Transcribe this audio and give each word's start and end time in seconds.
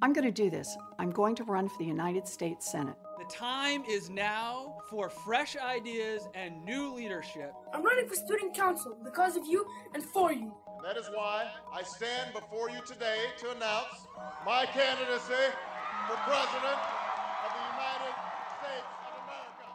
I'm 0.00 0.12
going 0.12 0.26
to 0.26 0.30
do 0.30 0.48
this. 0.48 0.76
I'm 1.00 1.10
going 1.10 1.34
to 1.34 1.44
run 1.44 1.68
for 1.68 1.76
the 1.78 1.84
United 1.84 2.28
States 2.28 2.70
Senate. 2.70 2.94
The 3.18 3.34
time 3.34 3.82
is 3.82 4.08
now 4.08 4.76
for 4.88 5.10
fresh 5.10 5.56
ideas 5.56 6.28
and 6.34 6.64
new 6.64 6.94
leadership. 6.94 7.52
I'm 7.74 7.82
running 7.82 8.06
for 8.06 8.14
student 8.14 8.54
council 8.54 8.96
because 9.02 9.36
of 9.36 9.44
you 9.44 9.66
and 9.94 10.04
for 10.04 10.32
you. 10.32 10.54
That 10.84 10.96
is 10.96 11.10
why 11.12 11.50
I 11.72 11.82
stand 11.82 12.32
before 12.32 12.70
you 12.70 12.78
today 12.86 13.24
to 13.38 13.50
announce 13.50 14.06
my 14.46 14.66
candidacy 14.66 15.34
for 16.06 16.14
President 16.14 16.78
of 17.42 17.50
the 17.50 17.64
United 17.74 18.14
States 18.60 18.86
of 19.02 19.24
America. 19.24 19.66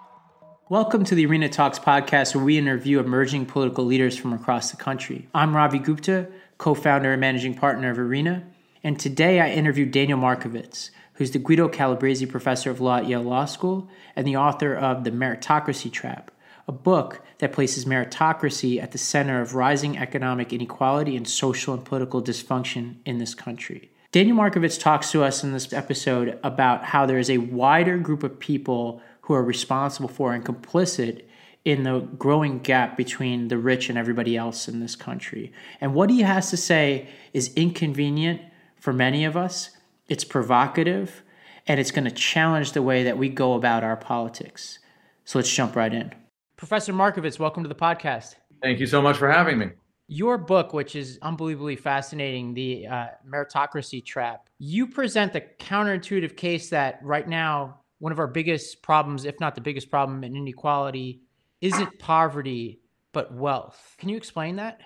Welcome 0.70 1.04
to 1.04 1.16
the 1.16 1.26
Arena 1.26 1.50
Talks 1.50 1.80
podcast, 1.80 2.34
where 2.34 2.46
we 2.46 2.58
interview 2.58 3.02
emerging 3.02 3.48
political 3.48 3.84
leaders 3.84 4.16
from 4.16 4.32
across 4.32 4.72
the 4.72 4.78
country. 4.78 5.28
I'm 5.36 5.54
Ravi 5.54 5.80
Gupta, 5.80 6.30
co 6.60 6.74
founder 6.76 7.12
and 7.12 7.20
managing 7.20 7.56
partner 7.56 7.92
of 7.92 8.00
Arena, 8.00 8.46
and 8.84 9.00
today 9.00 9.40
I 9.40 9.50
interviewed 9.50 9.92
Daniel 9.92 10.20
Markovits, 10.20 10.90
who's 11.14 11.32
the 11.32 11.40
Guido 11.40 11.70
Calabresi 11.70 12.30
Professor 12.30 12.70
of 12.70 12.82
Law 12.82 12.98
at 12.98 13.08
Yale 13.08 13.24
Law 13.24 13.46
School 13.46 13.90
and 14.16 14.28
the 14.28 14.36
author 14.36 14.76
of 14.76 15.04
The 15.04 15.12
Meritocracy 15.12 15.92
Trap, 15.92 16.32
a 16.68 16.72
book 16.72 17.22
that 17.40 17.54
places 17.54 17.86
meritocracy 17.86 18.82
at 18.82 18.92
the 18.92 18.98
center 18.98 19.42
of 19.42 19.56
rising 19.56 19.98
economic 19.98 20.52
inequality 20.52 21.16
and 21.16 21.28
social 21.28 21.74
and 21.74 21.86
political 21.86 22.22
dysfunction 22.22 22.96
in 23.06 23.20
this 23.20 23.34
country. 23.34 23.90
Daniel 24.12 24.38
Markovits 24.38 24.80
talks 24.80 25.12
to 25.12 25.24
us 25.24 25.44
in 25.44 25.54
this 25.54 25.74
episode 25.74 26.38
about 26.44 26.84
how 26.84 27.06
there 27.06 27.18
is 27.18 27.30
a 27.30 27.40
wider 27.40 27.98
group 27.98 28.22
of 28.22 28.40
people 28.40 29.02
who 29.22 29.34
are 29.34 29.44
responsible 29.44 30.10
for 30.10 30.34
and 30.34 30.46
complicit 30.46 31.24
in 31.66 31.84
the 31.84 32.00
growing 32.00 32.60
gap 32.60 32.98
between 32.98 33.48
the 33.48 33.58
rich 33.58 33.88
and 33.90 33.98
everybody 33.98 34.36
else 34.36 34.68
in 34.68 34.82
this 34.82 34.96
country. 34.96 35.52
And 35.80 35.94
what 35.94 36.10
he 36.10 36.22
has 36.22 36.50
to 36.50 36.58
say 36.58 37.08
is 37.32 37.54
inconvenient 37.56 38.42
for 38.84 38.92
many 38.92 39.24
of 39.24 39.38
us, 39.38 39.70
it's 40.10 40.26
provocative, 40.26 41.24
and 41.68 41.80
it's 41.80 41.90
going 41.90 42.04
to 42.04 42.12
challenge 42.12 42.74
the 42.74 42.82
way 42.82 43.06
that 43.06 43.18
we 43.18 43.30
go 43.30 43.54
about 43.54 43.82
our 43.82 43.96
politics. 43.96 44.80
So 45.24 45.40
let's 45.40 45.50
jump 45.50 45.78
right 45.78 45.94
in. 45.94 46.14
Professor 46.58 46.92
Markovits, 46.92 47.40
welcome 47.40 47.64
to 47.64 47.70
the 47.70 47.76
podcast. 47.76 48.36
Thank 48.62 48.82
you 48.82 48.86
so 48.86 49.02
much 49.02 49.16
for 49.16 49.32
having 49.32 49.58
me. 49.58 49.68
Your 50.10 50.38
book, 50.38 50.74
which 50.74 50.98
is 50.98 51.18
unbelievably 51.22 51.78
fascinating, 51.78 52.54
The 52.54 52.88
uh, 52.88 53.08
Meritocracy 53.26 54.04
Trap, 54.04 54.50
you 54.60 54.86
present 54.86 55.32
the 55.32 55.46
counterintuitive 55.60 56.36
case 56.36 56.70
that 56.72 57.00
right 57.04 57.26
now, 57.26 57.80
one 58.00 58.12
of 58.12 58.20
our 58.20 58.28
biggest 58.28 58.82
problems, 58.82 59.24
if 59.24 59.40
not 59.40 59.56
the 59.56 59.62
biggest 59.62 59.90
problem 59.90 60.26
in 60.26 60.36
inequality, 60.36 61.22
isn't 61.62 62.00
poverty, 62.00 62.82
but 63.14 63.34
wealth. 63.34 63.96
Can 63.98 64.10
you 64.10 64.18
explain 64.18 64.58
that? 64.58 64.82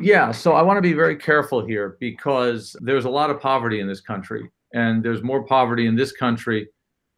Yeah, 0.00 0.30
so 0.30 0.52
I 0.52 0.62
want 0.62 0.76
to 0.76 0.82
be 0.82 0.92
very 0.92 1.16
careful 1.16 1.64
here 1.64 1.96
because 1.98 2.76
there's 2.80 3.04
a 3.04 3.10
lot 3.10 3.30
of 3.30 3.40
poverty 3.40 3.80
in 3.80 3.88
this 3.88 4.00
country, 4.00 4.48
and 4.72 5.02
there's 5.02 5.22
more 5.22 5.44
poverty 5.44 5.86
in 5.86 5.96
this 5.96 6.12
country 6.12 6.68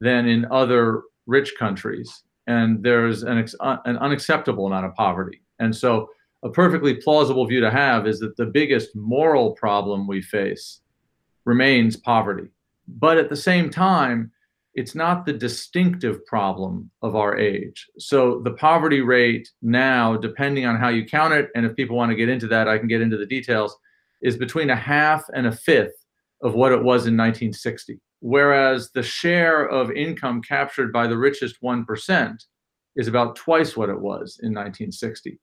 than 0.00 0.26
in 0.26 0.46
other 0.50 1.02
rich 1.26 1.54
countries, 1.58 2.22
and 2.46 2.82
there's 2.82 3.22
an, 3.22 3.46
uh, 3.60 3.76
an 3.84 3.98
unacceptable 3.98 4.66
amount 4.66 4.86
of 4.86 4.94
poverty. 4.94 5.42
And 5.58 5.74
so, 5.74 6.08
a 6.42 6.48
perfectly 6.48 6.94
plausible 6.94 7.46
view 7.46 7.60
to 7.60 7.70
have 7.70 8.06
is 8.06 8.18
that 8.20 8.34
the 8.38 8.46
biggest 8.46 8.96
moral 8.96 9.52
problem 9.52 10.06
we 10.06 10.22
face 10.22 10.80
remains 11.44 11.98
poverty. 11.98 12.48
But 12.88 13.18
at 13.18 13.28
the 13.28 13.36
same 13.36 13.68
time, 13.68 14.32
it's 14.74 14.94
not 14.94 15.26
the 15.26 15.32
distinctive 15.32 16.24
problem 16.26 16.90
of 17.02 17.16
our 17.16 17.36
age. 17.36 17.86
So 17.98 18.40
the 18.44 18.52
poverty 18.52 19.00
rate 19.00 19.48
now, 19.62 20.16
depending 20.16 20.64
on 20.66 20.76
how 20.76 20.88
you 20.88 21.04
count 21.04 21.34
it, 21.34 21.48
and 21.54 21.66
if 21.66 21.74
people 21.74 21.96
want 21.96 22.10
to 22.10 22.16
get 22.16 22.28
into 22.28 22.46
that, 22.48 22.68
I 22.68 22.78
can 22.78 22.88
get 22.88 23.00
into 23.00 23.16
the 23.16 23.26
details, 23.26 23.76
is 24.22 24.36
between 24.36 24.70
a 24.70 24.76
half 24.76 25.24
and 25.34 25.46
a 25.46 25.52
fifth 25.52 26.04
of 26.42 26.54
what 26.54 26.72
it 26.72 26.78
was 26.78 27.06
in 27.06 27.16
1960. 27.16 28.00
Whereas 28.20 28.90
the 28.92 29.02
share 29.02 29.66
of 29.68 29.90
income 29.90 30.42
captured 30.42 30.92
by 30.92 31.06
the 31.06 31.16
richest 31.16 31.56
1% 31.62 32.36
is 32.96 33.08
about 33.08 33.36
twice 33.36 33.76
what 33.76 33.88
it 33.88 33.98
was 33.98 34.38
in 34.42 34.50
1960. 34.50 35.38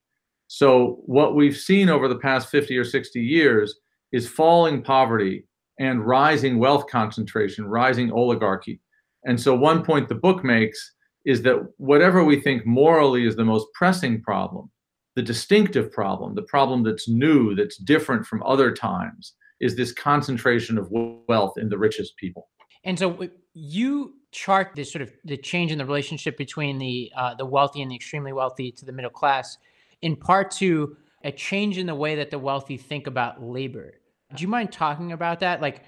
So 0.48 1.00
what 1.06 1.36
we've 1.36 1.58
seen 1.58 1.90
over 1.90 2.08
the 2.08 2.20
past 2.20 2.50
50 2.50 2.78
or 2.78 2.86
60 2.86 3.20
years 3.20 3.76
is 4.12 4.30
falling 4.30 4.82
poverty 4.82 5.46
and 5.80 6.06
rising 6.06 6.60
wealth 6.60 6.88
concentration, 6.88 7.68
rising 7.68 8.12
oligarchy. 8.12 8.80
And 9.26 9.40
so, 9.40 9.56
one 9.56 9.84
point 9.84 10.10
the 10.10 10.16
book 10.16 10.44
makes 10.44 10.94
is 11.26 11.42
that 11.44 11.58
whatever 11.78 12.24
we 12.24 12.40
think 12.40 12.66
morally 12.66 13.26
is 13.26 13.36
the 13.36 13.46
most 13.46 13.68
pressing 13.74 14.22
problem, 14.22 14.72
the 15.16 15.22
distinctive 15.22 15.92
problem, 15.92 16.36
the 16.36 16.44
problem 16.44 16.84
that's 16.84 17.10
new, 17.10 17.56
that's 17.56 17.78
different 17.78 18.26
from 18.26 18.42
other 18.44 18.72
times, 18.72 19.34
is 19.60 19.76
this 19.76 19.92
concentration 19.92 20.78
of 20.78 20.88
wealth 20.92 21.58
in 21.58 21.70
the 21.70 21.78
richest 21.78 22.16
people. 22.18 22.48
And 22.84 22.98
so, 22.98 23.28
you 23.54 24.14
chart 24.32 24.72
this 24.76 24.92
sort 24.92 25.02
of 25.02 25.12
the 25.26 25.38
change 25.38 25.72
in 25.72 25.78
the 25.78 25.86
relationship 25.86 26.38
between 26.38 26.78
the 26.78 27.12
uh, 27.16 27.36
the 27.36 27.46
wealthy 27.46 27.82
and 27.82 27.92
the 27.92 27.96
extremely 27.96 28.34
wealthy 28.34 28.72
to 28.72 28.86
the 28.86 28.92
middle 28.92 29.12
class, 29.12 29.58
in 30.02 30.16
part 30.16 30.52
to 30.52 30.96
a 31.24 31.32
change 31.32 31.78
in 31.78 31.88
the 31.88 31.96
way 31.96 32.16
that 32.16 32.30
the 32.30 32.40
wealthy 32.40 32.78
think 32.78 33.08
about 33.08 33.44
labor. 33.44 34.00
Do 34.36 34.42
you 34.42 34.48
mind 34.48 34.72
talking 34.72 35.12
about 35.12 35.40
that? 35.40 35.62
Like, 35.62 35.84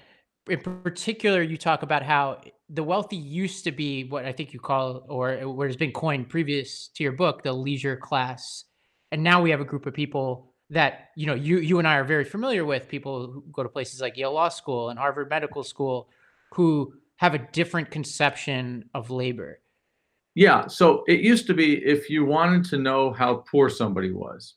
in 0.48 0.60
particular, 0.60 1.42
you 1.42 1.56
talk 1.56 1.82
about 1.82 2.02
how 2.02 2.40
the 2.68 2.82
wealthy 2.82 3.16
used 3.16 3.64
to 3.64 3.72
be 3.72 4.04
what 4.04 4.24
I 4.24 4.32
think 4.32 4.52
you 4.52 4.60
call, 4.60 5.04
or 5.08 5.36
what 5.48 5.66
has 5.66 5.76
been 5.76 5.92
coined 5.92 6.28
previous 6.28 6.88
to 6.94 7.02
your 7.02 7.12
book, 7.12 7.42
the 7.42 7.52
leisure 7.52 7.96
class, 7.96 8.64
and 9.12 9.22
now 9.22 9.42
we 9.42 9.50
have 9.50 9.60
a 9.60 9.64
group 9.64 9.86
of 9.86 9.94
people 9.94 10.54
that 10.70 11.08
you 11.16 11.26
know 11.26 11.34
you 11.34 11.58
you 11.58 11.78
and 11.78 11.86
I 11.86 11.96
are 11.96 12.04
very 12.04 12.24
familiar 12.24 12.64
with, 12.64 12.88
people 12.88 13.26
who 13.26 13.44
go 13.52 13.62
to 13.62 13.68
places 13.68 14.00
like 14.00 14.16
Yale 14.16 14.32
Law 14.32 14.48
School 14.48 14.90
and 14.90 14.98
Harvard 14.98 15.28
Medical 15.28 15.62
School, 15.62 16.08
who 16.52 16.94
have 17.16 17.34
a 17.34 17.38
different 17.52 17.90
conception 17.90 18.88
of 18.94 19.10
labor. 19.10 19.60
Yeah, 20.34 20.68
so 20.68 21.04
it 21.08 21.20
used 21.20 21.46
to 21.48 21.54
be 21.54 21.84
if 21.84 22.08
you 22.08 22.24
wanted 22.24 22.64
to 22.66 22.78
know 22.78 23.12
how 23.12 23.44
poor 23.50 23.68
somebody 23.68 24.12
was, 24.12 24.54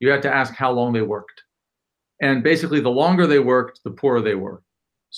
you 0.00 0.10
had 0.10 0.20
to 0.22 0.34
ask 0.34 0.52
how 0.52 0.72
long 0.72 0.92
they 0.92 1.02
worked. 1.02 1.44
And 2.20 2.42
basically, 2.42 2.80
the 2.80 2.90
longer 2.90 3.26
they 3.26 3.38
worked, 3.38 3.80
the 3.84 3.90
poorer 3.90 4.20
they 4.20 4.34
were. 4.34 4.62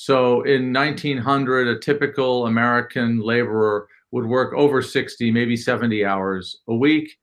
So 0.01 0.43
in 0.43 0.73
1900, 0.73 1.67
a 1.67 1.81
typical 1.81 2.47
American 2.47 3.19
laborer 3.19 3.89
would 4.13 4.27
work 4.27 4.55
over 4.55 4.81
60, 4.81 5.33
maybe 5.33 5.57
70 5.57 6.05
hours 6.05 6.57
a 6.69 6.75
week, 6.75 7.19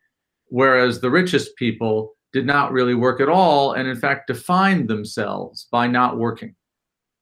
whereas 0.47 0.99
the 0.99 1.09
richest 1.09 1.55
people 1.55 2.15
did 2.33 2.45
not 2.45 2.73
really 2.73 2.93
work 2.93 3.21
at 3.21 3.29
all 3.29 3.71
and, 3.71 3.87
in 3.87 3.95
fact, 3.95 4.27
defined 4.27 4.89
themselves 4.89 5.69
by 5.71 5.87
not 5.87 6.17
working 6.17 6.53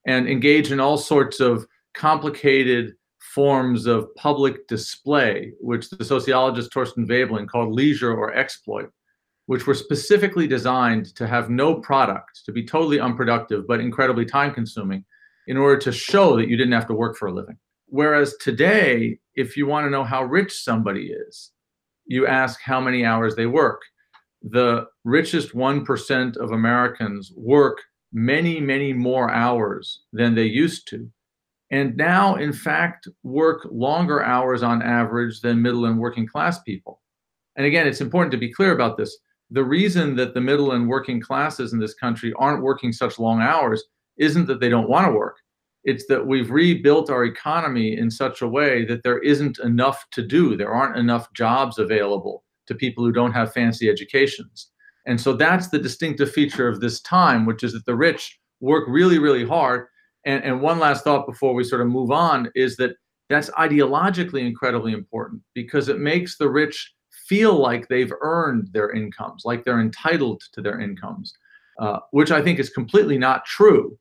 and 0.07 0.27
engage 0.27 0.71
in 0.71 0.79
all 0.79 0.97
sorts 0.97 1.39
of 1.39 1.67
complicated 1.93 2.93
forms 3.19 3.85
of 3.85 4.07
public 4.15 4.67
display, 4.67 5.51
which 5.59 5.87
the 5.91 6.03
sociologist 6.03 6.73
Thorstein 6.73 7.05
Veblen 7.05 7.45
called 7.47 7.75
leisure 7.75 8.11
or 8.11 8.33
exploit, 8.33 8.89
which 9.45 9.67
were 9.67 9.75
specifically 9.75 10.47
designed 10.47 11.15
to 11.15 11.27
have 11.27 11.51
no 11.51 11.75
product, 11.75 12.43
to 12.43 12.51
be 12.51 12.65
totally 12.65 12.99
unproductive, 12.99 13.67
but 13.67 13.79
incredibly 13.79 14.25
time 14.25 14.51
consuming 14.51 15.05
in 15.47 15.57
order 15.57 15.77
to 15.79 15.91
show 15.91 16.37
that 16.37 16.47
you 16.47 16.57
didn't 16.57 16.73
have 16.73 16.87
to 16.87 16.93
work 16.93 17.17
for 17.17 17.27
a 17.27 17.33
living. 17.33 17.57
Whereas 17.87 18.35
today, 18.37 19.19
if 19.35 19.55
you 19.55 19.67
want 19.67 19.85
to 19.85 19.89
know 19.89 20.03
how 20.03 20.23
rich 20.23 20.63
somebody 20.63 21.11
is, 21.11 21.51
you 22.05 22.27
ask 22.27 22.59
how 22.61 22.81
many 22.81 23.05
hours 23.05 23.35
they 23.35 23.45
work. 23.45 23.81
The 24.41 24.87
richest 25.03 25.53
1% 25.53 26.37
of 26.37 26.51
Americans 26.51 27.31
work 27.35 27.77
many, 28.11 28.59
many 28.59 28.93
more 28.93 29.31
hours 29.31 30.01
than 30.11 30.35
they 30.35 30.45
used 30.45 30.87
to. 30.89 31.09
And 31.71 31.97
now, 31.97 32.35
in 32.35 32.53
fact, 32.53 33.07
work 33.23 33.67
longer 33.71 34.23
hours 34.23 34.61
on 34.61 34.81
average 34.81 35.41
than 35.41 35.61
middle 35.61 35.85
and 35.85 35.97
working 35.97 36.27
class 36.27 36.61
people. 36.61 37.01
And 37.55 37.65
again, 37.65 37.87
it's 37.87 38.01
important 38.01 38.31
to 38.31 38.37
be 38.37 38.51
clear 38.51 38.73
about 38.73 38.97
this. 38.97 39.17
The 39.49 39.63
reason 39.63 40.15
that 40.15 40.33
the 40.33 40.41
middle 40.41 40.71
and 40.73 40.87
working 40.87 41.21
classes 41.21 41.73
in 41.73 41.79
this 41.79 41.93
country 41.93 42.33
aren't 42.37 42.63
working 42.63 42.91
such 42.91 43.19
long 43.19 43.41
hours 43.41 43.83
isn't 44.17 44.47
that 44.47 44.59
they 44.59 44.69
don't 44.69 44.89
want 44.89 45.07
to 45.07 45.11
work. 45.11 45.37
It's 45.83 46.05
that 46.07 46.25
we've 46.25 46.49
rebuilt 46.49 47.09
our 47.09 47.25
economy 47.25 47.97
in 47.97 48.09
such 48.09 48.41
a 48.41 48.47
way 48.47 48.85
that 48.85 49.03
there 49.03 49.19
isn't 49.19 49.59
enough 49.59 50.05
to 50.11 50.25
do. 50.25 50.55
There 50.55 50.73
aren't 50.73 50.97
enough 50.97 51.31
jobs 51.33 51.77
available 51.77 52.43
to 52.67 52.75
people 52.75 53.03
who 53.03 53.11
don't 53.11 53.33
have 53.33 53.53
fancy 53.53 53.89
educations. 53.89 54.69
And 55.05 55.19
so 55.19 55.33
that's 55.33 55.67
the 55.67 55.79
distinctive 55.79 56.31
feature 56.31 56.69
of 56.69 56.79
this 56.79 57.01
time, 57.01 57.45
which 57.45 57.63
is 57.63 57.73
that 57.73 57.85
the 57.85 57.95
rich 57.95 58.39
work 58.61 58.85
really, 58.87 59.19
really 59.19 59.45
hard. 59.45 59.87
And, 60.25 60.41
and 60.43 60.61
one 60.61 60.79
last 60.79 61.03
thought 61.03 61.27
before 61.27 61.53
we 61.53 61.65
sort 61.65 61.81
of 61.81 61.87
move 61.87 62.11
on 62.11 62.49
is 62.55 62.77
that 62.77 62.95
that's 63.29 63.49
ideologically 63.51 64.45
incredibly 64.45 64.93
important 64.93 65.41
because 65.53 65.89
it 65.89 65.99
makes 65.99 66.37
the 66.37 66.49
rich 66.49 66.93
feel 67.27 67.55
like 67.55 67.87
they've 67.87 68.13
earned 68.21 68.69
their 68.71 68.91
incomes, 68.91 69.43
like 69.43 69.65
they're 69.65 69.81
entitled 69.81 70.41
to 70.53 70.61
their 70.61 70.79
incomes, 70.79 71.33
uh, 71.79 71.99
which 72.11 72.31
I 72.31 72.41
think 72.41 72.59
is 72.59 72.69
completely 72.69 73.17
not 73.17 73.45
true 73.45 73.97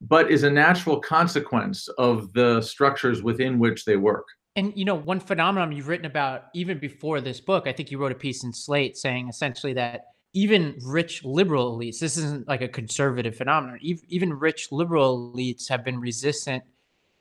but 0.00 0.30
is 0.30 0.42
a 0.42 0.50
natural 0.50 1.00
consequence 1.00 1.88
of 1.98 2.32
the 2.32 2.60
structures 2.60 3.22
within 3.22 3.58
which 3.58 3.84
they 3.84 3.96
work. 3.96 4.26
And 4.56 4.72
you 4.76 4.84
know, 4.84 4.94
one 4.94 5.20
phenomenon 5.20 5.72
you've 5.72 5.88
written 5.88 6.06
about 6.06 6.44
even 6.54 6.78
before 6.78 7.20
this 7.20 7.40
book, 7.40 7.66
I 7.66 7.72
think 7.72 7.90
you 7.90 7.98
wrote 7.98 8.12
a 8.12 8.16
piece 8.16 8.42
in 8.42 8.52
Slate 8.52 8.96
saying 8.96 9.28
essentially 9.28 9.74
that 9.74 10.06
even 10.32 10.76
rich 10.82 11.24
liberal 11.24 11.78
elites, 11.78 11.98
this 11.98 12.16
isn't 12.18 12.46
like 12.46 12.60
a 12.60 12.68
conservative 12.68 13.36
phenomenon, 13.36 13.78
even 13.80 14.32
rich 14.34 14.70
liberal 14.70 15.32
elites 15.34 15.68
have 15.68 15.84
been 15.84 15.98
resistant 15.98 16.62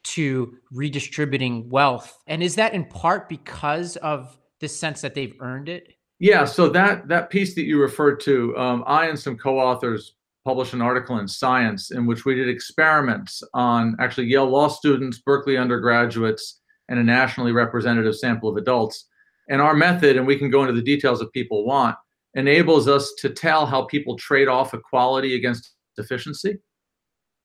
to 0.04 0.58
redistributing 0.72 1.70
wealth. 1.70 2.20
And 2.28 2.44
is 2.44 2.56
that 2.56 2.74
in 2.74 2.86
part 2.86 3.28
because 3.28 3.96
of 3.98 4.38
this 4.60 4.78
sense 4.78 5.02
that 5.02 5.14
they've 5.14 5.36
earned 5.40 5.70
it? 5.70 5.94
Yeah, 6.20 6.46
so 6.46 6.70
that 6.70 7.08
that 7.10 7.30
piece 7.30 7.56
that 7.56 7.64
you 7.64 7.82
referred 7.82 8.20
to, 8.22 8.58
um, 8.58 8.84
I 8.88 9.08
and 9.08 9.20
some 9.20 9.38
co-authors 9.38 10.16
published 10.46 10.74
an 10.74 10.82
article 10.82 11.18
in 11.18 11.28
Science 11.28 11.90
in 11.90 12.06
which 12.06 12.24
we 12.24 12.36
did 12.36 12.48
experiments 12.48 13.42
on 13.56 13.96
actually 14.00 14.28
Yale 14.28 14.48
law 14.48 14.68
students, 14.68 15.18
Berkeley 15.18 15.58
undergraduates, 15.58 16.62
and 16.88 17.00
a 17.00 17.04
nationally 17.04 17.52
representative 17.52 18.16
sample 18.16 18.48
of 18.48 18.56
adults. 18.56 19.08
And 19.50 19.60
our 19.60 19.74
method, 19.74 20.18
and 20.18 20.28
we 20.28 20.38
can 20.38 20.52
go 20.52 20.62
into 20.62 20.74
the 20.74 20.84
details 20.84 21.20
if 21.20 21.32
people 21.32 21.66
want, 21.66 21.96
enables 22.36 22.88
us 22.88 23.12
to 23.20 23.30
tell 23.30 23.66
how 23.66 23.86
people 23.86 24.16
trade 24.18 24.48
off 24.48 24.76
equality 24.76 25.36
against 25.36 25.74
efficiency. 25.98 26.60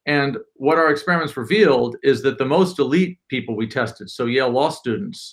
And 0.07 0.37
what 0.55 0.79
our 0.79 0.91
experiments 0.91 1.37
revealed 1.37 1.97
is 2.03 2.23
that 2.23 2.37
the 2.37 2.45
most 2.45 2.79
elite 2.79 3.19
people 3.29 3.57
we 3.57 3.67
tested, 3.67 4.11
so 4.11 4.27
Yale 4.27 4.51
law 4.51 4.69
students, 4.69 5.33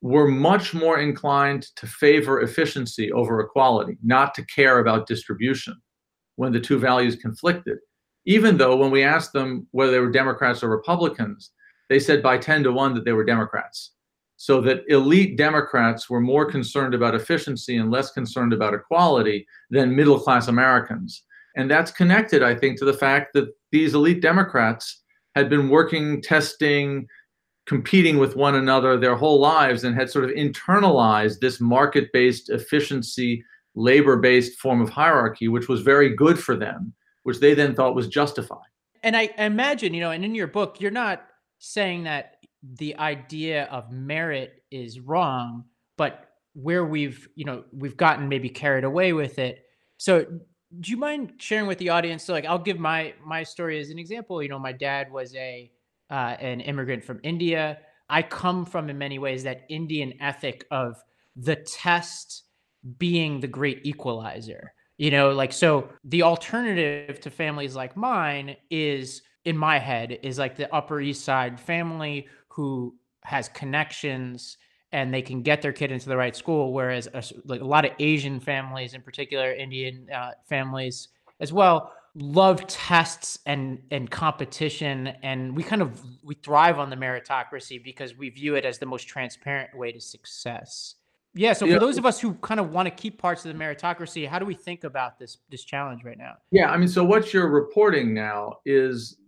were 0.00 0.28
much 0.28 0.74
more 0.74 0.98
inclined 0.98 1.66
to 1.76 1.86
favor 1.86 2.40
efficiency 2.40 3.12
over 3.12 3.40
equality, 3.40 3.98
not 4.02 4.34
to 4.34 4.46
care 4.46 4.78
about 4.78 5.06
distribution 5.06 5.80
when 6.38 6.52
the 6.52 6.60
two 6.60 6.78
values 6.78 7.16
conflicted. 7.16 7.78
Even 8.24 8.56
though 8.56 8.76
when 8.76 8.92
we 8.92 9.02
asked 9.02 9.32
them 9.32 9.66
whether 9.72 9.90
they 9.90 9.98
were 9.98 10.10
Democrats 10.10 10.62
or 10.62 10.68
Republicans, 10.68 11.50
they 11.88 11.98
said 11.98 12.22
by 12.22 12.38
10 12.38 12.62
to 12.62 12.72
1 12.72 12.94
that 12.94 13.04
they 13.04 13.12
were 13.12 13.24
Democrats. 13.24 13.92
So 14.36 14.60
that 14.60 14.84
elite 14.88 15.36
Democrats 15.36 16.08
were 16.08 16.20
more 16.20 16.48
concerned 16.48 16.94
about 16.94 17.16
efficiency 17.16 17.76
and 17.76 17.90
less 17.90 18.12
concerned 18.12 18.52
about 18.52 18.72
equality 18.72 19.46
than 19.70 19.96
middle 19.96 20.20
class 20.20 20.46
Americans. 20.46 21.24
And 21.56 21.68
that's 21.68 21.90
connected, 21.90 22.44
I 22.44 22.54
think, 22.54 22.78
to 22.78 22.84
the 22.84 22.92
fact 22.92 23.32
that 23.34 23.48
these 23.72 23.94
elite 23.94 24.22
Democrats 24.22 25.02
had 25.34 25.50
been 25.50 25.68
working, 25.68 26.22
testing, 26.22 27.08
competing 27.66 28.16
with 28.16 28.36
one 28.36 28.54
another 28.54 28.96
their 28.96 29.16
whole 29.16 29.40
lives 29.40 29.82
and 29.82 29.96
had 29.96 30.08
sort 30.08 30.24
of 30.24 30.30
internalized 30.30 31.40
this 31.40 31.60
market 31.60 32.12
based 32.12 32.48
efficiency, 32.48 33.42
labor 33.74 34.16
based 34.16 34.58
form 34.58 34.80
of 34.80 34.90
hierarchy, 34.90 35.48
which 35.48 35.68
was 35.68 35.82
very 35.82 36.14
good 36.14 36.38
for 36.38 36.56
them, 36.56 36.94
which 37.22 37.40
they 37.40 37.54
then 37.54 37.74
thought 37.74 37.94
was 37.94 38.08
justified. 38.08 38.58
And 39.02 39.16
I 39.16 39.30
imagine, 39.38 39.94
you 39.94 40.00
know, 40.00 40.10
and 40.10 40.24
in 40.24 40.34
your 40.34 40.48
book, 40.48 40.80
you're 40.80 40.90
not 40.90 41.22
saying 41.58 42.04
that 42.04 42.36
the 42.62 42.96
idea 42.96 43.64
of 43.64 43.92
merit 43.92 44.62
is 44.70 44.98
wrong, 45.00 45.64
but 45.96 46.30
where 46.54 46.84
we've, 46.84 47.28
you 47.36 47.44
know, 47.44 47.64
we've 47.72 47.96
gotten 47.96 48.28
maybe 48.28 48.48
carried 48.48 48.84
away 48.84 49.12
with 49.12 49.38
it. 49.38 49.64
So 49.96 50.26
do 50.80 50.90
you 50.90 50.96
mind 50.96 51.34
sharing 51.38 51.66
with 51.66 51.78
the 51.78 51.90
audience? 51.90 52.24
So 52.24 52.32
like 52.32 52.44
I'll 52.44 52.58
give 52.58 52.78
my 52.78 53.14
my 53.24 53.42
story 53.42 53.80
as 53.80 53.90
an 53.90 53.98
example. 53.98 54.42
You 54.42 54.48
know, 54.48 54.58
my 54.58 54.72
dad 54.72 55.10
was 55.10 55.34
a 55.34 55.70
uh, 56.10 56.36
an 56.40 56.60
immigrant 56.60 57.04
from 57.04 57.20
India. 57.22 57.78
I 58.08 58.22
come 58.22 58.64
from, 58.64 58.88
in 58.88 58.96
many 58.96 59.18
ways, 59.18 59.42
that 59.44 59.66
Indian 59.68 60.14
ethic 60.20 60.66
of 60.70 60.96
the 61.36 61.56
test 61.56 62.44
being 62.98 63.40
the 63.40 63.46
great 63.46 63.80
equalizer. 63.84 64.72
You 64.96 65.10
know, 65.10 65.30
like, 65.30 65.52
so 65.52 65.90
the 66.04 66.22
alternative 66.22 67.20
to 67.20 67.30
families 67.30 67.76
like 67.76 67.96
mine 67.96 68.56
is, 68.70 69.22
in 69.44 69.56
my 69.56 69.78
head, 69.78 70.18
is 70.22 70.38
like 70.38 70.56
the 70.56 70.72
Upper 70.74 71.00
East 71.00 71.24
Side 71.24 71.60
family 71.60 72.26
who 72.48 72.94
has 73.22 73.48
connections 73.48 74.56
and 74.90 75.12
they 75.12 75.22
can 75.22 75.42
get 75.42 75.62
their 75.62 75.72
kid 75.72 75.92
into 75.92 76.08
the 76.08 76.16
right 76.16 76.34
school. 76.34 76.72
Whereas 76.72 77.08
a, 77.14 77.22
like 77.44 77.60
a 77.60 77.64
lot 77.64 77.84
of 77.84 77.92
Asian 77.98 78.40
families, 78.40 78.94
in 78.94 79.02
particular, 79.02 79.52
Indian 79.52 80.08
uh, 80.12 80.32
families 80.48 81.08
as 81.40 81.52
well, 81.52 81.92
love 82.14 82.66
tests 82.66 83.38
and 83.46 83.80
and 83.90 84.10
competition 84.10 85.08
and 85.22 85.54
we 85.54 85.62
kind 85.62 85.82
of 85.82 86.02
we 86.24 86.34
thrive 86.34 86.78
on 86.78 86.90
the 86.90 86.96
meritocracy 86.96 87.82
because 87.82 88.16
we 88.16 88.28
view 88.28 88.56
it 88.56 88.64
as 88.64 88.78
the 88.78 88.86
most 88.86 89.06
transparent 89.06 89.76
way 89.76 89.92
to 89.92 90.00
success 90.00 90.96
yeah 91.34 91.52
so 91.52 91.66
for 91.66 91.78
those 91.78 91.98
of 91.98 92.06
us 92.06 92.20
who 92.20 92.34
kind 92.34 92.58
of 92.60 92.70
want 92.70 92.86
to 92.86 92.90
keep 92.90 93.18
parts 93.18 93.44
of 93.44 93.52
the 93.52 93.58
meritocracy 93.58 94.26
how 94.26 94.38
do 94.38 94.44
we 94.44 94.54
think 94.54 94.84
about 94.84 95.18
this 95.18 95.38
this 95.50 95.64
challenge 95.64 96.04
right 96.04 96.18
now? 96.18 96.34
Yeah 96.50 96.70
i 96.70 96.76
mean 96.76 96.88
so 96.88 97.04
what 97.04 97.32
you're 97.32 97.48
reporting 97.48 98.14
now 98.14 98.56
is 98.64 99.18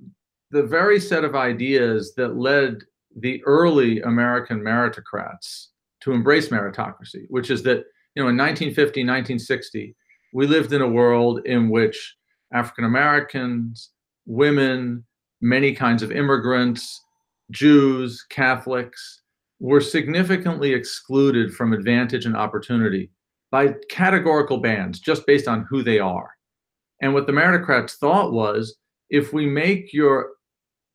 the 0.50 0.62
very 0.62 1.00
set 1.00 1.24
of 1.24 1.34
ideas 1.34 2.14
that 2.16 2.36
led 2.36 2.82
the 3.16 3.42
early 3.44 4.00
american 4.00 4.60
meritocrats 4.60 5.68
to 6.00 6.12
embrace 6.12 6.48
meritocracy 6.48 7.26
which 7.28 7.50
is 7.50 7.62
that 7.64 7.84
you 8.14 8.22
know 8.22 8.28
in 8.28 8.36
1950 8.36 9.00
1960 9.00 9.94
we 10.32 10.46
lived 10.46 10.72
in 10.72 10.82
a 10.82 10.88
world 10.88 11.40
in 11.44 11.68
which 11.68 12.16
African 12.52 12.84
Americans, 12.84 13.90
women, 14.26 15.04
many 15.40 15.72
kinds 15.72 16.02
of 16.02 16.12
immigrants, 16.12 17.02
Jews, 17.50 18.24
Catholics, 18.28 19.19
were 19.60 19.80
significantly 19.80 20.72
excluded 20.72 21.54
from 21.54 21.72
advantage 21.72 22.26
and 22.26 22.36
opportunity 22.36 23.10
by 23.50 23.74
categorical 23.88 24.58
bans 24.58 25.00
just 25.00 25.26
based 25.26 25.46
on 25.46 25.66
who 25.68 25.82
they 25.82 25.98
are. 25.98 26.30
And 27.02 27.14
what 27.14 27.26
the 27.26 27.32
meritocrats 27.32 27.92
thought 27.92 28.32
was 28.32 28.76
if 29.10 29.32
we 29.32 29.46
make 29.46 29.92
your 29.92 30.30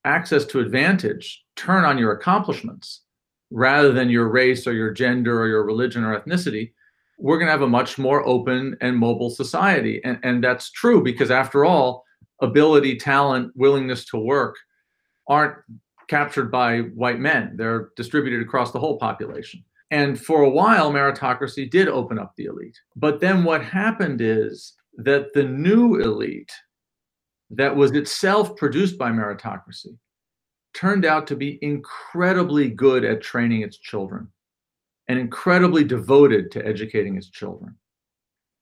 access 0.04 0.46
to 0.46 0.60
advantage 0.60 1.44
turn 1.56 1.84
on 1.84 1.98
your 1.98 2.12
accomplishments 2.12 3.02
rather 3.52 3.92
than 3.92 4.10
your 4.10 4.30
race 4.30 4.68
or 4.68 4.74
your 4.74 4.92
gender 4.92 5.40
or 5.40 5.48
your 5.48 5.64
religion 5.64 6.04
or 6.04 6.20
ethnicity, 6.20 6.72
we're 7.18 7.38
going 7.38 7.48
to 7.48 7.52
have 7.52 7.62
a 7.62 7.68
much 7.68 7.98
more 7.98 8.26
open 8.28 8.76
and 8.82 8.98
mobile 8.98 9.30
society. 9.30 10.02
And, 10.04 10.20
and 10.24 10.44
that's 10.44 10.72
true 10.72 11.04
because, 11.04 11.32
after 11.32 11.66
all, 11.66 12.04
ability, 12.42 12.98
talent, 12.98 13.52
willingness 13.56 14.06
to 14.06 14.18
work 14.18 14.56
aren't 15.28 15.56
captured 16.08 16.52
by 16.52 16.80
white 16.80 17.20
men, 17.20 17.56
they're 17.56 17.90
distributed 17.96 18.42
across 18.42 18.72
the 18.72 18.80
whole 18.80 18.98
population. 18.98 19.64
And 19.92 20.20
for 20.20 20.42
a 20.42 20.50
while, 20.50 20.92
meritocracy 20.92 21.70
did 21.70 21.88
open 21.88 22.20
up 22.20 22.34
the 22.36 22.46
elite. 22.46 22.80
But 22.96 23.20
then 23.20 23.44
what 23.44 23.64
happened 23.64 24.22
is 24.22 24.74
that 24.98 25.34
the 25.34 25.44
new 25.44 25.96
elite, 25.96 26.52
that 27.52 27.76
was 27.76 27.92
itself 27.92 28.56
produced 28.56 28.98
by 28.98 29.12
meritocracy, 29.12 29.98
turned 30.74 31.06
out 31.06 31.28
to 31.28 31.36
be 31.36 31.60
incredibly 31.62 32.70
good 32.70 33.06
at 33.06 33.22
training 33.22 33.62
its 33.62 33.78
children 33.78 34.28
and 35.08 35.20
incredibly 35.20 35.84
devoted 35.84 36.52
to 36.52 36.66
educating 36.66 37.16
its 37.16 37.30
children. 37.30 37.76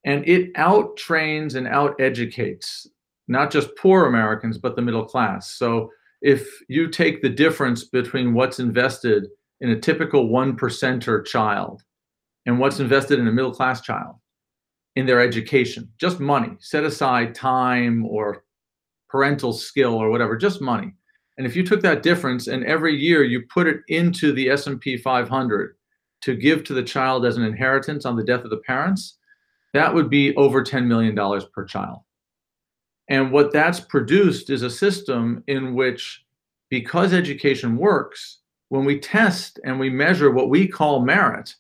And 0.06 0.28
it 0.28 0.52
out 0.56 0.98
trains 0.98 1.56
and 1.56 1.68
out 1.68 2.00
educates 2.00 2.88
not 3.28 3.52
just 3.52 3.76
poor 3.78 4.06
Americans, 4.06 4.58
but 4.58 4.76
the 4.76 4.82
middle 4.82 5.06
class. 5.06 5.52
So 5.52 5.92
if 6.24 6.62
you 6.70 6.88
take 6.88 7.22
the 7.22 7.30
difference 7.30 7.84
between 7.84 8.34
what's 8.34 8.60
invested 8.60 9.28
in 9.60 9.70
a 9.72 9.80
typical 9.80 10.30
one 10.30 10.58
percenter 10.58 11.24
child 11.24 11.84
and 12.46 12.58
what's 12.58 12.80
invested 12.80 13.20
in 13.20 13.28
a 13.28 13.32
middle 13.32 13.54
class 13.54 13.82
child 13.82 14.16
in 14.96 15.06
their 15.06 15.20
education, 15.20 15.92
just 16.00 16.22
money, 16.22 16.56
set 16.60 16.86
aside 16.86 17.36
time 17.36 18.06
or 18.06 18.46
parental 19.10 19.52
skill 19.52 19.96
or 19.96 20.10
whatever, 20.10 20.38
just 20.38 20.62
money. 20.62 20.94
And 21.38 21.46
if 21.46 21.58
you 21.58 21.64
took 21.66 21.82
that 21.82 22.04
difference 22.04 22.48
and 22.48 22.64
every 22.64 22.96
year 22.96 23.24
you 23.24 23.44
put 23.54 23.68
it 23.68 23.82
into 23.90 24.32
the 24.32 24.50
S&P 24.50 24.98
500 24.98 25.76
to 26.22 26.36
give 26.36 26.64
to 26.64 26.74
the 26.74 26.84
child 26.84 27.26
as 27.26 27.36
an 27.36 27.44
inheritance 27.44 28.06
on 28.06 28.16
the 28.16 28.24
death 28.24 28.46
of 28.46 28.50
the 28.50 28.62
parents, 28.66 29.18
that 29.74 29.94
would 29.94 30.10
be 30.10 30.34
over 30.38 30.64
$10 30.64 30.86
million 30.86 31.18
per 31.54 31.66
child. 31.66 32.00
And 33.10 33.32
what 33.32 33.52
that's 33.52 33.80
produced 33.80 34.50
is 34.50 34.62
a 34.62 34.70
system 34.70 35.44
in 35.48 35.74
which, 35.76 36.24
because 36.70 37.14
education 37.14 37.78
works, 37.78 38.40
when 38.70 38.86
we 38.86 39.00
test 39.00 39.60
and 39.66 39.80
we 39.80 39.90
measure 39.90 40.32
what 40.32 40.50
we 40.50 40.68
call 40.68 41.02
merit, 41.02 41.54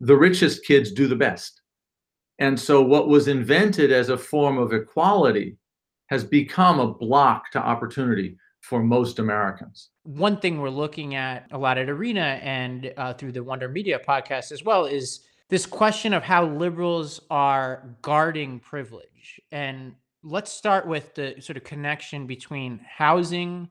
the 0.00 0.16
richest 0.16 0.64
kids 0.64 0.92
do 0.92 1.08
the 1.08 1.16
best. 1.16 1.62
And 2.38 2.58
so, 2.58 2.82
what 2.82 3.08
was 3.08 3.28
invented 3.28 3.92
as 3.92 4.08
a 4.08 4.16
form 4.16 4.56
of 4.58 4.72
equality 4.72 5.56
has 6.06 6.24
become 6.24 6.80
a 6.80 6.92
block 6.92 7.50
to 7.52 7.58
opportunity 7.58 8.36
for 8.60 8.82
most 8.82 9.18
Americans. 9.18 9.90
One 10.04 10.38
thing 10.38 10.60
we're 10.60 10.70
looking 10.70 11.14
at 11.14 11.46
a 11.50 11.58
lot 11.58 11.78
at 11.78 11.88
Arena 11.88 12.38
and 12.42 12.92
uh, 12.96 13.14
through 13.14 13.32
the 13.32 13.42
Wonder 13.42 13.68
Media 13.68 13.98
podcast 13.98 14.52
as 14.52 14.64
well 14.64 14.86
is 14.86 15.20
this 15.48 15.66
question 15.66 16.14
of 16.14 16.22
how 16.22 16.46
liberals 16.46 17.20
are 17.30 17.96
guarding 18.02 18.60
privilege. 18.60 19.40
And 19.50 19.94
let's 20.22 20.52
start 20.52 20.86
with 20.86 21.14
the 21.14 21.36
sort 21.40 21.56
of 21.56 21.64
connection 21.64 22.26
between 22.26 22.80
housing 22.86 23.70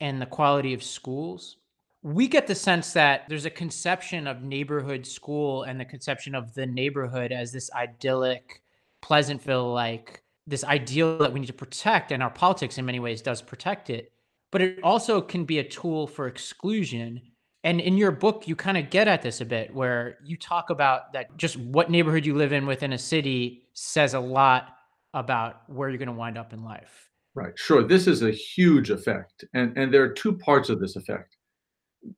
and 0.00 0.20
the 0.20 0.26
quality 0.26 0.72
of 0.74 0.82
schools. 0.82 1.56
We 2.02 2.28
get 2.28 2.46
the 2.46 2.54
sense 2.54 2.92
that 2.94 3.24
there's 3.28 3.44
a 3.44 3.50
conception 3.50 4.26
of 4.26 4.42
neighborhood 4.42 5.06
school 5.06 5.64
and 5.64 5.78
the 5.78 5.84
conception 5.84 6.34
of 6.34 6.54
the 6.54 6.66
neighborhood 6.66 7.32
as 7.32 7.52
this 7.52 7.70
idyllic, 7.72 8.62
Pleasantville 9.02 9.72
like, 9.72 10.22
this 10.46 10.64
ideal 10.64 11.18
that 11.18 11.32
we 11.32 11.40
need 11.40 11.46
to 11.46 11.52
protect. 11.52 12.12
And 12.12 12.22
our 12.22 12.30
politics, 12.30 12.78
in 12.78 12.86
many 12.86 13.00
ways, 13.00 13.20
does 13.22 13.42
protect 13.42 13.90
it 13.90 14.12
but 14.50 14.62
it 14.62 14.80
also 14.82 15.20
can 15.20 15.44
be 15.44 15.58
a 15.58 15.64
tool 15.64 16.06
for 16.06 16.26
exclusion 16.26 17.20
And 17.62 17.78
in 17.78 17.98
your 17.98 18.10
book, 18.10 18.48
you 18.48 18.56
kind 18.56 18.78
of 18.78 18.88
get 18.88 19.06
at 19.06 19.20
this 19.20 19.42
a 19.42 19.44
bit 19.44 19.74
where 19.74 20.16
you 20.24 20.38
talk 20.38 20.70
about 20.70 21.12
that 21.12 21.36
just 21.36 21.58
what 21.58 21.90
neighborhood 21.90 22.24
you 22.24 22.34
live 22.34 22.54
in 22.54 22.66
within 22.66 22.94
a 22.94 22.98
city 22.98 23.64
says 23.74 24.14
a 24.14 24.20
lot 24.20 24.76
about 25.14 25.62
where 25.68 25.88
you're 25.88 25.98
going 25.98 26.08
to 26.08 26.12
wind 26.12 26.38
up 26.38 26.52
in 26.52 26.62
life. 26.64 27.08
Right. 27.34 27.56
Sure. 27.56 27.82
This 27.82 28.06
is 28.06 28.22
a 28.22 28.30
huge 28.30 28.90
effect. 28.90 29.44
And, 29.54 29.76
and 29.76 29.92
there 29.92 30.02
are 30.02 30.12
two 30.12 30.36
parts 30.36 30.68
of 30.68 30.80
this 30.80 30.96
effect. 30.96 31.36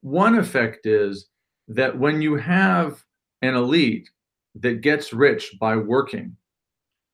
One 0.00 0.38
effect 0.38 0.86
is 0.86 1.28
that 1.68 1.98
when 1.98 2.22
you 2.22 2.36
have 2.36 3.02
an 3.42 3.54
elite 3.54 4.08
that 4.56 4.80
gets 4.80 5.12
rich 5.12 5.54
by 5.60 5.76
working, 5.76 6.36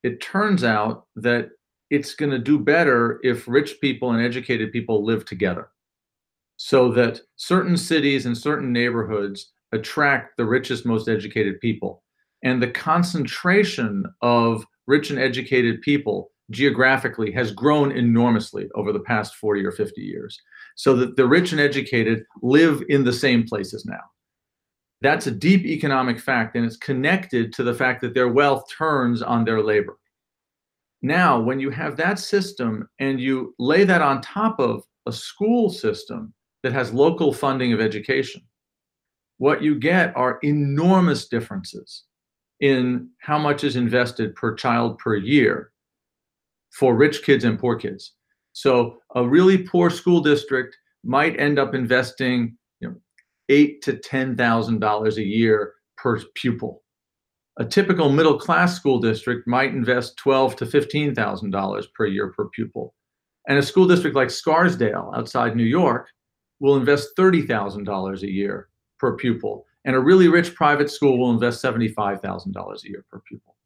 it 0.02 0.20
turns 0.20 0.64
out 0.64 1.06
that 1.16 1.50
it's 1.90 2.14
going 2.14 2.30
to 2.30 2.38
do 2.38 2.58
better 2.58 3.18
if 3.22 3.48
rich 3.48 3.80
people 3.80 4.12
and 4.12 4.22
educated 4.22 4.72
people 4.72 5.04
live 5.04 5.24
together 5.24 5.70
so 6.56 6.90
that 6.92 7.20
certain 7.36 7.76
cities 7.76 8.26
and 8.26 8.36
certain 8.36 8.72
neighborhoods 8.72 9.52
attract 9.72 10.36
the 10.36 10.44
richest, 10.44 10.84
most 10.84 11.08
educated 11.08 11.60
people. 11.60 12.02
And 12.42 12.62
the 12.62 12.70
concentration 12.70 14.04
of 14.22 14.64
rich 14.88 15.10
and 15.10 15.18
educated 15.18 15.82
people 15.82 16.32
geographically 16.50 17.30
has 17.30 17.52
grown 17.52 17.92
enormously 17.92 18.68
over 18.74 18.90
the 18.90 19.00
past 19.00 19.36
40 19.36 19.64
or 19.66 19.70
50 19.70 20.00
years, 20.00 20.40
so 20.76 20.96
that 20.96 21.14
the 21.14 21.28
rich 21.28 21.52
and 21.52 21.60
educated 21.60 22.24
live 22.42 22.82
in 22.88 23.04
the 23.04 23.12
same 23.12 23.44
places 23.44 23.84
now. 23.84 24.00
That's 25.02 25.26
a 25.26 25.30
deep 25.30 25.66
economic 25.66 26.18
fact, 26.18 26.56
and 26.56 26.64
it's 26.64 26.78
connected 26.78 27.52
to 27.52 27.62
the 27.62 27.74
fact 27.74 28.00
that 28.00 28.14
their 28.14 28.28
wealth 28.28 28.64
turns 28.76 29.20
on 29.20 29.44
their 29.44 29.62
labor. 29.62 29.98
Now, 31.02 31.38
when 31.38 31.60
you 31.60 31.70
have 31.70 31.96
that 31.98 32.18
system 32.18 32.88
and 32.98 33.20
you 33.20 33.54
lay 33.58 33.84
that 33.84 34.02
on 34.02 34.22
top 34.22 34.58
of 34.58 34.82
a 35.06 35.12
school 35.12 35.70
system 35.70 36.32
that 36.62 36.72
has 36.72 36.92
local 36.94 37.32
funding 37.32 37.74
of 37.74 37.80
education, 37.80 38.40
what 39.36 39.62
you 39.62 39.76
get 39.76 40.16
are 40.16 40.38
enormous 40.42 41.28
differences 41.28 42.04
in 42.60 43.08
how 43.20 43.38
much 43.38 43.64
is 43.64 43.76
invested 43.76 44.34
per 44.34 44.54
child 44.54 44.98
per 44.98 45.16
year 45.16 45.70
for 46.72 46.94
rich 46.96 47.22
kids 47.22 47.44
and 47.44 47.58
poor 47.58 47.76
kids. 47.76 48.14
So 48.52 48.98
a 49.14 49.26
really 49.26 49.58
poor 49.58 49.90
school 49.90 50.20
district 50.20 50.76
might 51.04 51.38
end 51.38 51.58
up 51.58 51.74
investing, 51.74 52.56
you 52.80 52.88
know, 52.88 52.96
eight 53.48 53.82
to 53.82 53.96
ten 53.96 54.36
thousand 54.36 54.80
dollars 54.80 55.18
a 55.18 55.24
year 55.24 55.74
per 55.96 56.20
pupil. 56.34 56.82
A 57.58 57.64
typical 57.64 58.10
middle 58.10 58.38
class 58.38 58.76
school 58.76 59.00
district 59.00 59.46
might 59.46 59.72
invest 59.72 60.16
twelve 60.16 60.56
to 60.56 60.66
fifteen 60.66 61.14
thousand 61.14 61.50
dollars 61.50 61.86
per 61.94 62.06
year 62.06 62.32
per 62.32 62.48
pupil. 62.48 62.94
And 63.48 63.58
a 63.58 63.62
school 63.62 63.86
district 63.86 64.16
like 64.16 64.30
Scarsdale 64.30 65.12
outside 65.14 65.56
New 65.56 65.64
York 65.64 66.08
will 66.60 66.76
invest 66.76 67.10
thirty 67.16 67.42
thousand 67.42 67.84
dollars 67.84 68.22
a 68.24 68.30
year 68.30 68.68
per 68.98 69.16
pupil. 69.16 69.64
And 69.84 69.94
a 69.94 70.00
really 70.00 70.28
rich 70.28 70.54
private 70.54 70.90
school 70.90 71.18
will 71.18 71.30
invest 71.30 71.62
$75,000 71.62 72.84
a 72.84 72.88
year 72.88 73.04
per 73.10 73.20
pupil. 73.20 73.56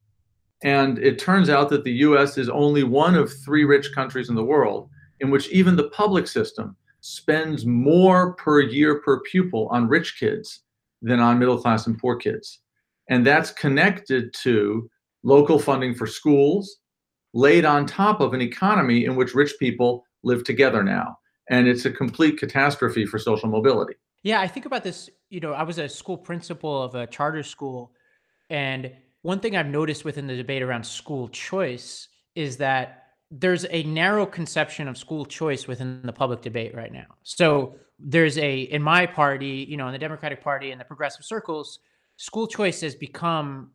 And 0.63 0.99
it 0.99 1.19
turns 1.19 1.51
out 1.51 1.69
that 1.71 1.85
the 1.85 1.93
US 1.93 2.39
is 2.39 2.49
only 2.49 2.85
one 2.85 3.15
of 3.15 3.33
three 3.45 3.65
rich 3.65 3.93
countries 3.95 4.29
in 4.29 4.35
the 4.35 4.45
world 4.45 4.89
in 5.21 5.31
which 5.31 5.49
even 5.49 5.77
the 5.77 5.89
public 5.89 6.27
system 6.27 6.77
spends 7.01 7.67
more 7.67 8.35
per 8.35 8.61
year 8.61 9.01
per 9.01 9.21
pupil 9.21 9.69
on 9.71 9.89
rich 9.89 10.19
kids 10.19 10.61
than 11.01 11.19
on 11.19 11.39
middle 11.39 11.59
class 11.59 11.87
and 11.87 11.99
poor 11.99 12.17
kids. 12.17 12.61
And 13.09 13.27
that's 13.27 13.51
connected 13.51 14.33
to 14.43 14.89
local 15.25 15.59
funding 15.59 15.95
for 15.95 16.07
schools 16.07 16.79
laid 17.35 17.65
on 17.65 17.87
top 17.87 18.21
of 18.21 18.35
an 18.35 18.41
economy 18.41 19.05
in 19.05 19.17
which 19.17 19.35
rich 19.35 19.55
people 19.59 20.05
live 20.23 20.45
together 20.45 20.83
now. 20.83 21.17
And 21.51 21.67
it's 21.67 21.85
a 21.85 21.91
complete 21.91 22.39
catastrophe 22.39 23.05
for 23.05 23.19
social 23.19 23.49
mobility. 23.49 23.95
Yeah, 24.23 24.41
I 24.41 24.47
think 24.47 24.67
about 24.67 24.85
this. 24.85 25.11
You 25.31 25.41
know, 25.41 25.53
I 25.53 25.63
was 25.63 25.79
a 25.79 25.89
school 25.89 26.17
principal 26.17 26.83
of 26.83 26.95
a 26.95 27.07
charter 27.07 27.43
school. 27.43 27.93
And 28.51 28.93
one 29.23 29.41
thing 29.41 29.57
I've 29.57 29.67
noticed 29.67 30.05
within 30.05 30.27
the 30.27 30.37
debate 30.37 30.63
around 30.63 30.85
school 30.85 31.29
choice 31.29 32.09
is 32.35 32.57
that 32.59 33.05
there's 33.31 33.65
a 33.71 33.83
narrow 33.85 34.27
conception 34.27 34.89
of 34.89 34.99
school 34.99 35.25
choice 35.25 35.67
within 35.67 36.03
the 36.05 36.13
public 36.13 36.43
debate 36.43 36.75
right 36.75 36.93
now. 36.93 37.07
So 37.23 37.77
there's 37.99 38.37
a, 38.39 38.61
in 38.61 38.83
my 38.83 39.07
party, 39.07 39.67
you 39.69 39.77
know, 39.77 39.87
in 39.87 39.93
the 39.93 39.99
Democratic 39.99 40.43
Party 40.43 40.71
and 40.71 40.81
the 40.81 40.85
progressive 40.85 41.25
circles, 41.25 41.79
school 42.17 42.47
choice 42.47 42.83
has 42.83 42.95
become 42.95 43.71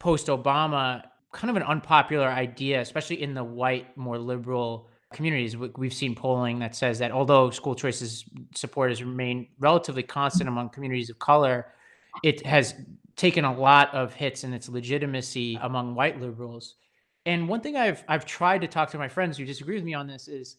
post 0.00 0.26
Obama 0.26 1.02
kind 1.32 1.50
of 1.50 1.56
an 1.56 1.62
unpopular 1.62 2.26
idea, 2.26 2.80
especially 2.80 3.22
in 3.22 3.34
the 3.34 3.44
white, 3.44 3.96
more 3.96 4.18
liberal 4.18 4.88
communities. 5.16 5.56
We've 5.56 5.92
seen 5.92 6.14
polling 6.14 6.60
that 6.60 6.76
says 6.76 6.98
that 7.00 7.10
although 7.10 7.50
school 7.50 7.74
choices 7.74 8.24
support 8.54 8.90
has 8.90 9.02
remained 9.02 9.48
relatively 9.58 10.02
constant 10.02 10.48
among 10.48 10.68
communities 10.68 11.10
of 11.10 11.18
color, 11.18 11.72
it 12.22 12.46
has 12.46 12.74
taken 13.16 13.44
a 13.44 13.58
lot 13.58 13.92
of 13.94 14.14
hits 14.14 14.44
in 14.44 14.52
its 14.52 14.68
legitimacy 14.68 15.58
among 15.62 15.94
white 15.94 16.20
liberals. 16.20 16.76
And 17.24 17.48
one 17.48 17.60
thing 17.60 17.76
I've 17.76 18.04
I've 18.06 18.26
tried 18.26 18.60
to 18.60 18.68
talk 18.68 18.90
to 18.90 18.98
my 18.98 19.08
friends 19.08 19.36
who 19.36 19.44
disagree 19.44 19.74
with 19.74 19.84
me 19.84 19.94
on 19.94 20.06
this 20.06 20.28
is 20.28 20.58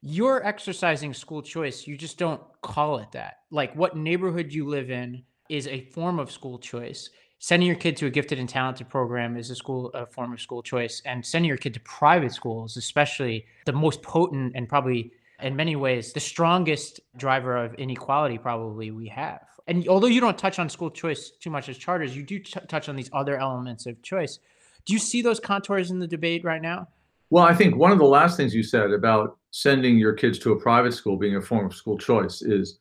you're 0.00 0.46
exercising 0.46 1.12
school 1.12 1.42
choice. 1.42 1.86
You 1.86 1.98
just 1.98 2.18
don't 2.18 2.40
call 2.62 2.98
it 2.98 3.10
that. 3.12 3.38
Like 3.50 3.74
what 3.74 3.96
neighborhood 3.96 4.52
you 4.52 4.66
live 4.66 4.90
in 4.90 5.24
is 5.50 5.66
a 5.66 5.86
form 5.90 6.18
of 6.18 6.30
school 6.30 6.58
choice 6.58 7.10
sending 7.38 7.66
your 7.66 7.76
kid 7.76 7.96
to 7.96 8.06
a 8.06 8.10
gifted 8.10 8.38
and 8.38 8.48
talented 8.48 8.88
program 8.88 9.36
is 9.36 9.50
a 9.50 9.54
school 9.54 9.90
a 9.94 10.06
form 10.06 10.32
of 10.32 10.40
school 10.40 10.62
choice 10.62 11.00
and 11.04 11.24
sending 11.24 11.48
your 11.48 11.56
kid 11.56 11.74
to 11.74 11.80
private 11.80 12.32
schools 12.32 12.76
especially 12.76 13.46
the 13.66 13.72
most 13.72 14.02
potent 14.02 14.52
and 14.54 14.68
probably 14.68 15.12
in 15.42 15.54
many 15.54 15.76
ways 15.76 16.12
the 16.12 16.20
strongest 16.20 17.00
driver 17.16 17.56
of 17.56 17.74
inequality 17.74 18.38
probably 18.38 18.90
we 18.90 19.08
have. 19.08 19.40
And 19.66 19.86
although 19.88 20.06
you 20.06 20.20
don't 20.20 20.38
touch 20.38 20.58
on 20.58 20.68
school 20.68 20.90
choice 20.90 21.30
too 21.30 21.50
much 21.50 21.68
as 21.68 21.78
charters 21.78 22.16
you 22.16 22.22
do 22.22 22.38
t- 22.38 22.60
touch 22.68 22.88
on 22.88 22.96
these 22.96 23.10
other 23.12 23.38
elements 23.38 23.86
of 23.86 24.02
choice. 24.02 24.38
Do 24.86 24.94
you 24.94 24.98
see 24.98 25.20
those 25.22 25.38
contours 25.38 25.90
in 25.90 25.98
the 25.98 26.06
debate 26.06 26.44
right 26.44 26.62
now? 26.62 26.88
Well 27.30 27.44
i 27.44 27.54
think 27.54 27.76
one 27.76 27.92
of 27.92 27.98
the 27.98 28.04
last 28.04 28.36
things 28.36 28.54
you 28.54 28.62
said 28.62 28.90
about 28.90 29.38
sending 29.50 29.96
your 29.96 30.12
kids 30.12 30.38
to 30.40 30.52
a 30.52 30.60
private 30.60 30.92
school 30.92 31.16
being 31.16 31.36
a 31.36 31.40
form 31.40 31.66
of 31.66 31.74
school 31.74 31.98
choice 31.98 32.42
is 32.42 32.78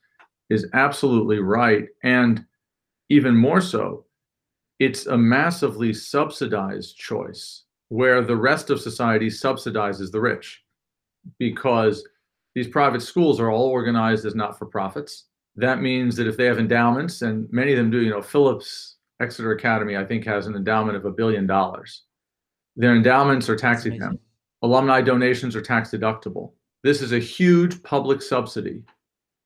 is 0.50 0.66
absolutely 0.74 1.40
right. 1.40 1.86
And 2.04 2.46
even 3.10 3.36
more 3.36 3.62
so 3.62 4.06
it's 4.80 5.08
a 5.08 5.18
massively 5.18 5.94
subsidized 5.94 6.98
choice 6.98 7.64
where 7.90 8.22
the 8.22 8.36
rest 8.36 8.70
of 8.70 8.82
society 8.82 9.28
subsidizes 9.28 10.12
the 10.12 10.20
rich 10.20 10.64
because 11.40 12.08
these 12.54 12.68
private 12.68 13.02
schools 13.02 13.40
are 13.40 13.52
all 13.52 13.68
organized 13.68 14.26
as 14.26 14.36
not 14.36 14.58
for 14.58 14.66
profits. 14.66 15.26
That 15.56 15.82
means 15.82 16.16
that 16.16 16.28
if 16.28 16.38
they 16.38 16.46
have 16.46 16.60
endowments, 16.60 17.22
and 17.22 17.52
many 17.52 17.72
of 17.72 17.78
them 17.78 17.90
do, 17.90 18.02
you 18.02 18.12
know, 18.12 18.22
Phillips 18.22 18.98
Exeter 19.20 19.52
Academy, 19.52 19.98
I 19.98 20.06
think, 20.06 20.26
has 20.26 20.46
an 20.46 20.56
endowment 20.56 20.98
of 20.98 21.06
a 21.06 21.12
billion 21.12 21.48
dollars. 21.48 22.04
Their 22.76 22.96
endowments 22.96 23.50
are 23.50 23.56
tax 23.56 23.86
exempt, 23.86 24.22
alumni 24.62 25.02
donations 25.02 25.56
are 25.56 25.62
tax 25.62 25.90
deductible. 25.90 26.52
This 26.84 27.02
is 27.02 27.12
a 27.12 27.20
huge 27.20 27.82
public 27.82 28.22
subsidy 28.22 28.84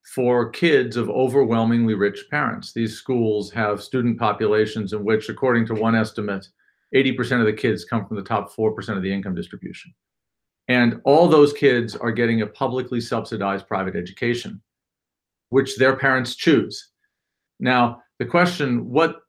for 0.04 0.50
kids 0.50 0.98
of 0.98 1.10
overwhelmingly 1.10 1.94
rich 1.94 2.26
parents. 2.30 2.74
These 2.74 2.98
schools 2.98 3.52
have 3.52 3.84
student 3.84 4.20
populations 4.20 4.94
in 4.94 5.04
which, 5.04 5.30
according 5.30 5.66
to 5.68 5.76
one 5.76 5.96
estimate, 5.96 6.48
80% 6.94 7.40
of 7.40 7.46
the 7.46 7.54
kids 7.54 7.86
come 7.86 8.06
from 8.06 8.18
the 8.18 8.24
top 8.24 8.54
4% 8.54 8.98
of 8.98 9.04
the 9.04 9.14
income 9.14 9.36
distribution. 9.36 9.94
And 10.68 11.02
all 11.06 11.28
those 11.28 11.54
kids 11.54 11.96
are 11.96 12.12
getting 12.12 12.42
a 12.42 12.48
publicly 12.48 13.02
subsidized 13.02 13.68
private 13.68 13.96
education, 13.96 14.62
which 15.50 15.78
their 15.78 15.96
parents 15.96 16.36
choose. 16.36 16.90
Now, 17.60 18.02
the 18.20 18.26
question, 18.26 18.90
what 18.90 19.22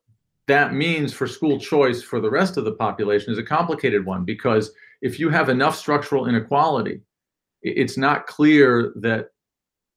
that 0.49 0.75
means 0.75 1.13
for 1.13 1.27
school 1.27 1.59
choice 1.59 2.03
for 2.03 2.21
the 2.21 2.31
rest 2.31 2.57
of 2.57 2.65
the 2.65 2.73
population 2.73 3.33
is 3.33 3.39
a 3.39 3.45
complicated 3.45 4.05
one 4.05 4.25
because 4.25 4.73
if 5.01 5.19
you 5.19 5.29
have 5.29 5.49
enough 5.49 5.77
structural 5.77 6.29
inequality, 6.29 7.01
it's 7.63 7.97
not 7.97 8.27
clear 8.27 8.93
that 8.97 9.29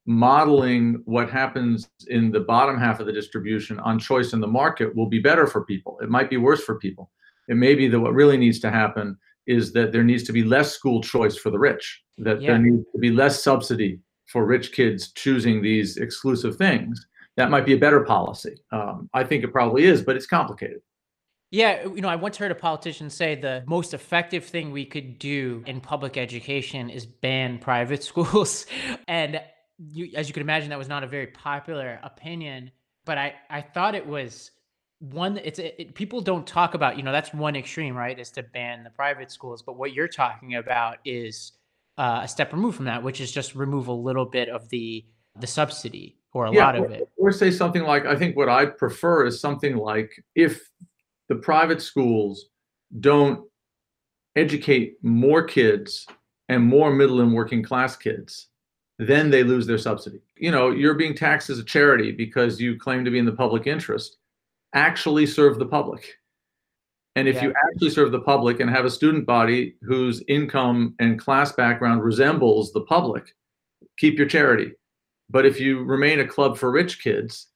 modeling 0.06 1.02
what 1.06 1.30
happens 1.30 1.90
in 2.08 2.32
the 2.32 2.40
bottom 2.40 2.78
half 2.78 3.00
of 3.00 3.08
the 3.08 3.14
distribution 3.14 3.80
on 3.80 3.98
choice 3.98 4.34
in 4.34 4.40
the 4.40 4.48
market 4.48 4.96
will 4.96 5.08
be 5.08 5.20
better 5.20 5.48
for 5.48 5.66
people. 5.66 6.00
It 6.02 6.10
might 6.10 6.30
be 6.30 6.38
worse 6.38 6.64
for 6.64 6.76
people. 6.76 7.12
It 7.48 7.56
may 7.56 7.76
be 7.76 7.88
that 7.88 8.00
what 8.00 8.14
really 8.14 8.38
needs 8.38 8.60
to 8.60 8.72
happen 8.72 9.18
is 9.48 9.72
that 9.74 9.92
there 9.92 10.04
needs 10.04 10.24
to 10.24 10.34
be 10.34 10.44
less 10.44 10.72
school 10.72 11.02
choice 11.02 11.38
for 11.38 11.50
the 11.50 11.60
rich, 11.60 12.04
that 12.18 12.42
yeah. 12.42 12.52
there 12.52 12.60
needs 12.60 12.84
to 12.92 13.00
be 13.00 13.12
less 13.12 13.44
subsidy 13.44 14.00
for 14.28 14.46
rich 14.46 14.72
kids 14.72 15.12
choosing 15.12 15.62
these 15.62 15.98
exclusive 15.98 16.56
things. 16.56 17.06
That 17.38 17.50
might 17.50 17.66
be 17.66 17.74
a 17.74 17.78
better 17.78 18.02
policy. 18.02 18.56
Um, 18.72 19.10
I 19.14 19.24
think 19.24 19.44
it 19.44 19.52
probably 19.52 19.86
is, 19.86 20.02
but 20.02 20.16
it's 20.16 20.26
complicated. 20.26 20.82
Yeah, 21.52 21.84
you 21.84 22.02
know, 22.02 22.10
I 22.10 22.16
once 22.16 22.38
heard 22.38 22.52
a 22.52 22.56
politician 22.56 23.10
say 23.10 23.36
the 23.36 23.64
most 23.68 23.94
effective 23.94 24.46
thing 24.46 24.72
we 24.72 24.86
could 24.86 25.20
do 25.20 25.64
in 25.68 25.80
public 25.80 26.18
education 26.18 26.90
is 26.90 27.06
ban 27.06 27.60
private 27.60 28.04
schools. 28.12 28.66
and 29.08 29.42
you, 29.78 30.12
as 30.16 30.28
you 30.28 30.34
could 30.34 30.42
imagine, 30.42 30.70
that 30.70 30.78
was 30.78 30.88
not 30.88 31.04
a 31.04 31.08
very 31.08 31.28
popular 31.28 32.00
opinion. 32.04 32.72
But 33.06 33.18
I, 33.18 33.36
I 33.50 33.62
thought 33.62 33.96
it 33.96 34.06
was 34.06 34.52
one. 35.00 35.38
It's 35.38 35.60
it, 35.60 35.94
people 35.94 36.22
don't 36.22 36.48
talk 36.48 36.74
about. 36.74 36.98
You 36.98 37.04
know, 37.04 37.12
that's 37.12 37.34
one 37.34 37.56
extreme, 37.56 37.96
right? 37.96 38.18
Is 38.18 38.32
to 38.32 38.44
ban 38.44 38.84
the 38.84 38.90
private 38.90 39.32
schools. 39.32 39.62
But 39.62 39.78
what 39.78 39.94
you're 39.94 40.08
talking 40.08 40.56
about 40.56 40.98
is 41.06 41.54
uh, 41.98 42.22
a 42.24 42.28
step 42.28 42.52
removed 42.52 42.78
from 42.78 42.86
that, 42.86 43.04
which 43.04 43.22
is 43.22 43.32
just 43.32 43.56
remove 43.56 43.88
a 43.88 43.94
little 43.94 44.26
bit 44.26 44.50
of 44.50 44.68
the 44.70 45.06
the 45.40 45.48
subsidy, 45.48 46.18
or 46.34 46.46
a 46.46 46.52
Yeah, 46.52 46.66
lot 46.66 46.76
of 46.76 46.84
or, 46.84 46.92
it. 46.92 47.10
or 47.18 47.32
say 47.32 47.52
something 47.52 47.84
like, 47.84 48.06
I 48.06 48.16
think 48.16 48.38
what 48.38 48.50
I 48.50 48.66
prefer 48.66 49.26
is 49.26 49.40
something 49.40 49.76
like 49.76 50.12
if 50.34 50.70
the 51.28 51.36
private 51.36 51.82
schools 51.82 52.46
don't 53.00 53.50
educate 54.36 54.96
more 55.02 55.44
kids 55.44 56.06
and 56.50 56.64
more 56.64 56.92
middle 56.92 57.22
and 57.22 57.34
working 57.34 57.64
class 57.64 57.96
kids, 57.96 58.48
then 58.98 59.30
they 59.30 59.44
lose 59.44 59.68
their 59.68 59.78
subsidy. 59.78 60.22
You 60.38 60.52
know, 60.52 60.72
you're 60.72 60.94
being 60.94 61.16
taxed 61.16 61.50
as 61.50 61.60
a 61.60 61.64
charity 61.64 62.12
because 62.12 62.60
you 62.62 62.78
claim 62.78 63.04
to 63.06 63.12
be 63.12 63.20
in 63.20 63.26
the 63.26 63.32
public 63.32 63.68
interest. 63.68 64.18
Actually 64.74 65.26
serve 65.26 65.60
the 65.60 65.66
public. 65.66 66.16
And 67.18 67.28
if 67.28 67.36
Yeah. 67.36 67.46
you 67.46 67.54
actually 67.66 67.90
serve 67.90 68.12
the 68.12 68.20
public 68.22 68.60
and 68.60 68.70
have 68.70 68.86
a 68.86 68.90
student 68.90 69.26
body 69.26 69.76
whose 69.82 70.22
income 70.28 70.96
and 71.00 71.20
class 71.20 71.52
background 71.54 72.04
resembles 72.04 72.74
the 72.74 72.82
public, 72.82 73.34
keep 73.98 74.18
your 74.18 74.28
charity. 74.28 74.74
But 75.30 75.46
if 75.46 75.60
you 75.60 75.84
remain 75.84 76.20
a 76.20 76.28
club 76.28 76.58
for 76.58 76.72
rich 76.72 77.02
kids, 77.02 77.48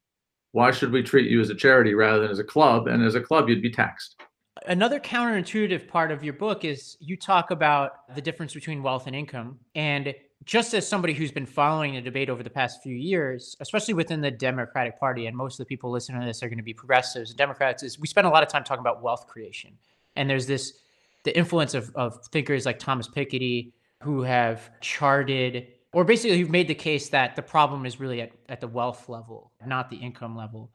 why 0.53 0.71
should 0.71 0.91
we 0.91 1.03
treat 1.03 1.29
you 1.29 1.41
as 1.41 1.49
a 1.49 1.55
charity 1.55 1.93
rather 1.93 2.21
than 2.21 2.31
as 2.31 2.39
a 2.39 2.43
club? 2.43 2.87
And 2.87 3.03
as 3.03 3.15
a 3.15 3.21
club, 3.21 3.49
you'd 3.49 3.61
be 3.61 3.69
taxed. 3.69 4.19
Another 4.65 4.99
counterintuitive 4.99 5.87
part 5.87 6.11
of 6.11 6.23
your 6.23 6.33
book 6.33 6.65
is 6.65 6.97
you 6.99 7.15
talk 7.15 7.51
about 7.51 8.13
the 8.15 8.21
difference 8.21 8.53
between 8.53 8.81
wealth 8.81 9.07
and 9.07 9.15
income. 9.15 9.59
And 9.75 10.13
just 10.45 10.73
as 10.73 10.87
somebody 10.87 11.13
who's 11.13 11.31
been 11.31 11.45
following 11.45 11.95
the 11.95 12.01
debate 12.01 12.29
over 12.29 12.43
the 12.43 12.49
past 12.49 12.81
few 12.81 12.95
years, 12.95 13.55
especially 13.59 13.93
within 13.93 14.21
the 14.21 14.31
Democratic 14.31 14.99
Party, 14.99 15.27
and 15.27 15.35
most 15.35 15.59
of 15.59 15.65
the 15.65 15.65
people 15.65 15.91
listening 15.91 16.21
to 16.21 16.27
this 16.27 16.41
are 16.41 16.47
going 16.47 16.57
to 16.57 16.63
be 16.63 16.73
progressives 16.73 17.31
and 17.31 17.37
Democrats, 17.37 17.83
is 17.83 17.99
we 17.99 18.07
spend 18.07 18.25
a 18.25 18.29
lot 18.29 18.41
of 18.41 18.49
time 18.49 18.63
talking 18.63 18.79
about 18.79 19.03
wealth 19.03 19.27
creation. 19.27 19.71
And 20.15 20.29
there's 20.29 20.47
this 20.47 20.79
the 21.25 21.37
influence 21.37 21.73
of, 21.73 21.91
of 21.95 22.25
thinkers 22.27 22.65
like 22.65 22.79
Thomas 22.79 23.07
Piketty 23.07 23.73
who 24.01 24.21
have 24.21 24.71
charted 24.79 25.67
or 25.91 26.03
basically 26.05 26.39
who've 26.39 26.49
made 26.49 26.67
the 26.67 26.75
case 26.75 27.09
that 27.09 27.35
the 27.35 27.41
problem 27.41 27.85
is 27.85 27.99
really 27.99 28.21
at, 28.21 28.31
at 28.47 28.61
the 28.61 28.67
wealth 28.67 29.09
level, 29.09 29.51
not 29.65 29.89
the 29.89 29.97
income 29.97 30.35
level. 30.35 30.71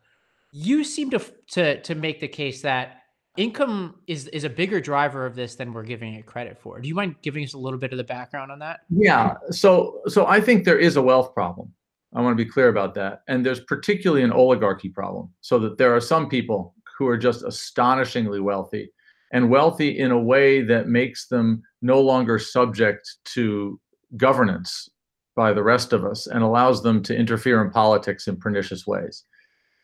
You 0.52 0.84
seem 0.84 1.10
to 1.10 1.18
to 1.52 1.80
to 1.82 1.94
make 1.94 2.20
the 2.20 2.28
case 2.28 2.62
that 2.62 3.03
income 3.36 3.96
is 4.06 4.28
is 4.28 4.44
a 4.44 4.50
bigger 4.50 4.80
driver 4.80 5.26
of 5.26 5.34
this 5.34 5.56
than 5.56 5.72
we're 5.72 5.82
giving 5.82 6.14
it 6.14 6.26
credit 6.26 6.58
for. 6.58 6.80
Do 6.80 6.88
you 6.88 6.94
mind 6.94 7.16
giving 7.22 7.44
us 7.44 7.54
a 7.54 7.58
little 7.58 7.78
bit 7.78 7.92
of 7.92 7.98
the 7.98 8.04
background 8.04 8.52
on 8.52 8.58
that? 8.60 8.80
Yeah. 8.90 9.34
So 9.50 10.00
so 10.06 10.26
I 10.26 10.40
think 10.40 10.64
there 10.64 10.78
is 10.78 10.96
a 10.96 11.02
wealth 11.02 11.34
problem. 11.34 11.72
I 12.14 12.20
want 12.20 12.36
to 12.36 12.44
be 12.44 12.48
clear 12.48 12.68
about 12.68 12.94
that. 12.94 13.22
And 13.26 13.44
there's 13.44 13.60
particularly 13.60 14.22
an 14.22 14.32
oligarchy 14.32 14.88
problem. 14.88 15.30
So 15.40 15.58
that 15.60 15.78
there 15.78 15.94
are 15.94 16.00
some 16.00 16.28
people 16.28 16.74
who 16.96 17.08
are 17.08 17.18
just 17.18 17.44
astonishingly 17.44 18.40
wealthy 18.40 18.92
and 19.32 19.50
wealthy 19.50 19.98
in 19.98 20.12
a 20.12 20.18
way 20.18 20.62
that 20.62 20.86
makes 20.86 21.26
them 21.26 21.62
no 21.82 22.00
longer 22.00 22.38
subject 22.38 23.16
to 23.24 23.80
governance 24.16 24.88
by 25.34 25.52
the 25.52 25.62
rest 25.62 25.92
of 25.92 26.04
us 26.04 26.28
and 26.28 26.44
allows 26.44 26.84
them 26.84 27.02
to 27.02 27.16
interfere 27.16 27.64
in 27.64 27.70
politics 27.70 28.28
in 28.28 28.36
pernicious 28.36 28.86
ways. 28.86 29.24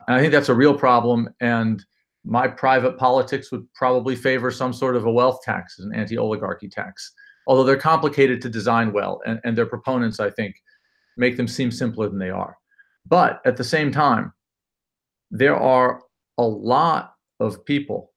And 0.07 0.17
I 0.17 0.21
think 0.21 0.33
that's 0.33 0.49
a 0.49 0.55
real 0.55 0.79
problem. 0.79 1.29
And 1.41 1.85
my 2.25 2.47
private 2.47 2.99
politics 2.99 3.51
would 3.51 3.67
probably 3.75 4.15
favor 4.15 4.51
some 4.51 4.73
sort 4.73 4.97
of 4.97 5.07
a 5.07 5.13
wealth 5.13 5.41
tax, 5.43 5.79
an 5.79 5.93
anti 5.95 6.19
oligarchy 6.19 6.69
tax, 6.69 7.13
although 7.47 7.65
they're 7.65 7.77
complicated 7.77 8.41
to 8.43 8.49
design 8.49 8.93
well. 8.93 9.21
And, 9.27 9.41
and 9.45 9.57
their 9.57 9.67
proponents, 9.67 10.21
I 10.21 10.31
think, 10.31 10.57
make 11.17 11.37
them 11.37 11.49
seem 11.49 11.71
simpler 11.71 12.09
than 12.09 12.19
they 12.19 12.31
are. 12.31 12.57
But 13.07 13.41
at 13.47 13.57
the 13.57 13.65
same 13.65 13.91
time, 13.91 14.33
there 15.31 15.57
are 15.57 16.03
a 16.39 16.45
lot 16.45 17.15
of 17.39 17.65
people 17.65 18.13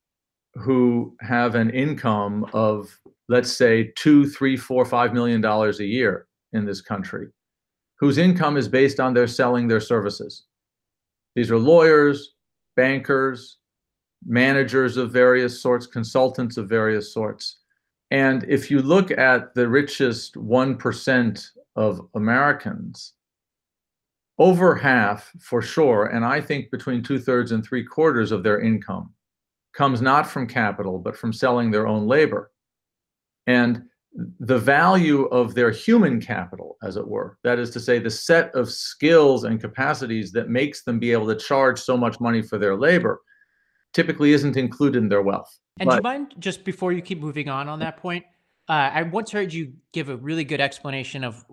who 0.55 1.15
have 1.21 1.55
an 1.55 1.69
income 1.69 2.45
of, 2.53 2.99
let's 3.29 3.51
say, 3.51 3.91
two, 3.95 4.27
three, 4.27 4.57
four, 4.57 4.85
five 4.85 5.13
million 5.13 5.41
dollars 5.41 5.79
a 5.79 5.85
year 5.85 6.27
in 6.51 6.65
this 6.65 6.81
country, 6.81 7.27
whose 7.99 8.17
income 8.17 8.57
is 8.57 8.67
based 8.67 8.99
on 8.99 9.13
their 9.13 9.27
selling 9.27 9.67
their 9.67 9.79
services. 9.79 10.45
These 11.35 11.49
are 11.49 11.57
lawyers, 11.57 12.35
bankers, 12.75 13.57
managers 14.25 14.97
of 14.97 15.11
various 15.11 15.61
sorts, 15.61 15.85
consultants 15.85 16.57
of 16.57 16.69
various 16.69 17.13
sorts. 17.13 17.57
And 18.11 18.45
if 18.47 18.69
you 18.69 18.81
look 18.81 19.11
at 19.11 19.55
the 19.55 19.67
richest 19.67 20.35
1% 20.35 21.49
of 21.75 22.01
Americans, 22.15 23.13
over 24.39 24.75
half 24.75 25.31
for 25.39 25.61
sure, 25.61 26.05
and 26.05 26.25
I 26.25 26.41
think 26.41 26.71
between 26.71 27.03
two 27.03 27.19
thirds 27.19 27.51
and 27.51 27.63
three 27.63 27.83
quarters 27.83 28.31
of 28.31 28.43
their 28.43 28.61
income 28.61 29.13
comes 29.73 30.01
not 30.01 30.27
from 30.27 30.47
capital, 30.47 30.99
but 30.99 31.17
from 31.17 31.33
selling 31.33 31.71
their 31.71 31.87
own 31.87 32.07
labor. 32.07 32.51
And 33.47 33.83
the 34.39 34.59
value 34.59 35.25
of 35.25 35.55
their 35.55 35.71
human 35.71 36.21
capital, 36.21 36.77
as 36.83 36.97
it 36.97 37.07
were, 37.07 37.37
that 37.43 37.57
is 37.57 37.71
to 37.71 37.79
say, 37.79 37.97
the 37.97 38.11
set 38.11 38.53
of 38.53 38.71
skills 38.71 39.43
and 39.43 39.59
capacities 39.59 40.31
that 40.33 40.49
makes 40.49 40.83
them 40.83 40.99
be 40.99 41.11
able 41.11 41.27
to 41.27 41.35
charge 41.35 41.79
so 41.79 41.97
much 41.97 42.19
money 42.19 42.41
for 42.41 42.59
their 42.59 42.75
labor, 42.75 43.21
typically 43.93 44.33
isn't 44.33 44.57
included 44.57 44.97
in 45.01 45.09
their 45.09 45.21
wealth. 45.21 45.57
And 45.79 45.89
do 45.89 45.95
you 45.95 46.01
mind 46.01 46.35
just 46.39 46.63
before 46.63 46.91
you 46.91 47.01
keep 47.01 47.19
moving 47.19 47.49
on 47.49 47.69
on 47.69 47.79
that 47.79 47.97
point? 47.97 48.25
Uh, 48.69 48.89
I 48.93 49.03
once 49.03 49.31
heard 49.31 49.53
you 49.53 49.73
give 49.91 50.09
a 50.09 50.17
really 50.17 50.43
good 50.43 50.61
explanation 50.61 51.23
of 51.23 51.45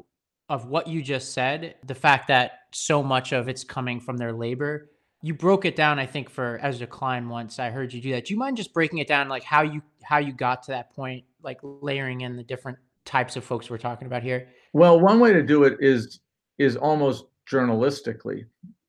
of 0.49 0.67
what 0.67 0.89
you 0.89 1.01
just 1.01 1.33
said. 1.33 1.77
The 1.87 1.95
fact 1.95 2.29
that 2.29 2.53
so 2.73 3.03
much 3.03 3.33
of 3.33 3.49
it's 3.49 3.65
coming 3.65 4.01
from 4.01 4.17
their 4.17 4.33
labor. 4.33 4.91
You 5.23 5.35
broke 5.35 5.65
it 5.65 5.77
down, 5.77 5.99
I 5.99 6.07
think, 6.07 6.31
for 6.31 6.59
Ezra 6.63 6.87
Klein 6.87 7.29
once. 7.29 7.59
I 7.59 7.71
heard 7.71 7.93
you 7.93 8.01
do 8.01 8.13
that. 8.13 8.25
Do 8.25 8.35
you 8.35 8.39
mind 8.39 8.57
just 8.57 8.73
breaking 8.73 8.99
it 8.99 9.07
down, 9.07 9.29
like 9.29 9.45
how 9.45 9.63
you 9.63 9.83
how 10.03 10.19
you 10.19 10.33
got 10.33 10.63
to 10.65 10.73
that 10.73 10.93
point, 10.95 11.25
like 11.43 11.59
layering 11.63 12.23
in 12.23 12.37
the 12.37 12.43
different 12.43 12.79
types 13.05 13.37
of 13.37 13.45
folks 13.45 13.69
we're 13.71 13.79
talking 13.79 14.07
about 14.07 14.23
here? 14.23 14.49
Well, 14.73 14.99
one 15.01 15.21
way 15.21 15.33
to 15.33 15.43
do 15.43 15.65
it 15.65 15.77
is 15.81 16.21
is 16.59 16.77
almost 16.77 17.25
journalistically, 17.51 18.45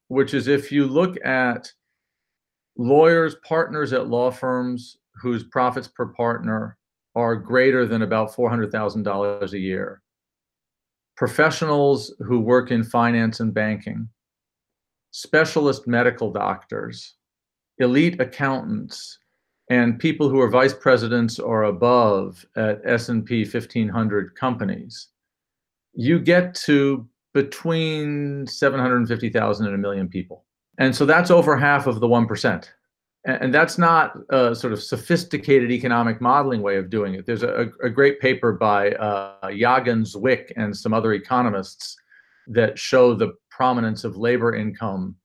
which 0.07 0.33
is 0.33 0.47
if 0.47 0.71
you 0.71 0.85
look 0.85 1.23
at 1.25 1.71
lawyers, 2.77 3.35
partners 3.43 3.93
at 3.93 4.07
law 4.07 4.31
firms 4.31 4.97
whose 5.21 5.43
profits 5.43 5.87
per 5.87 6.07
partner 6.07 6.77
are 7.15 7.35
greater 7.35 7.85
than 7.85 8.01
about 8.01 8.33
$400,000 8.33 9.51
a 9.51 9.59
year, 9.59 10.01
professionals 11.17 12.13
who 12.19 12.39
work 12.39 12.71
in 12.71 12.83
finance 12.83 13.39
and 13.39 13.53
banking, 13.53 14.07
specialist 15.11 15.87
medical 15.87 16.31
doctors, 16.31 17.15
elite 17.79 18.19
accountants, 18.21 19.19
and 19.69 19.99
people 19.99 20.29
who 20.29 20.39
are 20.39 20.49
vice 20.49 20.73
presidents 20.73 21.39
or 21.39 21.63
above 21.63 22.45
at 22.55 22.81
S&P 22.85 23.43
1500 23.43 24.35
companies, 24.35 25.09
you 25.93 26.19
get 26.19 26.53
to 26.55 27.07
between 27.33 28.45
750,000 28.47 29.65
and 29.65 29.75
a 29.75 29.77
million 29.77 30.09
people. 30.09 30.45
And 30.77 30.95
so 30.95 31.05
that's 31.05 31.31
over 31.31 31.57
half 31.57 31.87
of 31.87 31.99
the 31.99 32.07
1%. 32.07 32.69
And 33.25 33.53
that's 33.53 33.77
not 33.77 34.13
a 34.29 34.55
sort 34.55 34.73
of 34.73 34.81
sophisticated 34.81 35.69
economic 35.69 36.21
modeling 36.21 36.63
way 36.63 36.77
of 36.77 36.89
doing 36.89 37.13
it. 37.13 37.27
There's 37.27 37.43
a, 37.43 37.71
a 37.83 37.89
great 37.89 38.19
paper 38.19 38.51
by 38.53 38.91
uh, 38.93 39.49
Yagan 39.49 40.11
Zwick 40.11 40.51
and 40.55 40.75
some 40.75 40.91
other 40.91 41.13
economists 41.13 41.95
that 42.47 42.79
show 42.79 43.13
the 43.13 43.33
prominence 43.51 44.03
of 44.03 44.17
labor 44.17 44.55
income 44.55 45.15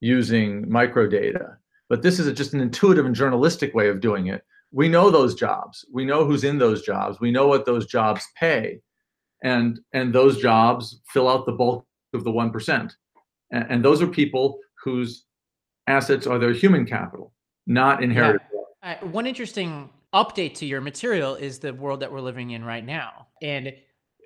using 0.00 0.64
microdata. 0.66 1.56
But 1.88 2.02
this 2.02 2.20
is 2.20 2.28
a, 2.28 2.32
just 2.32 2.54
an 2.54 2.60
intuitive 2.60 3.04
and 3.04 3.14
journalistic 3.14 3.74
way 3.74 3.88
of 3.88 4.00
doing 4.00 4.28
it. 4.28 4.42
We 4.70 4.88
know 4.88 5.10
those 5.10 5.34
jobs. 5.34 5.84
We 5.92 6.04
know 6.04 6.24
who's 6.24 6.44
in 6.44 6.58
those 6.58 6.82
jobs. 6.82 7.20
We 7.20 7.32
know 7.32 7.48
what 7.48 7.66
those 7.66 7.86
jobs 7.86 8.24
pay. 8.38 8.80
And, 9.42 9.80
and 9.92 10.14
those 10.14 10.40
jobs 10.40 11.00
fill 11.12 11.28
out 11.28 11.46
the 11.46 11.52
bulk 11.52 11.84
of 12.12 12.22
the 12.22 12.30
1%. 12.30 12.92
And, 13.50 13.66
and 13.68 13.84
those 13.84 14.00
are 14.00 14.06
people 14.06 14.60
whose 14.84 15.24
assets 15.86 16.26
are 16.26 16.38
their 16.38 16.52
human 16.52 16.84
capital, 16.86 17.32
not 17.66 18.02
inherited. 18.02 18.40
Yeah. 18.82 18.98
Uh, 19.02 19.06
one 19.06 19.26
interesting 19.26 19.90
update 20.14 20.54
to 20.54 20.66
your 20.66 20.80
material 20.80 21.34
is 21.34 21.58
the 21.58 21.72
world 21.72 22.00
that 22.00 22.12
we're 22.12 22.20
living 22.20 22.50
in 22.50 22.64
right 22.64 22.84
now. 22.84 23.26
And 23.42 23.72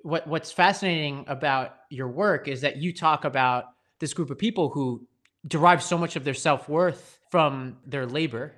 what 0.03 0.27
what's 0.27 0.51
fascinating 0.51 1.25
about 1.27 1.75
your 1.89 2.07
work 2.07 2.47
is 2.47 2.61
that 2.61 2.77
you 2.77 2.93
talk 2.93 3.25
about 3.25 3.65
this 3.99 4.13
group 4.13 4.29
of 4.29 4.37
people 4.37 4.69
who 4.69 5.07
derive 5.47 5.81
so 5.81 5.97
much 5.97 6.15
of 6.15 6.23
their 6.23 6.33
self-worth 6.33 7.19
from 7.31 7.77
their 7.85 8.05
labor. 8.05 8.53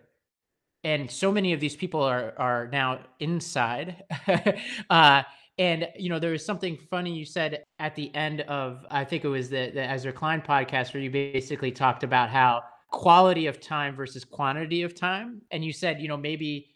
And 0.84 1.10
so 1.10 1.32
many 1.32 1.54
of 1.54 1.60
these 1.60 1.76
people 1.76 2.02
are 2.02 2.34
are 2.38 2.68
now 2.68 3.00
inside. 3.20 4.04
uh, 4.90 5.24
and 5.58 5.88
you 5.98 6.10
know, 6.10 6.20
there 6.20 6.32
was 6.32 6.46
something 6.46 6.78
funny 6.90 7.14
you 7.14 7.26
said 7.26 7.64
at 7.80 7.96
the 7.96 8.14
end 8.16 8.42
of 8.42 8.86
I 8.90 9.04
think 9.04 9.24
it 9.24 9.30
was 9.30 9.50
the, 9.50 9.72
the 9.74 9.84
Ezra 9.90 10.14
Klein 10.14 10.42
podcast 10.42 10.94
where 10.94 11.04
you 11.04 11.12
basically 11.12 11.72
talked 11.72 12.04
about 12.04 12.30
how 12.30 12.64
quality 12.90 13.48
of 13.48 13.60
time 13.60 13.96
versus 13.96 14.26
quantity 14.26 14.84
of 14.84 14.96
time. 14.96 15.42
And 15.52 15.64
you 15.64 15.74
said 15.74 16.02
you 16.02 16.08
know 16.08 16.18
maybe 16.18 16.70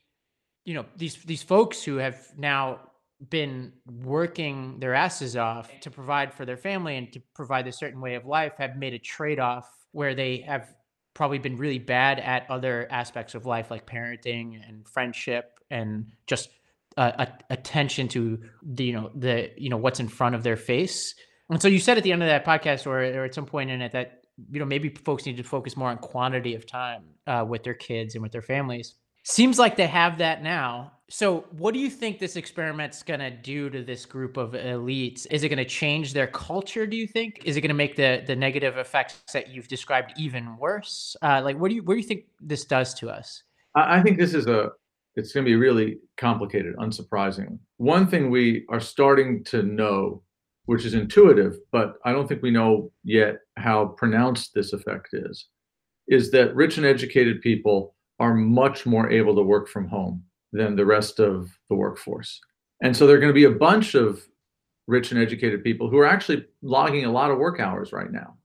you 0.66 0.74
know 0.74 0.86
these 0.96 1.16
these 1.24 1.44
folks 1.44 1.84
who 1.84 1.98
have 1.98 2.28
now 2.38 2.82
been 3.30 3.72
working 4.04 4.78
their 4.80 4.94
asses 4.94 5.38
off 5.38 5.72
to 5.80 5.90
provide 5.90 6.34
for 6.34 6.46
their 6.46 6.58
family 6.58 6.98
and 6.98 7.14
to 7.14 7.22
provide 7.34 7.66
a 7.68 7.72
certain 7.72 8.02
way 8.02 8.16
of 8.16 8.26
life 8.26 8.54
have 8.58 8.76
made 8.76 8.94
a 8.94 9.00
trade-off 9.00 9.72
where 9.94 10.14
they 10.14 10.38
have 10.38 10.76
probably 11.14 11.40
been 11.40 11.56
really 11.56 11.80
bad 11.80 12.20
at 12.20 12.46
other 12.50 12.88
aspects 12.92 13.34
of 13.34 13.46
life 13.46 13.72
like 13.72 13.88
parenting 13.88 14.60
and 14.68 14.86
friendship 14.88 15.60
and 15.72 16.06
just 16.28 16.50
uh, 16.98 17.26
attention 17.50 18.08
to 18.08 18.40
the 18.64 18.86
you 18.86 18.94
know 18.94 19.12
the 19.16 19.52
you 19.58 19.70
know 19.70 19.78
what's 19.78 20.00
in 20.00 20.08
front 20.08 20.36
of 20.36 20.44
their 20.44 20.58
face 20.58 21.14
And 21.50 21.62
so 21.62 21.68
you 21.68 21.80
said 21.80 21.98
at 21.98 22.04
the 22.04 22.12
end 22.12 22.24
of 22.24 22.30
that 22.30 22.46
podcast 22.46 22.88
or, 22.88 23.00
or 23.00 23.26
at 23.26 23.34
some 23.34 23.46
point 23.46 23.70
in 23.70 23.82
it 23.82 23.92
that 23.92 24.22
you 24.52 24.60
know 24.60 24.66
maybe 24.66 24.90
folks 24.90 25.26
need 25.26 25.38
to 25.38 25.44
focus 25.44 25.78
more 25.78 25.90
on 25.90 25.98
quantity 25.98 26.56
of 26.56 26.66
time 26.66 27.04
uh, 27.28 27.46
with 27.48 27.64
their 27.64 27.74
kids 27.74 28.16
and 28.16 28.22
with 28.24 28.32
their 28.32 28.42
families. 28.42 28.96
Seems 29.24 29.58
like 29.58 29.76
they 29.76 29.88
have 29.88 30.20
that 30.20 30.44
now. 30.44 30.92
So, 31.10 31.46
what 31.52 31.74
do 31.74 31.80
you 31.80 31.90
think 31.90 32.20
this 32.20 32.36
experiment's 32.36 33.04
going 33.04 33.20
to 33.20 33.30
do 33.30 33.70
to 33.70 33.84
this 33.84 34.06
group 34.06 34.38
of 34.38 34.52
elites? 34.52 35.28
Is 35.30 35.44
it 35.44 35.50
going 35.50 35.58
to 35.58 35.66
change 35.66 36.14
their 36.14 36.28
culture? 36.28 36.88
Do 36.88 36.98
you 36.98 37.08
think? 37.08 37.42
Is 37.46 37.58
it 37.58 37.62
going 37.62 37.70
to 37.70 37.76
make 37.76 37.96
the 37.96 38.24
the 38.26 38.36
negative 38.36 38.78
effects 38.78 39.22
that 39.34 39.50
you've 39.50 39.68
described 39.68 40.14
even 40.18 40.58
worse? 40.58 41.16
Uh, 41.22 41.42
like, 41.44 41.58
what 41.58 41.70
do 41.70 41.76
you 41.76 41.84
what 41.84 41.94
do 41.94 42.00
you 42.00 42.08
think 42.08 42.26
this 42.40 42.66
does 42.66 42.94
to 42.96 43.10
us? 43.10 43.44
I, 43.76 43.98
I 43.98 44.04
think 44.04 44.18
this 44.18 44.34
is 44.34 44.48
a 44.48 44.72
it's 45.16 45.32
going 45.32 45.46
to 45.46 45.50
be 45.50 45.56
really 45.56 46.00
complicated, 46.18 46.76
unsurprisingly. 46.78 47.58
One 47.78 48.08
thing 48.08 48.30
we 48.30 48.66
are 48.70 48.80
starting 48.80 49.44
to 49.46 49.64
know, 49.64 50.22
which 50.66 50.86
is 50.86 50.94
intuitive, 50.94 51.58
but 51.72 51.96
I 52.04 52.12
don't 52.12 52.28
think 52.28 52.42
we 52.42 52.52
know 52.52 52.92
yet 53.04 53.38
how 53.58 53.88
pronounced 53.98 54.54
this 54.54 54.74
effect 54.74 55.10
is, 55.14 55.48
is 56.08 56.32
that 56.32 56.56
rich 56.56 56.78
and 56.78 56.86
educated 56.86 57.42
people 57.42 57.96
are 58.20 58.34
much 58.34 58.86
more 58.86 59.10
able 59.10 59.36
to 59.36 59.42
work 59.42 59.68
from 59.68 59.88
home 59.88 60.24
than 60.52 60.76
the 60.76 60.86
rest 60.86 61.20
of 61.20 61.50
the 61.70 61.76
workforce. 61.76 62.40
And 62.82 62.96
so 62.96 63.08
there 63.08 63.16
are 63.16 63.20
going 63.20 63.34
to 63.34 63.34
be 63.34 63.46
a 63.46 63.52
bunch 63.52 63.96
of 63.96 64.26
rich 64.88 65.12
and 65.12 65.22
educated 65.22 65.64
people 65.64 65.90
who 65.90 65.98
are 65.98 66.06
actually 66.06 66.46
logging 66.62 67.06
a 67.06 67.12
lot 67.12 67.32
of 67.32 67.38
work 67.38 67.60
hours 67.60 67.92
right 67.92 68.12
now, 68.12 68.38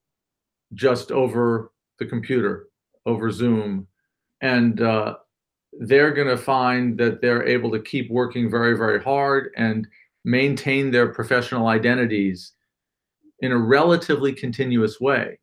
just 0.75 1.11
over 1.11 1.73
the 1.99 2.07
computer, 2.07 2.69
over 3.07 3.31
Zoom. 3.31 3.87
And 4.41 4.81
uh, 4.81 5.17
they're 5.73 6.13
going 6.13 6.29
to 6.29 6.37
find 6.37 6.99
that 6.99 7.21
they're 7.21 7.47
able 7.47 7.71
to 7.71 7.81
keep 7.81 8.11
working 8.11 8.51
very, 8.51 8.77
very 8.77 9.03
hard 9.03 9.53
and 9.57 9.87
maintain 10.25 10.91
their 10.91 11.09
professional 11.09 11.69
identities 11.69 12.53
in 13.41 13.53
a 13.53 13.59
relatively 13.59 14.33
continuous 14.33 15.01
way. 15.01 15.39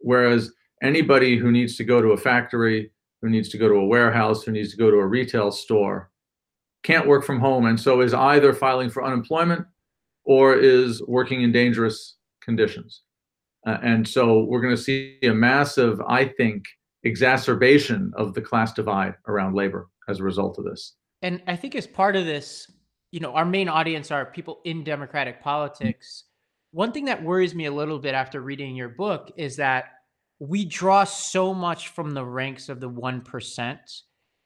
Whereas 0.00 0.52
anybody 0.82 1.36
who 1.36 1.50
needs 1.50 1.76
to 1.76 1.84
go 1.84 2.02
to 2.02 2.08
a 2.08 2.16
factory, 2.16 2.90
who 3.22 3.30
needs 3.30 3.48
to 3.50 3.58
go 3.58 3.68
to 3.68 3.74
a 3.74 3.86
warehouse, 3.86 4.42
who 4.42 4.52
needs 4.52 4.70
to 4.72 4.76
go 4.76 4.90
to 4.90 4.98
a 4.98 5.06
retail 5.06 5.50
store, 5.50 6.10
can't 6.82 7.06
work 7.06 7.24
from 7.24 7.40
home 7.40 7.66
and 7.66 7.78
so 7.78 8.00
is 8.00 8.14
either 8.14 8.52
filing 8.52 8.90
for 8.90 9.04
unemployment 9.04 9.66
or 10.24 10.54
is 10.54 11.02
working 11.06 11.42
in 11.42 11.50
dangerous 11.50 12.16
conditions. 12.42 13.02
Uh, 13.66 13.78
and 13.82 14.06
so 14.06 14.44
we're 14.44 14.60
going 14.60 14.76
to 14.76 14.80
see 14.80 15.18
a 15.22 15.30
massive, 15.30 16.00
I 16.08 16.26
think, 16.26 16.64
exacerbation 17.04 18.12
of 18.16 18.34
the 18.34 18.40
class 18.40 18.72
divide 18.72 19.14
around 19.26 19.54
labor 19.54 19.88
as 20.08 20.20
a 20.20 20.24
result 20.24 20.58
of 20.58 20.64
this. 20.64 20.94
And 21.22 21.42
I 21.46 21.56
think 21.56 21.74
as 21.74 21.86
part 21.86 22.16
of 22.16 22.24
this, 22.24 22.70
you 23.10 23.20
know, 23.20 23.34
our 23.34 23.44
main 23.44 23.68
audience 23.68 24.10
are 24.10 24.26
people 24.26 24.60
in 24.64 24.84
democratic 24.84 25.42
politics. 25.42 26.24
One 26.72 26.92
thing 26.92 27.06
that 27.06 27.22
worries 27.22 27.54
me 27.54 27.64
a 27.64 27.72
little 27.72 27.98
bit 27.98 28.14
after 28.14 28.40
reading 28.40 28.76
your 28.76 28.90
book 28.90 29.32
is 29.36 29.56
that 29.56 29.86
we 30.38 30.64
draw 30.64 31.04
so 31.04 31.54
much 31.54 31.88
from 31.88 32.12
the 32.12 32.24
ranks 32.24 32.68
of 32.68 32.80
the 32.80 32.90
1%, 32.90 33.78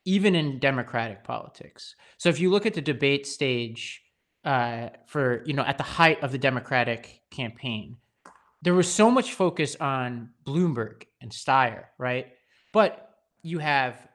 even 0.05 0.35
in 0.35 0.59
democratic 0.59 1.25
politics. 1.25 1.95
So 2.19 2.29
if 2.29 2.41
you 2.41 2.51
look 2.51 2.65
at 2.65 2.75
the 2.75 2.81
debate 2.81 3.27
stage 3.27 4.03
uh, 4.45 4.89
for, 5.07 5.43
you 5.45 5.53
know, 5.53 5.65
at 5.65 5.79
the 5.79 5.85
height 5.85 6.23
of 6.23 6.33
the 6.33 6.39
Democratic 6.39 7.21
campaign, 7.31 7.97
there 8.63 8.75
was 8.75 8.93
so 8.93 9.11
much 9.11 9.35
focus 9.35 9.77
on 9.81 10.31
Bloomberg 10.47 11.03
and 11.21 11.31
Steyer, 11.31 11.85
right? 11.99 12.29
But 12.73 13.17
you 13.43 13.59
have 13.59 14.09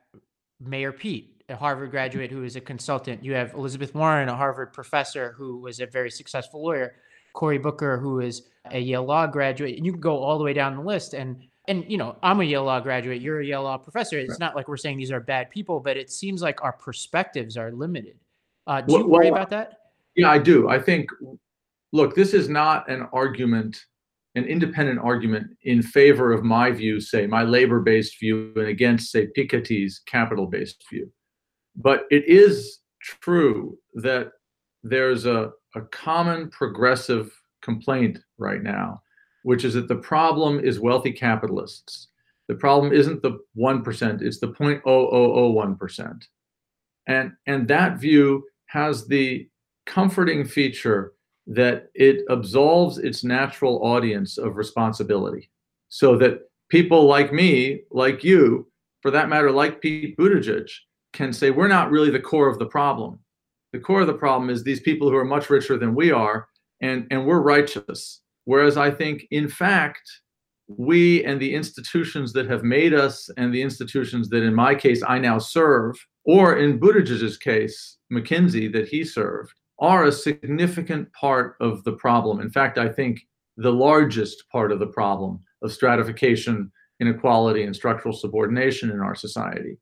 Mayor 0.60 0.92
Pete, 0.92 1.44
a 1.50 1.56
Harvard 1.56 1.92
graduate 1.92 2.32
who 2.32 2.44
is 2.44 2.56
a 2.56 2.62
consultant. 2.62 3.24
You 3.24 3.34
have 3.34 3.54
Elizabeth 3.54 3.94
Warren, 3.94 4.30
a 4.30 4.36
Harvard 4.36 4.74
professor 4.74 5.34
who 5.38 5.60
was 5.60 5.80
a 5.80 5.86
very 5.86 6.12
successful 6.12 6.64
lawyer. 6.64 6.96
Cory 7.34 7.60
Booker, 7.60 8.00
who 8.00 8.20
is 8.20 8.48
a 8.72 8.80
Yale 8.80 9.06
Law 9.06 9.28
graduate. 9.28 9.78
And 9.78 9.86
you 9.86 9.92
can 9.92 10.02
go 10.02 10.18
all 10.18 10.40
the 10.40 10.44
way 10.44 10.54
down 10.54 10.76
the 10.76 10.82
list. 10.82 11.14
And 11.14 11.44
and 11.68 11.86
you 11.88 11.98
know, 11.98 12.16
I'm 12.24 12.40
a 12.40 12.44
Yale 12.44 12.64
Law 12.64 12.80
graduate. 12.80 13.22
You're 13.22 13.42
a 13.42 13.46
Yale 13.46 13.64
Law 13.64 13.78
professor. 13.78 14.18
It's 14.18 14.32
right. 14.32 14.40
not 14.40 14.56
like 14.56 14.68
we're 14.68 14.78
saying 14.78 14.98
these 14.98 15.12
are 15.12 15.20
bad 15.20 15.52
people, 15.52 15.80
but 15.80 15.98
it 15.98 16.10
seems 16.10 16.42
like 16.42 16.64
our 16.64 16.74
perspectives 16.74 17.58
are 17.58 17.72
limited. 17.72 18.18
Uh, 18.66 18.82
do 18.82 18.94
well, 18.94 19.02
you 19.02 19.08
worry 19.08 19.32
well, 19.32 19.42
about 19.42 19.50
that? 19.52 19.80
Yeah, 20.16 20.32
I 20.32 20.40
do. 20.40 20.68
I 20.68 20.80
think. 20.80 21.10
Look, 21.94 22.16
this 22.16 22.34
is 22.34 22.50
not 22.50 22.90
an 22.90 23.08
argument 23.14 23.86
an 24.38 24.46
independent 24.46 25.00
argument 25.00 25.48
in 25.64 25.82
favor 25.82 26.32
of 26.32 26.44
my 26.44 26.72
view, 26.72 27.00
say 27.00 27.26
my 27.26 27.44
labor-based 27.44 28.20
view, 28.20 28.54
and 28.56 28.68
against, 28.68 29.12
say, 29.12 29.28
Piketty's 29.36 30.00
capital-based 30.06 30.84
view. 30.90 31.12
But 31.76 32.06
it 32.12 32.26
is 32.28 32.80
true 33.02 33.78
that 33.96 34.32
there's 34.84 35.26
a, 35.26 35.52
a 35.76 35.82
common 35.92 36.50
progressive 36.52 37.32
complaint 37.64 38.20
right 38.38 38.62
now, 38.62 39.02
which 39.44 39.66
is 39.66 39.74
that 39.74 39.88
the 39.88 39.96
problem 39.96 40.60
is 40.60 40.80
wealthy 40.80 41.12
capitalists. 41.12 42.10
The 42.48 42.56
problem 42.56 42.94
isn't 42.94 43.24
the 43.24 43.40
1%, 43.58 44.22
it's 44.22 44.40
the 44.40 44.48
0.0001%. 44.48 46.22
And, 47.08 47.32
and 47.48 47.68
that 47.68 47.98
view 47.98 48.46
has 48.68 49.08
the 49.08 49.50
comforting 49.86 50.46
feature 50.46 51.14
that 51.48 51.90
it 51.96 52.26
absolves 52.30 52.98
its 52.98 53.24
natural 53.24 53.80
audience 53.84 54.38
of 54.38 54.58
responsibility 54.58 55.50
so 55.88 56.18
that 56.18 56.42
people 56.70 57.06
like 57.06 57.32
me, 57.32 57.82
like 57.90 58.24
you, 58.24 58.68
for 59.02 59.12
that 59.12 59.30
matter, 59.30 59.50
like 59.50 59.82
Pete 59.82 60.18
Buttigieg, 60.18 60.70
can 61.14 61.32
say, 61.32 61.50
we're 61.50 61.70
not 61.70 61.90
really 61.90 62.10
the 62.10 62.20
core 62.20 62.50
of 62.50 62.60
the 62.60 62.66
problem. 62.66 63.20
The 63.72 63.80
core 63.80 64.02
of 64.02 64.08
the 64.08 64.14
problem 64.14 64.50
is 64.50 64.64
these 64.64 64.82
people 64.82 65.10
who 65.10 65.16
are 65.16 65.26
much 65.26 65.50
richer 65.50 65.78
than 65.78 65.96
we 65.96 66.12
are, 66.12 66.48
and, 66.82 67.08
and 67.12 67.26
we're 67.26 67.42
righteous. 67.42 68.22
Whereas 68.44 68.78
I 68.78 68.92
think, 68.92 69.26
in 69.32 69.48
fact, 69.48 70.10
we 70.68 71.24
and 71.24 71.40
the 71.40 71.56
institutions 71.56 72.34
that 72.34 72.50
have 72.50 72.64
made 72.64 72.94
us, 72.94 73.30
and 73.38 73.54
the 73.54 73.62
institutions 73.62 74.30
that, 74.30 74.44
in 74.44 74.54
my 74.54 74.76
case, 74.76 75.02
I 75.08 75.18
now 75.18 75.38
serve, 75.38 75.96
or 76.26 76.58
in 76.58 76.80
Buttigieg's 76.80 77.38
case, 77.38 77.98
McKinsey, 78.12 78.72
that 78.74 78.90
he 78.90 79.06
served, 79.06 79.54
are 79.80 80.06
a 80.06 80.12
significant 80.12 81.12
part 81.14 81.56
of 81.60 81.84
the 81.84 81.94
problem. 81.94 82.40
In 82.40 82.50
fact, 82.50 82.78
I 82.78 82.90
think 82.90 83.22
the 83.58 83.72
largest 83.72 84.44
part 84.52 84.72
of 84.72 84.80
the 84.80 84.88
problem 84.88 85.40
of 85.62 85.72
stratification, 85.72 86.72
inequality, 87.00 87.64
and 87.64 87.76
structural 87.76 88.14
subordination 88.14 88.92
in 88.92 89.00
our 89.00 89.16
society. 89.16 89.78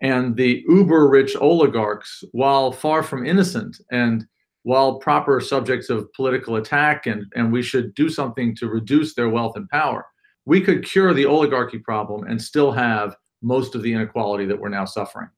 And 0.00 0.36
the 0.36 0.64
uber 0.68 1.08
rich 1.08 1.36
oligarchs, 1.36 2.24
while 2.32 2.72
far 2.72 3.02
from 3.02 3.24
innocent 3.24 3.80
and 3.90 4.26
while 4.64 4.98
proper 4.98 5.40
subjects 5.40 5.90
of 5.90 6.12
political 6.12 6.56
attack, 6.56 7.06
and, 7.06 7.26
and 7.34 7.52
we 7.52 7.62
should 7.62 7.94
do 7.94 8.08
something 8.08 8.54
to 8.56 8.68
reduce 8.68 9.14
their 9.14 9.28
wealth 9.28 9.56
and 9.56 9.68
power, 9.68 10.06
we 10.44 10.60
could 10.60 10.84
cure 10.84 11.14
the 11.14 11.26
oligarchy 11.26 11.78
problem 11.78 12.24
and 12.24 12.40
still 12.40 12.72
have 12.72 13.16
most 13.42 13.74
of 13.74 13.82
the 13.82 13.92
inequality 13.92 14.44
that 14.46 14.58
we're 14.58 14.68
now 14.68 14.84
suffering. 14.84 15.28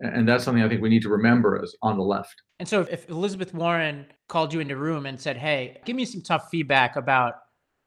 And 0.00 0.28
that's 0.28 0.44
something 0.44 0.62
I 0.62 0.68
think 0.68 0.82
we 0.82 0.90
need 0.90 1.02
to 1.02 1.08
remember 1.08 1.60
as 1.62 1.74
on 1.82 1.96
the 1.96 2.04
left. 2.04 2.42
And 2.58 2.68
so 2.68 2.82
if 2.90 3.08
Elizabeth 3.08 3.54
Warren 3.54 4.06
called 4.28 4.52
you 4.52 4.60
into 4.60 4.76
room 4.76 5.06
and 5.06 5.18
said, 5.18 5.36
Hey, 5.36 5.80
give 5.84 5.96
me 5.96 6.04
some 6.04 6.22
tough 6.22 6.48
feedback 6.50 6.96
about 6.96 7.34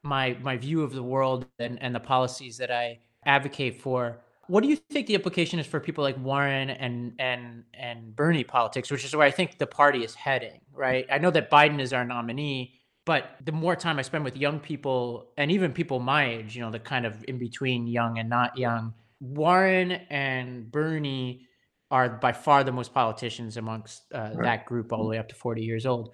my 0.02 0.36
my 0.42 0.56
view 0.56 0.82
of 0.82 0.92
the 0.92 1.02
world 1.02 1.46
and, 1.58 1.80
and 1.82 1.94
the 1.94 2.00
policies 2.00 2.56
that 2.56 2.70
I 2.70 2.98
advocate 3.26 3.80
for, 3.80 4.20
what 4.48 4.62
do 4.62 4.68
you 4.68 4.76
think 4.76 5.06
the 5.06 5.14
implication 5.14 5.60
is 5.60 5.66
for 5.66 5.78
people 5.78 6.02
like 6.02 6.18
Warren 6.18 6.70
and 6.70 7.12
and 7.20 7.64
and 7.74 8.16
Bernie 8.16 8.44
politics, 8.44 8.90
which 8.90 9.04
is 9.04 9.14
where 9.14 9.26
I 9.26 9.30
think 9.30 9.58
the 9.58 9.66
party 9.66 10.02
is 10.02 10.14
heading, 10.14 10.60
right? 10.72 11.06
I 11.10 11.18
know 11.18 11.30
that 11.30 11.50
Biden 11.50 11.80
is 11.80 11.92
our 11.92 12.04
nominee, 12.04 12.80
but 13.04 13.36
the 13.44 13.52
more 13.52 13.76
time 13.76 14.00
I 14.00 14.02
spend 14.02 14.24
with 14.24 14.36
young 14.36 14.58
people 14.58 15.30
and 15.36 15.52
even 15.52 15.72
people 15.72 16.00
my 16.00 16.28
age, 16.28 16.56
you 16.56 16.62
know, 16.62 16.70
the 16.72 16.80
kind 16.80 17.06
of 17.06 17.24
in 17.28 17.38
between 17.38 17.86
young 17.86 18.18
and 18.18 18.28
not 18.28 18.58
young, 18.58 18.94
Warren 19.20 19.92
and 20.10 20.70
Bernie 20.72 21.46
are 21.90 22.08
by 22.08 22.32
far 22.32 22.64
the 22.64 22.72
most 22.72 22.94
politicians 22.94 23.56
amongst 23.56 24.04
uh, 24.14 24.30
right. 24.34 24.42
that 24.42 24.66
group, 24.66 24.92
all 24.92 25.02
the 25.02 25.08
way 25.08 25.18
up 25.18 25.28
to 25.28 25.34
40 25.34 25.62
years 25.62 25.86
old. 25.86 26.10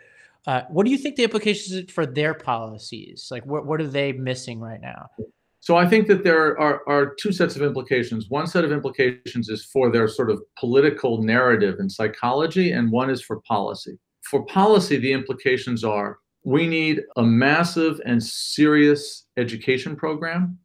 Uh, 0.47 0.63
what 0.71 0.87
do 0.87 0.93
you 0.93 0.99
think 0.99 1.17
the 1.17 1.25
implications 1.25 1.91
for 1.91 2.07
their 2.07 2.33
policies? 2.33 3.29
Like, 3.31 3.45
what, 3.45 3.67
what 3.67 3.81
are 3.81 3.87
they 3.87 4.13
missing 4.13 4.61
right 4.61 4.81
now? 4.81 5.09
So 5.61 5.77
I 5.77 5.89
think 5.89 6.07
that 6.07 6.23
there 6.23 6.59
are, 6.61 6.89
are 6.89 7.15
two 7.15 7.33
sets 7.33 7.57
of 7.57 7.63
implications. 7.63 8.31
One 8.31 8.47
set 8.47 8.65
of 8.65 8.71
implications 8.71 9.49
is 9.49 9.65
for 9.65 9.91
their 9.91 10.07
sort 10.07 10.31
of 10.31 10.41
political 10.57 11.23
narrative 11.23 11.81
and 11.81 11.91
psychology, 11.91 12.71
and 12.71 12.93
one 12.93 13.11
is 13.11 13.21
for 13.21 13.41
policy. 13.41 13.99
For 14.23 14.45
policy, 14.45 14.97
the 14.99 15.13
implications 15.13 15.83
are 15.83 16.19
we 16.45 16.69
need 16.69 17.03
a 17.17 17.23
massive 17.25 18.01
and 18.07 18.23
serious 18.23 19.27
education 19.37 19.97
program, 19.97 20.57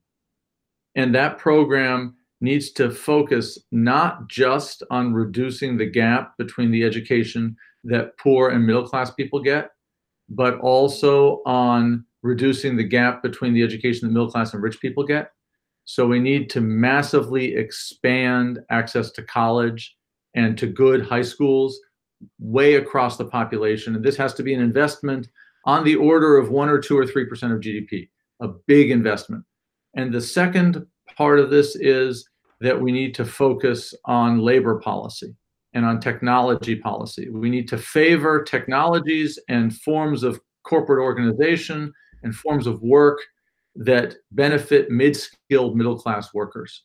and 0.93 1.15
that 1.15 1.39
program 1.39 2.15
needs 2.42 2.72
to 2.72 2.90
focus 2.90 3.58
not 3.72 4.28
just 4.28 4.84
on 4.90 5.14
reducing 5.14 5.78
the 5.78 5.86
gap 5.86 6.38
between 6.38 6.72
the 6.72 6.84
education 6.84 7.56
that 7.84 8.18
poor 8.18 8.50
and 8.50 8.66
middle 8.66 8.88
class 8.88 9.12
people 9.12 9.40
get, 9.42 9.70
but 10.30 10.60
also 10.60 11.42
on 11.46 12.06
reducing 12.24 12.76
the 12.76 12.84
gap 12.84 13.24
between 13.24 13.54
the 13.54 13.64
education 13.64 14.08
that 14.08 14.14
middle 14.14 14.30
class 14.30 14.54
and 14.54 14.62
rich 14.62 14.80
people 14.80 15.06
get. 15.06 15.32
So 15.86 16.08
we 16.08 16.20
need 16.20 16.50
to 16.52 16.62
massively 16.62 17.56
expand 17.56 18.60
access 18.70 19.12
to 19.12 19.24
college 19.24 19.96
and 20.36 20.58
to 20.58 20.68
good 20.68 21.06
high 21.06 21.24
schools 21.24 21.80
way 22.40 22.76
across 22.76 23.18
the 23.18 23.26
population. 23.26 23.96
And 23.96 24.04
this 24.04 24.18
has 24.18 24.34
to 24.36 24.44
be 24.44 24.54
an 24.54 24.62
investment 24.62 25.28
on 25.66 25.84
the 25.84 25.96
order 25.96 26.38
of 26.38 26.50
one 26.50 26.70
or 26.70 26.80
two 26.80 26.98
or 26.98 27.06
three 27.06 27.26
percent 27.26 27.54
of 27.54 27.60
GDP, 27.60 28.10
a 28.42 28.50
big 28.68 28.92
investment. 28.92 29.44
And 29.96 30.14
the 30.14 30.22
second 30.22 30.86
part 31.18 31.40
of 31.40 31.50
this 31.50 31.76
is 31.76 32.28
that 32.62 32.80
we 32.80 32.91
need 32.91 33.13
to 33.15 33.26
focus 33.26 33.93
on 34.06 34.39
labor 34.39 34.80
policy 34.80 35.36
and 35.74 35.86
on 35.86 36.00
technology 36.00 36.76
policy. 36.76 37.30
We 37.30 37.50
need 37.50 37.67
to 37.69 37.78
favor 37.78 38.43
technologies 38.43 39.38
and 39.50 39.76
forms 39.76 40.24
of 40.24 40.39
corporate 40.63 41.02
organization 41.02 41.91
and 42.24 42.36
forms 42.36 42.67
of 42.67 42.82
work 42.82 43.19
that 43.76 44.15
benefit 44.32 44.91
mid-skilled 44.91 45.76
middle-class 45.76 46.34
workers. 46.34 46.84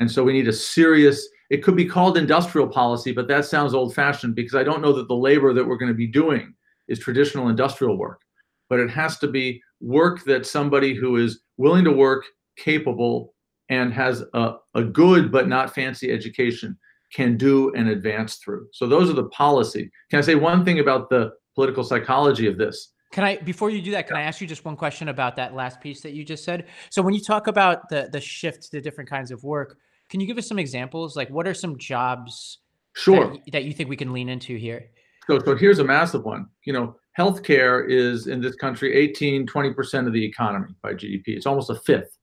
And 0.00 0.10
so 0.10 0.24
we 0.24 0.32
need 0.32 0.48
a 0.48 0.52
serious 0.52 1.28
it 1.48 1.62
could 1.62 1.76
be 1.76 1.86
called 1.86 2.18
industrial 2.18 2.66
policy, 2.66 3.12
but 3.12 3.28
that 3.28 3.44
sounds 3.44 3.72
old-fashioned 3.72 4.34
because 4.34 4.56
I 4.56 4.64
don't 4.64 4.82
know 4.82 4.92
that 4.92 5.06
the 5.06 5.14
labor 5.14 5.52
that 5.52 5.64
we're 5.64 5.76
going 5.76 5.92
to 5.92 5.94
be 5.94 6.08
doing 6.08 6.52
is 6.88 6.98
traditional 6.98 7.48
industrial 7.48 7.96
work. 7.96 8.20
But 8.68 8.80
it 8.80 8.90
has 8.90 9.18
to 9.18 9.28
be 9.28 9.62
work 9.80 10.24
that 10.24 10.44
somebody 10.44 10.92
who 10.94 11.16
is 11.16 11.42
willing 11.56 11.84
to 11.84 11.92
work, 11.92 12.24
capable, 12.56 13.34
and 13.68 13.92
has 13.92 14.24
a, 14.34 14.54
a 14.74 14.84
good 14.84 15.32
but 15.32 15.48
not 15.48 15.74
fancy 15.74 16.12
education 16.12 16.76
can 17.12 17.36
do 17.36 17.72
and 17.74 17.88
advance 17.88 18.36
through. 18.36 18.66
So 18.72 18.86
those 18.86 19.08
are 19.08 19.14
the 19.14 19.28
policy. 19.28 19.90
Can 20.10 20.18
I 20.18 20.22
say 20.22 20.34
one 20.34 20.64
thing 20.64 20.80
about 20.80 21.08
the 21.08 21.32
political 21.54 21.84
psychology 21.84 22.46
of 22.46 22.58
this? 22.58 22.92
Can 23.12 23.24
I, 23.24 23.36
before 23.36 23.70
you 23.70 23.80
do 23.80 23.92
that, 23.92 24.08
can 24.08 24.16
I 24.16 24.22
ask 24.22 24.40
you 24.40 24.46
just 24.46 24.64
one 24.64 24.76
question 24.76 25.08
about 25.08 25.36
that 25.36 25.54
last 25.54 25.80
piece 25.80 26.00
that 26.02 26.12
you 26.12 26.24
just 26.24 26.44
said? 26.44 26.66
So 26.90 27.00
when 27.02 27.14
you 27.14 27.20
talk 27.20 27.46
about 27.46 27.88
the 27.88 28.08
the 28.12 28.20
shift 28.20 28.70
to 28.72 28.80
different 28.80 29.08
kinds 29.08 29.30
of 29.30 29.42
work, 29.44 29.78
can 30.10 30.20
you 30.20 30.26
give 30.26 30.38
us 30.38 30.46
some 30.46 30.58
examples? 30.58 31.16
Like, 31.16 31.30
what 31.30 31.46
are 31.46 31.54
some 31.54 31.78
jobs 31.78 32.58
sure 32.94 33.32
that, 33.32 33.52
that 33.52 33.64
you 33.64 33.72
think 33.72 33.88
we 33.88 33.96
can 33.96 34.12
lean 34.12 34.28
into 34.28 34.56
here? 34.56 34.90
So, 35.28 35.38
so 35.38 35.56
here's 35.56 35.78
a 35.78 35.84
massive 35.84 36.24
one. 36.24 36.46
You 36.64 36.72
know, 36.72 36.96
healthcare 37.18 37.88
is 37.88 38.26
in 38.26 38.40
this 38.40 38.54
country 38.56 38.94
18, 38.94 39.46
20% 39.46 40.06
of 40.06 40.12
the 40.12 40.24
economy 40.24 40.74
by 40.82 40.92
GDP. 40.92 41.28
It's 41.28 41.46
almost 41.46 41.70
a 41.70 41.76
fifth. 41.76 42.15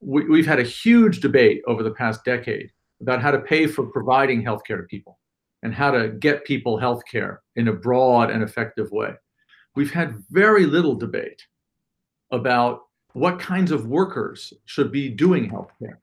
We, 0.00 0.26
we've 0.28 0.46
had 0.46 0.60
a 0.60 0.64
huge 0.64 1.20
debate 1.20 1.62
over 1.66 1.82
the 1.82 1.92
past 1.92 2.24
decade 2.24 2.70
about 3.00 3.22
how 3.22 3.30
to 3.30 3.40
pay 3.40 3.66
for 3.66 3.86
providing 3.86 4.42
healthcare 4.42 4.76
to 4.76 4.84
people 4.88 5.18
and 5.62 5.74
how 5.74 5.90
to 5.90 6.08
get 6.08 6.44
people 6.44 6.78
healthcare 6.78 7.38
in 7.56 7.68
a 7.68 7.72
broad 7.72 8.30
and 8.30 8.42
effective 8.42 8.90
way. 8.90 9.12
We've 9.76 9.92
had 9.92 10.22
very 10.30 10.66
little 10.66 10.94
debate 10.94 11.46
about 12.30 12.82
what 13.12 13.38
kinds 13.38 13.72
of 13.72 13.86
workers 13.86 14.52
should 14.66 14.92
be 14.92 15.08
doing 15.08 15.50
healthcare. 15.50 15.98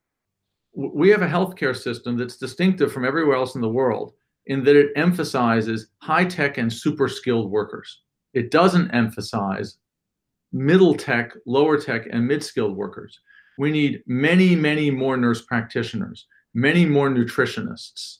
We 0.74 1.08
have 1.10 1.22
a 1.22 1.28
healthcare 1.28 1.76
system 1.76 2.16
that's 2.16 2.36
distinctive 2.36 2.92
from 2.92 3.04
everywhere 3.04 3.36
else 3.36 3.54
in 3.54 3.60
the 3.60 3.68
world 3.68 4.12
in 4.46 4.64
that 4.64 4.76
it 4.76 4.92
emphasizes 4.96 5.88
high 6.02 6.24
tech 6.24 6.58
and 6.58 6.72
super 6.72 7.08
skilled 7.08 7.50
workers. 7.50 8.02
It 8.34 8.50
doesn't 8.50 8.90
emphasize 8.92 9.78
middle 10.52 10.94
tech, 10.94 11.32
lower 11.46 11.78
tech, 11.78 12.06
and 12.10 12.26
mid 12.26 12.42
skilled 12.42 12.76
workers. 12.76 13.20
We 13.58 13.72
need 13.72 14.02
many, 14.06 14.54
many 14.54 14.90
more 14.90 15.16
nurse 15.16 15.42
practitioners, 15.42 16.26
many 16.54 16.86
more 16.86 17.10
nutritionists, 17.10 18.18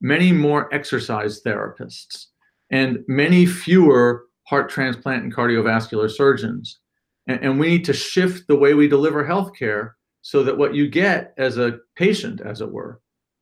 many 0.00 0.32
more 0.32 0.72
exercise 0.72 1.42
therapists, 1.42 2.26
and 2.70 3.00
many 3.08 3.46
fewer 3.46 4.26
heart 4.46 4.70
transplant 4.70 5.24
and 5.24 5.34
cardiovascular 5.34 6.08
surgeons. 6.08 6.78
And, 7.26 7.42
and 7.42 7.60
we 7.60 7.68
need 7.68 7.84
to 7.86 7.92
shift 7.92 8.46
the 8.46 8.56
way 8.56 8.74
we 8.74 8.86
deliver 8.86 9.24
healthcare 9.24 9.92
so 10.22 10.44
that 10.44 10.56
what 10.56 10.74
you 10.74 10.88
get 10.88 11.34
as 11.36 11.58
a 11.58 11.78
patient, 11.96 12.40
as 12.40 12.60
it 12.60 12.70
were, 12.70 13.00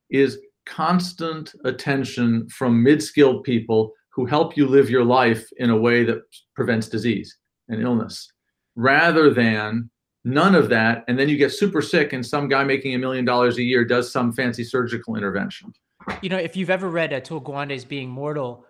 is 0.09 0.39
constant 0.65 1.53
attention 1.63 2.49
from 2.49 2.81
mid 2.81 3.03
skilled 3.03 3.43
people 3.43 3.93
who 4.11 4.25
help 4.25 4.57
you 4.57 4.67
live 4.67 4.89
your 4.89 5.05
life 5.05 5.47
in 5.57 5.69
a 5.69 5.77
way 5.77 6.03
that 6.03 6.21
prevents 6.55 6.89
disease 6.89 7.37
and 7.67 7.81
illness 7.81 8.31
rather 8.75 9.31
than 9.31 9.89
none 10.23 10.55
of 10.55 10.69
that 10.69 11.03
and 11.07 11.17
then 11.17 11.29
you 11.29 11.37
get 11.37 11.51
super 11.51 11.81
sick 11.81 12.13
and 12.13 12.25
some 12.25 12.47
guy 12.47 12.63
making 12.63 12.93
a 12.93 12.97
million 12.97 13.23
dollars 13.25 13.57
a 13.57 13.63
year 13.63 13.85
does 13.85 14.11
some 14.11 14.31
fancy 14.33 14.63
surgical 14.63 15.15
intervention 15.15 15.73
you 16.21 16.29
know 16.29 16.37
if 16.37 16.55
you've 16.55 16.69
ever 16.69 16.89
read 16.89 17.11
Atul 17.11 17.41
Gawande's 17.41 17.85
being 17.85 18.09
mortal 18.09 18.65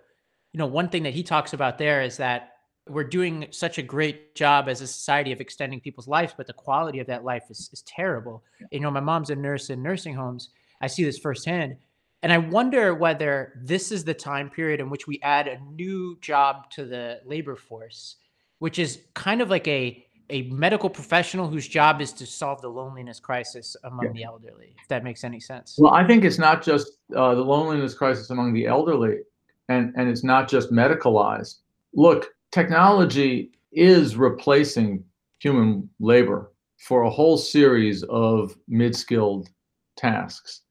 you 0.53 0.57
know 0.57 0.67
one 0.67 0.89
thing 0.89 1.03
that 1.03 1.13
he 1.13 1.23
talks 1.23 1.53
about 1.53 1.77
there 1.77 2.01
is 2.01 2.17
that 2.17 2.53
we're 2.89 3.03
doing 3.03 3.47
such 3.51 3.77
a 3.77 3.81
great 3.81 4.35
job 4.35 4.67
as 4.67 4.81
a 4.81 4.87
society 4.87 5.31
of 5.31 5.39
extending 5.39 5.79
people's 5.79 6.07
lives, 6.07 6.33
but 6.35 6.47
the 6.47 6.53
quality 6.53 6.99
of 6.99 7.07
that 7.07 7.23
life 7.23 7.43
is, 7.49 7.69
is 7.71 7.83
terrible. 7.83 8.43
You 8.71 8.79
know, 8.79 8.91
my 8.91 8.99
mom's 8.99 9.29
a 9.29 9.35
nurse 9.35 9.69
in 9.69 9.83
nursing 9.83 10.15
homes. 10.15 10.49
I 10.81 10.87
see 10.87 11.03
this 11.03 11.19
firsthand. 11.19 11.77
And 12.23 12.33
I 12.33 12.37
wonder 12.37 12.95
whether 12.95 13.53
this 13.63 13.91
is 13.91 14.03
the 14.03 14.13
time 14.13 14.49
period 14.49 14.79
in 14.79 14.89
which 14.89 15.07
we 15.07 15.19
add 15.21 15.47
a 15.47 15.59
new 15.71 16.17
job 16.19 16.69
to 16.71 16.85
the 16.85 17.21
labor 17.25 17.55
force, 17.55 18.17
which 18.57 18.79
is 18.79 18.99
kind 19.13 19.41
of 19.41 19.49
like 19.49 19.67
a 19.67 20.05
a 20.29 20.43
medical 20.43 20.89
professional 20.89 21.47
whose 21.47 21.67
job 21.67 22.01
is 22.01 22.13
to 22.13 22.25
solve 22.25 22.61
the 22.61 22.69
loneliness 22.69 23.19
crisis 23.19 23.75
among 23.83 24.05
yeah. 24.05 24.11
the 24.13 24.23
elderly. 24.23 24.75
If 24.81 24.87
that 24.87 25.03
makes 25.03 25.23
any 25.23 25.39
sense. 25.39 25.75
Well, 25.77 25.93
I 25.93 26.05
think 26.05 26.23
it's 26.23 26.37
not 26.37 26.63
just 26.63 26.93
uh, 27.15 27.35
the 27.35 27.41
loneliness 27.41 27.93
crisis 27.93 28.29
among 28.29 28.53
the 28.53 28.65
elderly, 28.65 29.19
and 29.67 29.93
and 29.95 30.09
it's 30.09 30.23
not 30.23 30.49
just 30.49 30.71
medicalized. 30.71 31.59
Look, 31.93 32.27
technology 32.51 33.51
is 33.71 34.15
replacing 34.15 35.03
human 35.39 35.89
labor 35.99 36.51
for 36.77 37.03
a 37.03 37.09
whole 37.09 37.37
series 37.37 38.03
of 38.03 38.55
mid-skilled 38.67 39.49
tasks. 39.97 40.61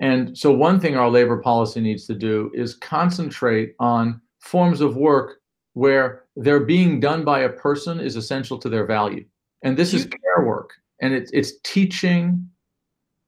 And 0.00 0.36
so 0.36 0.52
one 0.52 0.80
thing 0.80 0.96
our 0.96 1.08
labor 1.08 1.38
policy 1.38 1.80
needs 1.80 2.06
to 2.06 2.14
do 2.14 2.50
is 2.54 2.74
concentrate 2.74 3.74
on 3.78 4.20
forms 4.40 4.80
of 4.80 4.96
work 4.96 5.38
where 5.74 6.21
they're 6.36 6.64
being 6.64 7.00
done 7.00 7.24
by 7.24 7.40
a 7.40 7.48
person 7.48 8.00
is 8.00 8.16
essential 8.16 8.58
to 8.58 8.68
their 8.68 8.86
value. 8.86 9.24
And 9.62 9.76
this 9.76 9.94
is 9.94 10.06
care 10.06 10.44
work. 10.44 10.70
And 11.00 11.14
it's 11.14 11.30
it's 11.32 11.52
teaching, 11.64 12.48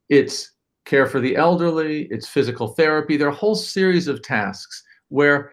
it's 0.08 0.52
care 0.84 1.06
for 1.06 1.20
the 1.20 1.36
elderly, 1.36 2.08
it's 2.10 2.28
physical 2.28 2.68
therapy. 2.68 3.16
There 3.16 3.28
are 3.28 3.32
a 3.32 3.34
whole 3.34 3.54
series 3.54 4.08
of 4.08 4.22
tasks 4.22 4.82
where 5.08 5.52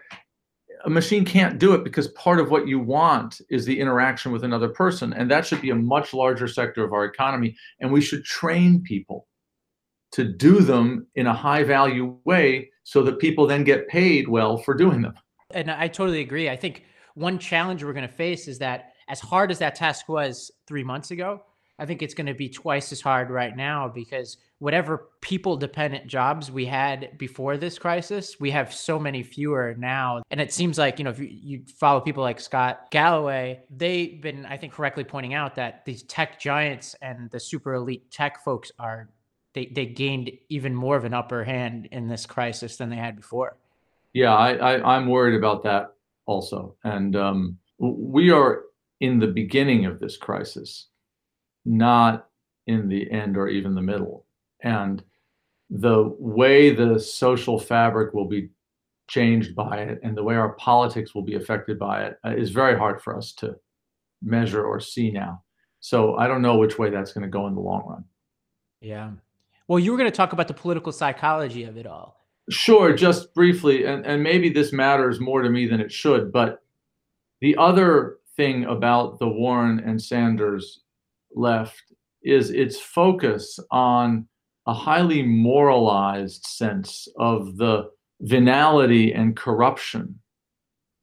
a 0.84 0.90
machine 0.90 1.24
can't 1.24 1.58
do 1.58 1.74
it 1.74 1.84
because 1.84 2.08
part 2.08 2.40
of 2.40 2.50
what 2.50 2.66
you 2.66 2.80
want 2.80 3.40
is 3.50 3.64
the 3.64 3.78
interaction 3.78 4.32
with 4.32 4.44
another 4.44 4.68
person. 4.68 5.12
And 5.12 5.30
that 5.30 5.46
should 5.46 5.60
be 5.60 5.70
a 5.70 5.76
much 5.76 6.12
larger 6.12 6.48
sector 6.48 6.84
of 6.84 6.92
our 6.92 7.04
economy. 7.04 7.56
And 7.80 7.92
we 7.92 8.00
should 8.00 8.24
train 8.24 8.82
people 8.82 9.28
to 10.12 10.24
do 10.24 10.60
them 10.60 11.06
in 11.14 11.26
a 11.26 11.32
high 11.32 11.62
value 11.62 12.16
way 12.24 12.70
so 12.84 13.02
that 13.02 13.18
people 13.18 13.46
then 13.46 13.64
get 13.64 13.88
paid 13.88 14.28
well 14.28 14.58
for 14.58 14.74
doing 14.74 15.02
them. 15.02 15.14
And 15.52 15.70
I 15.70 15.88
totally 15.88 16.20
agree. 16.20 16.50
I 16.50 16.56
think 16.56 16.82
one 17.14 17.38
challenge 17.38 17.84
we're 17.84 17.92
going 17.92 18.08
to 18.08 18.14
face 18.14 18.48
is 18.48 18.58
that 18.58 18.92
as 19.08 19.20
hard 19.20 19.50
as 19.50 19.58
that 19.58 19.74
task 19.74 20.08
was 20.08 20.50
three 20.66 20.84
months 20.84 21.10
ago, 21.10 21.42
I 21.78 21.86
think 21.86 22.02
it's 22.02 22.14
going 22.14 22.26
to 22.26 22.34
be 22.34 22.48
twice 22.48 22.92
as 22.92 23.00
hard 23.00 23.30
right 23.30 23.56
now 23.56 23.88
because 23.88 24.36
whatever 24.58 25.08
people 25.20 25.56
dependent 25.56 26.06
jobs 26.06 26.50
we 26.50 26.64
had 26.64 27.18
before 27.18 27.56
this 27.56 27.78
crisis, 27.78 28.38
we 28.38 28.50
have 28.52 28.72
so 28.72 28.98
many 28.98 29.22
fewer 29.22 29.74
now. 29.76 30.22
And 30.30 30.40
it 30.40 30.52
seems 30.52 30.78
like, 30.78 30.98
you 30.98 31.04
know, 31.04 31.10
if 31.10 31.18
you, 31.18 31.64
follow 31.80 32.00
people 32.00 32.22
like 32.22 32.38
Scott 32.40 32.90
Galloway, 32.90 33.62
they've 33.68 34.20
been, 34.20 34.46
I 34.46 34.58
think, 34.58 34.74
correctly 34.74 35.02
pointing 35.02 35.34
out 35.34 35.56
that 35.56 35.84
these 35.84 36.04
tech 36.04 36.38
giants 36.38 36.94
and 37.02 37.30
the 37.30 37.40
super 37.40 37.74
elite 37.74 38.10
tech 38.10 38.44
folks 38.44 38.70
are, 38.78 39.08
they, 39.54 39.66
they 39.66 39.86
gained 39.86 40.30
even 40.50 40.74
more 40.74 40.96
of 40.96 41.04
an 41.04 41.14
upper 41.14 41.42
hand 41.42 41.88
in 41.90 42.06
this 42.06 42.26
crisis 42.26 42.76
than 42.76 42.90
they 42.90 42.96
had 42.96 43.16
before. 43.16 43.56
Yeah, 44.12 44.34
I, 44.34 44.52
I, 44.52 44.96
I'm 44.96 45.08
worried 45.08 45.36
about 45.36 45.64
that 45.64 45.94
also. 46.32 46.76
And 46.84 47.14
um, 47.16 47.58
we 47.78 48.30
are 48.30 48.62
in 49.00 49.18
the 49.18 49.26
beginning 49.26 49.86
of 49.86 50.00
this 50.00 50.16
crisis 50.16 50.88
not 51.64 52.26
in 52.66 52.88
the 52.88 53.10
end 53.10 53.36
or 53.36 53.48
even 53.48 53.74
the 53.74 53.82
middle. 53.82 54.26
And 54.62 55.02
the 55.70 56.14
way 56.18 56.74
the 56.74 56.98
social 56.98 57.58
fabric 57.58 58.14
will 58.14 58.28
be 58.28 58.50
changed 59.08 59.54
by 59.54 59.78
it 59.78 60.00
and 60.02 60.16
the 60.16 60.22
way 60.22 60.34
our 60.36 60.52
politics 60.54 61.14
will 61.14 61.22
be 61.22 61.34
affected 61.34 61.78
by 61.78 62.04
it 62.04 62.18
uh, 62.24 62.34
is 62.36 62.50
very 62.50 62.76
hard 62.78 63.02
for 63.02 63.16
us 63.16 63.32
to 63.34 63.56
measure 64.22 64.64
or 64.64 64.80
see 64.80 65.10
now. 65.10 65.42
So 65.80 66.16
I 66.16 66.28
don't 66.28 66.42
know 66.42 66.56
which 66.56 66.78
way 66.78 66.90
that's 66.90 67.12
going 67.12 67.22
to 67.22 67.28
go 67.28 67.46
in 67.48 67.54
the 67.54 67.60
long 67.60 67.84
run. 67.88 68.04
Yeah. 68.80 69.10
Well, 69.66 69.78
you 69.78 69.90
were 69.90 69.98
going 69.98 70.10
to 70.10 70.16
talk 70.16 70.32
about 70.32 70.48
the 70.48 70.54
political 70.54 70.92
psychology 70.92 71.64
of 71.64 71.76
it 71.76 71.86
all. 71.86 72.21
Sure, 72.50 72.92
just 72.92 73.32
briefly, 73.34 73.84
and, 73.84 74.04
and 74.04 74.22
maybe 74.22 74.48
this 74.48 74.72
matters 74.72 75.20
more 75.20 75.42
to 75.42 75.50
me 75.50 75.66
than 75.66 75.80
it 75.80 75.92
should, 75.92 76.32
but 76.32 76.62
the 77.40 77.56
other 77.56 78.18
thing 78.36 78.64
about 78.64 79.18
the 79.18 79.28
Warren 79.28 79.80
and 79.80 80.00
Sanders 80.00 80.80
left 81.34 81.82
is 82.22 82.50
its 82.50 82.80
focus 82.80 83.58
on 83.70 84.26
a 84.66 84.74
highly 84.74 85.22
moralized 85.22 86.44
sense 86.44 87.08
of 87.18 87.56
the 87.56 87.90
venality 88.20 89.12
and 89.12 89.36
corruption 89.36 90.18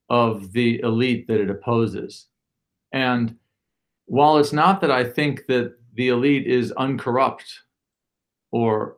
of 0.10 0.54
the 0.54 0.80
elite 0.80 1.28
that 1.28 1.42
it 1.42 1.50
opposes. 1.50 2.28
And 2.94 3.36
while 4.06 4.38
it's 4.38 4.54
not 4.54 4.82
that 4.82 4.92
I 4.92 5.04
think 5.04 5.46
that 5.48 5.76
the 5.94 6.08
elite 6.10 6.48
is 6.48 6.72
uncorrupt 6.72 7.46
or 8.52 8.96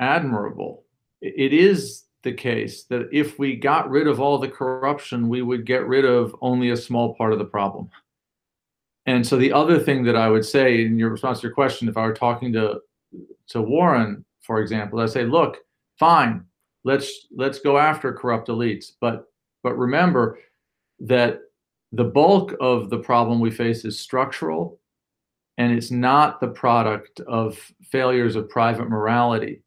admirable, 0.00 0.84
it 1.20 1.52
is 1.52 2.04
the 2.22 2.32
case 2.32 2.84
that 2.84 3.08
if 3.12 3.38
we 3.38 3.56
got 3.56 3.90
rid 3.90 4.06
of 4.06 4.20
all 4.20 4.38
the 4.38 4.48
corruption, 4.48 5.28
we 5.28 5.42
would 5.42 5.64
get 5.64 5.86
rid 5.86 6.04
of 6.04 6.34
only 6.42 6.70
a 6.70 6.76
small 6.76 7.14
part 7.14 7.32
of 7.32 7.38
the 7.38 7.44
problem. 7.44 7.90
And 9.06 9.26
so 9.26 9.36
the 9.36 9.52
other 9.52 9.78
thing 9.78 10.04
that 10.04 10.16
I 10.16 10.28
would 10.28 10.44
say 10.44 10.84
in 10.84 10.98
your 10.98 11.10
response 11.10 11.40
to 11.40 11.46
your 11.46 11.54
question, 11.54 11.88
if 11.88 11.96
I 11.96 12.06
were 12.06 12.14
talking 12.14 12.52
to 12.52 12.80
to 13.48 13.62
Warren, 13.62 14.24
for 14.42 14.60
example, 14.60 15.00
I 15.00 15.06
say, 15.06 15.24
look, 15.24 15.58
fine, 15.98 16.44
let's 16.84 17.26
let's 17.34 17.60
go 17.60 17.78
after 17.78 18.12
corrupt 18.12 18.48
elites, 18.48 18.92
but 19.00 19.24
but 19.62 19.76
remember 19.76 20.38
that 21.00 21.40
the 21.92 22.04
bulk 22.04 22.54
of 22.60 22.90
the 22.90 22.98
problem 22.98 23.40
we 23.40 23.50
face 23.50 23.84
is 23.84 23.98
structural, 23.98 24.80
and 25.58 25.72
it's 25.72 25.90
not 25.90 26.40
the 26.40 26.48
product 26.48 27.20
of 27.20 27.58
failures 27.82 28.36
of 28.36 28.48
private 28.48 28.88
morality. 28.88 29.62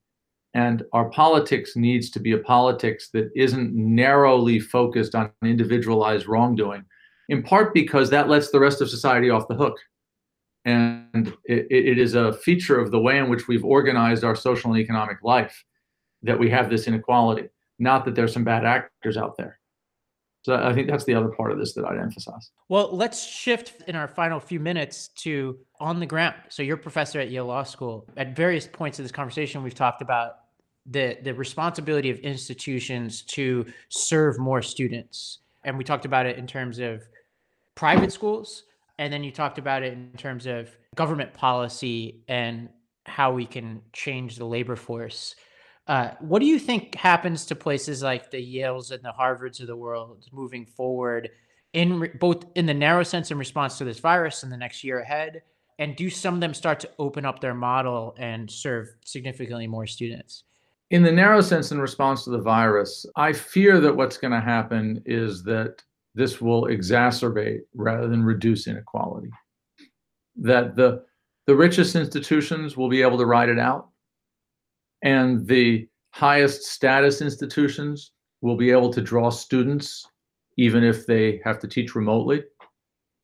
And 0.54 0.84
our 0.94 1.10
politics 1.10 1.76
needs 1.76 2.10
to 2.12 2.20
be 2.20 2.34
a 2.34 2.38
politics 2.38 3.10
that 3.10 3.32
isn't 3.36 3.74
narrowly 3.74 4.60
focused 4.60 5.16
on 5.16 5.32
individualized 5.44 6.28
wrongdoing, 6.28 6.86
in 7.30 7.42
part 7.42 7.74
because 7.74 8.10
that 8.12 8.30
lets 8.30 8.52
the 8.52 8.60
rest 8.60 8.82
of 8.82 8.90
society 8.90 9.30
off 9.30 9.48
the 9.48 9.56
hook. 9.56 9.78
And 10.66 11.34
it, 11.46 11.68
it 11.70 11.98
is 11.98 12.14
a 12.14 12.34
feature 12.34 12.80
of 12.80 12.92
the 12.92 13.00
way 13.00 13.18
in 13.18 13.30
which 13.30 13.48
we've 13.48 13.66
organized 13.66 14.24
our 14.24 14.36
social 14.36 14.72
and 14.72 14.80
economic 14.80 15.18
life 15.24 15.64
that 16.22 16.40
we 16.40 16.50
have 16.52 16.70
this 16.70 16.88
inequality, 16.88 17.50
not 17.80 18.06
that 18.06 18.16
there's 18.16 18.32
some 18.32 18.44
bad 18.44 18.64
actors 18.64 19.18
out 19.18 19.36
there. 19.38 19.60
So 20.44 20.56
I 20.56 20.74
think 20.74 20.90
that's 20.90 21.06
the 21.06 21.16
other 21.16 21.30
part 21.30 21.52
of 21.52 21.58
this 21.58 21.74
that 21.74 21.86
I'd 21.86 21.98
emphasize. 21.98 22.52
Well, 22.68 22.96
let's 22.96 23.26
shift 23.26 23.82
in 23.88 23.96
our 23.96 24.08
final 24.10 24.40
few 24.40 24.60
minutes 24.60 25.08
to 25.20 25.58
on 25.80 26.00
the 26.00 26.06
ground. 26.06 26.36
So 26.50 26.64
you're 26.64 26.76
a 26.76 26.80
professor 26.80 27.20
at 27.20 27.30
Yale 27.30 27.46
Law 27.46 27.64
School. 27.64 28.06
At 28.18 28.36
various 28.36 28.68
points 28.68 29.00
of 29.00 29.06
this 29.06 29.12
conversation, 29.12 29.64
we've 29.64 29.74
talked 29.74 30.02
about 30.02 30.36
the 30.86 31.18
the 31.24 31.34
responsibility 31.34 32.10
of 32.10 32.20
institutions 32.20 33.22
to 33.22 33.66
serve 33.90 34.38
more 34.40 34.62
students. 34.62 35.40
And 35.64 35.78
we 35.78 35.84
talked 35.84 36.06
about 36.06 36.26
it 36.26 36.38
in 36.38 36.46
terms 36.46 36.80
of 36.80 37.04
private 37.76 38.12
schools, 38.12 38.64
and 39.00 39.12
then 39.12 39.24
you 39.24 39.32
talked 39.32 39.58
about 39.58 39.84
it 39.84 39.94
in 39.94 40.12
terms 40.18 40.46
of 40.46 40.70
government 40.96 41.34
policy 41.34 42.22
and 42.28 42.70
how 43.06 43.32
we 43.34 43.46
can 43.46 43.82
change 43.94 44.38
the 44.38 44.46
labor 44.46 44.76
force. 44.76 45.36
Uh, 45.88 46.12
what 46.20 46.40
do 46.40 46.46
you 46.46 46.60
think 46.60 46.96
happens 46.96 47.46
to 47.46 47.56
places 47.56 48.02
like 48.02 48.32
the 48.32 48.58
Yales 48.58 48.92
and 48.92 49.04
the 49.04 49.12
Harvards 49.12 49.60
of 49.60 49.68
the 49.68 49.76
world 49.76 50.24
moving 50.32 50.66
forward, 50.66 51.30
in 51.74 52.00
re- 52.00 52.12
both 52.20 52.46
in 52.56 52.66
the 52.66 52.74
narrow 52.74 53.04
sense 53.04 53.32
in 53.32 53.38
response 53.38 53.78
to 53.78 53.84
this 53.84 54.00
virus 54.00 54.44
in 54.44 54.50
the 54.50 54.58
next 54.58 54.84
year 54.84 55.00
ahead, 55.00 55.42
and 55.80 55.96
do 55.96 56.10
some 56.10 56.36
of 56.36 56.40
them 56.40 56.54
start 56.54 56.80
to 56.80 56.90
open 57.00 57.26
up 57.26 57.40
their 57.40 57.54
model 57.54 58.16
and 58.18 58.50
serve 58.50 58.88
significantly 59.04 59.68
more 59.68 59.88
students? 59.88 60.44
In 60.94 61.02
the 61.02 61.12
narrow 61.12 61.42
sense, 61.42 61.72
in 61.72 61.82
response 61.82 62.24
to 62.24 62.30
the 62.30 62.38
virus, 62.38 63.04
I 63.16 63.34
fear 63.34 63.80
that 63.80 63.96
what's 63.96 64.18
going 64.18 64.30
to 64.32 64.40
happen 64.40 65.02
is 65.08 65.42
that 65.44 65.82
this 66.14 66.40
will 66.40 66.66
exacerbate 66.66 67.62
rather 67.74 68.08
than 68.08 68.24
reduce 68.24 68.68
inequality. 68.68 69.32
That 70.36 70.76
the 70.76 71.04
the 71.48 71.56
richest 71.56 71.96
institutions 71.96 72.78
will 72.78 72.90
be 72.90 73.02
able 73.02 73.18
to 73.18 73.26
ride 73.26 73.50
it 73.50 73.58
out 73.58 73.90
and 75.02 75.48
the 75.48 75.88
highest 76.12 76.62
status 76.62 77.22
institutions 77.22 78.12
will 78.42 78.56
be 78.56 78.70
able 78.70 78.94
to 78.94 79.02
draw 79.02 79.32
students 79.32 80.06
even 80.58 80.84
if 80.84 81.08
they 81.08 81.42
have 81.44 81.60
to 81.60 81.68
teach 81.68 81.96
remotely 81.96 82.44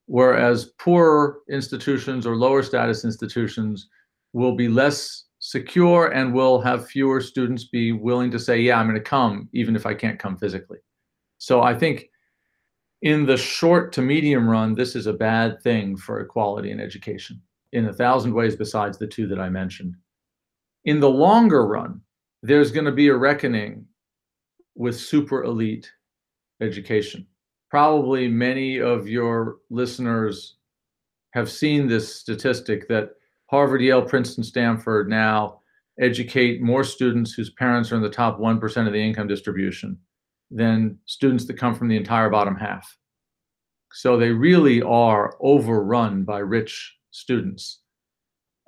whereas 0.07 0.73
poorer 0.79 1.37
institutions 1.49 2.25
or 2.27 2.35
lower 2.35 2.61
status 2.61 3.05
institutions 3.05 3.87
will 4.33 4.55
be 4.55 4.67
less 4.67 5.28
secure 5.49 6.07
and 6.07 6.33
will 6.33 6.59
have 6.61 6.87
fewer 6.87 7.19
students 7.19 7.65
be 7.65 7.91
willing 7.91 8.29
to 8.29 8.39
say 8.39 8.59
yeah 8.59 8.77
i'm 8.77 8.87
going 8.87 8.95
to 8.95 9.01
come 9.01 9.49
even 9.53 9.75
if 9.75 9.85
i 9.85 9.93
can't 9.93 10.19
come 10.19 10.37
physically 10.37 10.77
so 11.37 11.61
i 11.61 11.73
think 11.73 12.09
in 13.01 13.25
the 13.25 13.37
short 13.37 13.91
to 13.91 14.01
medium 14.01 14.47
run 14.47 14.75
this 14.75 14.95
is 14.95 15.07
a 15.07 15.13
bad 15.13 15.61
thing 15.61 15.95
for 15.95 16.19
equality 16.19 16.71
in 16.71 16.79
education 16.79 17.41
in 17.71 17.85
a 17.87 17.93
thousand 17.93 18.33
ways 18.33 18.55
besides 18.55 18.97
the 18.97 19.07
two 19.07 19.27
that 19.27 19.39
i 19.39 19.49
mentioned 19.49 19.95
in 20.85 20.99
the 20.99 21.09
longer 21.09 21.65
run, 21.65 22.01
there's 22.41 22.71
going 22.71 22.85
to 22.85 22.91
be 22.91 23.09
a 23.09 23.15
reckoning 23.15 23.85
with 24.75 24.99
super 24.99 25.43
elite 25.43 25.91
education. 26.61 27.27
Probably 27.69 28.27
many 28.27 28.79
of 28.79 29.07
your 29.07 29.57
listeners 29.69 30.55
have 31.31 31.51
seen 31.51 31.87
this 31.87 32.15
statistic 32.15 32.87
that 32.87 33.11
Harvard, 33.49 33.81
Yale, 33.81 34.03
Princeton, 34.03 34.43
Stanford 34.43 35.09
now 35.09 35.61
educate 35.99 36.61
more 36.61 36.83
students 36.83 37.33
whose 37.33 37.49
parents 37.49 37.91
are 37.91 37.95
in 37.95 38.01
the 38.01 38.09
top 38.09 38.39
1% 38.39 38.87
of 38.87 38.93
the 38.93 39.01
income 39.01 39.27
distribution 39.27 39.97
than 40.51 40.97
students 41.05 41.45
that 41.45 41.57
come 41.57 41.75
from 41.75 41.87
the 41.87 41.97
entire 41.97 42.29
bottom 42.29 42.55
half. 42.55 42.95
So 43.91 44.17
they 44.17 44.29
really 44.29 44.81
are 44.81 45.35
overrun 45.41 46.23
by 46.23 46.39
rich 46.39 46.95
students. 47.11 47.81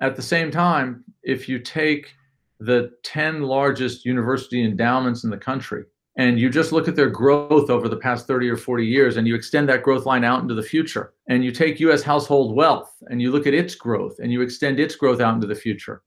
At 0.00 0.16
the 0.16 0.22
same 0.22 0.50
time, 0.50 1.04
if 1.22 1.48
you 1.48 1.60
take 1.60 2.12
the 2.58 2.90
10 3.04 3.42
largest 3.42 4.04
university 4.04 4.64
endowments 4.64 5.22
in 5.24 5.30
the 5.30 5.36
country 5.36 5.84
and 6.16 6.38
you 6.38 6.50
just 6.50 6.72
look 6.72 6.88
at 6.88 6.96
their 6.96 7.08
growth 7.08 7.70
over 7.70 7.88
the 7.88 7.96
past 7.96 8.26
30 8.26 8.48
or 8.48 8.56
40 8.56 8.86
years 8.86 9.16
and 9.16 9.26
you 9.26 9.34
extend 9.34 9.68
that 9.68 9.82
growth 9.82 10.04
line 10.04 10.24
out 10.24 10.42
into 10.42 10.54
the 10.54 10.62
future 10.62 11.14
and 11.28 11.44
you 11.44 11.50
take 11.50 11.80
US 11.80 12.02
household 12.02 12.54
wealth 12.54 12.94
and 13.08 13.22
you 13.22 13.30
look 13.30 13.46
at 13.46 13.54
its 13.54 13.74
growth 13.74 14.18
and 14.18 14.30
you 14.30 14.42
extend 14.42 14.78
its 14.78 14.94
growth 14.94 15.20
out 15.20 15.34
into 15.34 15.46
the 15.46 15.54
future. 15.54 16.02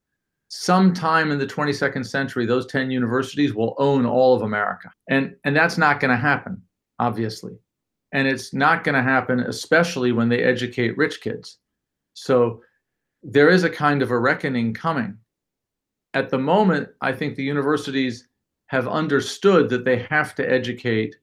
Sometime 0.49 1.31
in 1.31 1.39
the 1.39 1.47
22nd 1.47 2.05
century 2.05 2.45
those 2.45 2.67
10 2.67 2.91
universities 2.91 3.53
will 3.55 3.75
own 3.79 4.05
all 4.05 4.35
of 4.35 4.43
America 4.43 4.91
and 5.09 5.35
and 5.43 5.55
that's 5.55 5.77
not 5.77 5.99
going 5.99 6.11
to 6.11 6.17
happen 6.17 6.61
obviously. 6.99 7.53
And 8.11 8.27
it's 8.27 8.53
not 8.53 8.83
going 8.83 8.95
to 8.95 9.01
happen 9.01 9.39
especially 9.41 10.11
when 10.11 10.29
they 10.29 10.43
educate 10.43 10.97
rich 10.97 11.21
kids. 11.21 11.57
So 12.13 12.61
there 13.23 13.49
is 13.49 13.63
a 13.63 13.69
kind 13.69 14.03
of 14.03 14.11
a 14.11 14.19
reckoning 14.19 14.73
coming. 14.73 15.17
At 16.13 16.29
the 16.29 16.37
moment, 16.37 16.89
I 17.01 17.11
think 17.11 17.35
the 17.35 17.43
universities 17.43 18.29
have 18.67 18.87
understood 18.87 19.69
that 19.69 19.85
they 19.85 19.99
have 20.09 20.35
to 20.35 20.51
educate 20.51 21.15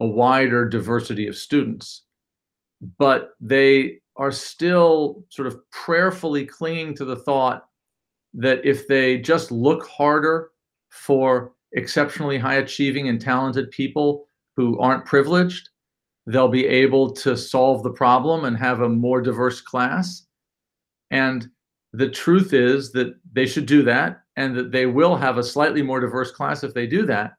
a 0.00 0.06
wider 0.06 0.68
diversity 0.68 1.26
of 1.26 1.36
students, 1.36 2.02
but 2.98 3.30
they 3.40 3.98
are 4.16 4.32
still 4.32 5.24
sort 5.28 5.46
of 5.46 5.58
prayerfully 5.70 6.44
clinging 6.44 6.94
to 6.94 7.04
the 7.04 7.16
thought 7.16 7.68
that 8.34 8.64
if 8.64 8.86
they 8.88 9.18
just 9.18 9.50
look 9.50 9.86
harder 9.86 10.50
for 10.90 11.52
exceptionally 11.72 12.38
high 12.38 12.56
achieving 12.56 13.08
and 13.08 13.20
talented 13.20 13.70
people 13.70 14.26
who 14.56 14.78
aren't 14.78 15.04
privileged, 15.04 15.68
they'll 16.26 16.48
be 16.48 16.66
able 16.66 17.12
to 17.12 17.36
solve 17.36 17.82
the 17.82 17.90
problem 17.90 18.44
and 18.44 18.56
have 18.56 18.80
a 18.80 18.88
more 18.88 19.20
diverse 19.20 19.60
class. 19.60 20.26
And 21.10 21.48
the 21.92 22.08
truth 22.08 22.52
is 22.52 22.92
that 22.92 23.14
they 23.32 23.46
should 23.46 23.66
do 23.66 23.82
that 23.84 24.22
and 24.36 24.56
that 24.56 24.70
they 24.70 24.86
will 24.86 25.16
have 25.16 25.38
a 25.38 25.44
slightly 25.44 25.82
more 25.82 26.00
diverse 26.00 26.30
class 26.30 26.62
if 26.62 26.74
they 26.74 26.86
do 26.86 27.06
that. 27.06 27.32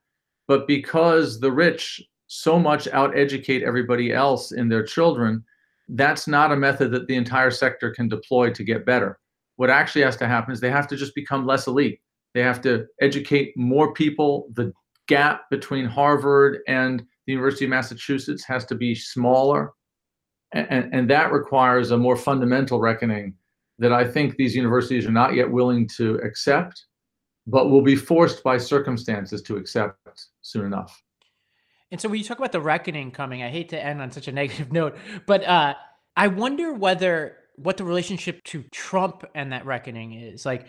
But 0.48 0.68
because 0.68 1.40
the 1.40 1.52
rich 1.52 2.02
so 2.28 2.60
much 2.60 2.88
out 2.90 3.18
educate 3.18 3.64
everybody 3.64 4.12
else 4.14 4.52
in 4.52 4.68
their 4.70 4.84
children, 4.84 5.44
that's 5.90 6.28
not 6.28 6.52
a 6.52 6.58
method 6.58 6.92
that 6.92 7.08
the 7.08 7.16
entire 7.16 7.52
sector 7.52 7.92
can 7.92 8.08
deploy 8.08 8.52
to 8.52 8.64
get 8.64 8.86
better. 8.86 9.20
What 9.56 9.70
actually 9.70 10.04
has 10.04 10.18
to 10.18 10.28
happen 10.28 10.54
is 10.54 10.60
they 10.60 10.70
have 10.70 10.88
to 10.88 10.96
just 10.96 11.16
become 11.16 11.46
less 11.46 11.68
elite. 11.68 12.00
They 12.34 12.42
have 12.42 12.62
to 12.62 12.86
educate 13.02 13.56
more 13.58 13.94
people. 13.94 14.50
The 14.54 14.74
gap 15.08 15.50
between 15.50 15.86
Harvard 15.86 16.60
and 16.68 17.00
the 17.26 17.34
University 17.34 17.66
of 17.66 17.72
Massachusetts 17.72 18.44
has 18.44 18.66
to 18.66 18.76
be 18.76 18.94
smaller. 18.94 19.74
And, 20.52 20.94
and 20.94 21.10
that 21.10 21.32
requires 21.32 21.92
a 21.92 21.98
more 21.98 22.16
fundamental 22.16 22.80
reckoning 22.80 23.36
that 23.80 23.94
I 23.94 24.06
think 24.06 24.36
these 24.36 24.56
universities 24.56 25.06
are 25.06 25.12
not 25.12 25.34
yet 25.36 25.50
willing 25.50 25.88
to 25.98 26.16
accept, 26.24 26.86
but 27.46 27.70
will 27.70 27.82
be 27.82 27.96
forced 27.96 28.44
by 28.44 28.58
circumstances 28.58 29.42
to 29.44 29.58
accept 29.58 29.98
soon 30.42 30.66
enough. 30.66 31.02
And 31.92 32.02
so 32.02 32.10
when 32.10 32.20
you 32.20 32.26
talk 32.26 32.40
about 32.40 32.52
the 32.52 32.62
reckoning 32.62 33.12
coming, 33.12 33.44
I 33.44 33.50
hate 33.50 33.70
to 33.70 33.84
end 33.84 34.02
on 34.02 34.12
such 34.12 34.28
a 34.28 34.32
negative 34.42 34.72
note, 34.72 34.98
but 35.26 35.44
uh, 35.46 35.76
I 36.16 36.28
wonder 36.28 36.74
whether 36.74 37.38
what 37.56 37.78
the 37.78 37.84
relationship 37.84 38.44
to 38.46 38.64
Trump 38.72 39.24
and 39.34 39.52
that 39.52 39.66
reckoning 39.66 40.14
is. 40.14 40.46
Like, 40.46 40.68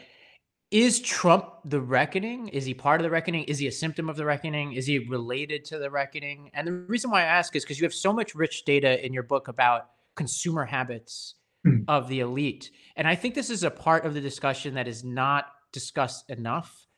is 0.70 1.00
Trump 1.00 1.46
the 1.64 1.80
reckoning? 1.80 2.48
Is 2.48 2.64
he 2.64 2.72
part 2.72 3.00
of 3.00 3.02
the 3.02 3.10
reckoning? 3.10 3.44
Is 3.44 3.58
he 3.58 3.66
a 3.66 3.72
symptom 3.72 4.08
of 4.08 4.16
the 4.16 4.24
reckoning? 4.24 4.72
Is 4.72 4.86
he 4.86 4.98
related 4.98 5.64
to 5.66 5.78
the 5.78 5.90
reckoning? 5.90 6.50
And 6.54 6.66
the 6.66 6.72
reason 6.72 7.10
why 7.10 7.22
I 7.22 7.24
ask 7.24 7.54
is 7.56 7.64
because 7.64 7.78
you 7.78 7.84
have 7.84 7.94
so 7.94 8.12
much 8.12 8.34
rich 8.34 8.64
data 8.64 9.04
in 9.04 9.12
your 9.12 9.22
book 9.22 9.48
about 9.48 9.90
consumer 10.14 10.64
habits 10.64 11.34
Hmm. 11.64 11.78
of 11.88 12.08
the 12.08 12.20
elite. 12.20 12.70
And 12.98 13.06
I 13.06 13.14
think 13.14 13.36
this 13.36 13.48
is 13.48 13.62
a 13.62 13.70
part 13.70 14.04
of 14.04 14.12
the 14.12 14.20
discussion 14.20 14.74
that 14.74 14.88
is 14.88 15.04
not 15.04 15.46
discussed 15.72 16.28
enough. 16.28 16.88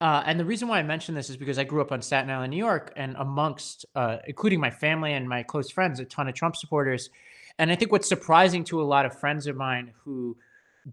Uh, 0.00 0.22
and 0.24 0.40
the 0.40 0.44
reason 0.44 0.68
why 0.68 0.78
I 0.78 0.82
mention 0.82 1.14
this 1.14 1.28
is 1.28 1.36
because 1.36 1.58
I 1.58 1.64
grew 1.64 1.82
up 1.82 1.92
on 1.92 2.00
Staten 2.00 2.30
Island, 2.30 2.50
New 2.50 2.56
York, 2.56 2.92
and 2.96 3.14
amongst, 3.18 3.84
uh, 3.94 4.16
including 4.26 4.58
my 4.58 4.70
family 4.70 5.12
and 5.12 5.28
my 5.28 5.42
close 5.42 5.70
friends, 5.70 6.00
a 6.00 6.06
ton 6.06 6.28
of 6.28 6.34
Trump 6.34 6.56
supporters. 6.56 7.10
And 7.58 7.70
I 7.70 7.76
think 7.76 7.92
what's 7.92 8.08
surprising 8.08 8.64
to 8.64 8.80
a 8.80 8.84
lot 8.84 9.04
of 9.04 9.20
friends 9.20 9.46
of 9.46 9.54
mine 9.54 9.92
who 10.02 10.36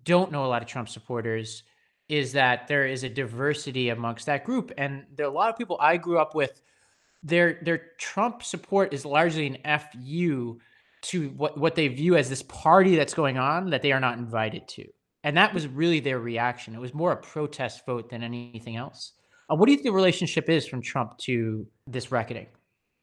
don't 0.03 0.33
know 0.33 0.45
a 0.45 0.47
lot 0.47 0.61
of 0.61 0.67
Trump 0.67 0.89
supporters 0.89 1.63
is 2.09 2.33
that 2.33 2.67
there 2.67 2.85
is 2.85 3.05
a 3.05 3.09
diversity 3.09 3.87
amongst 3.87 4.25
that 4.25 4.43
group. 4.43 4.73
And 4.77 5.05
there 5.15 5.25
are 5.25 5.29
a 5.29 5.33
lot 5.33 5.49
of 5.49 5.57
people 5.57 5.77
I 5.79 5.95
grew 5.95 6.19
up 6.19 6.35
with, 6.35 6.61
their 7.23 7.59
their 7.61 7.83
Trump 7.97 8.43
support 8.43 8.93
is 8.93 9.05
largely 9.05 9.47
an 9.47 9.79
FU 9.79 10.59
to 11.01 11.29
what, 11.29 11.57
what 11.57 11.75
they 11.75 11.87
view 11.87 12.15
as 12.15 12.29
this 12.29 12.43
party 12.43 12.95
that's 12.95 13.13
going 13.13 13.37
on 13.37 13.69
that 13.69 13.81
they 13.81 13.91
are 13.91 13.99
not 13.99 14.17
invited 14.17 14.67
to. 14.69 14.85
And 15.23 15.37
that 15.37 15.53
was 15.53 15.67
really 15.67 15.99
their 15.99 16.19
reaction. 16.19 16.75
It 16.75 16.79
was 16.79 16.93
more 16.93 17.11
a 17.11 17.17
protest 17.17 17.85
vote 17.85 18.09
than 18.09 18.23
anything 18.23 18.75
else. 18.75 19.13
Uh, 19.49 19.55
what 19.55 19.65
do 19.65 19.71
you 19.71 19.77
think 19.77 19.85
the 19.85 19.93
relationship 19.93 20.49
is 20.49 20.67
from 20.67 20.81
Trump 20.81 21.17
to 21.19 21.65
this 21.87 22.11
reckoning? 22.11 22.47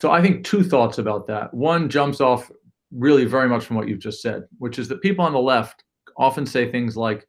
So 0.00 0.10
I 0.10 0.22
think 0.22 0.44
two 0.44 0.62
thoughts 0.62 0.98
about 0.98 1.26
that. 1.26 1.52
One 1.52 1.88
jumps 1.88 2.20
off 2.20 2.50
really 2.92 3.24
very 3.24 3.48
much 3.48 3.64
from 3.64 3.76
what 3.76 3.88
you've 3.88 3.98
just 3.98 4.22
said, 4.22 4.44
which 4.58 4.78
is 4.78 4.88
that 4.88 5.02
people 5.02 5.24
on 5.24 5.32
the 5.32 5.40
left 5.40 5.84
often 6.16 6.46
say 6.46 6.70
things 6.70 6.96
like, 6.96 7.26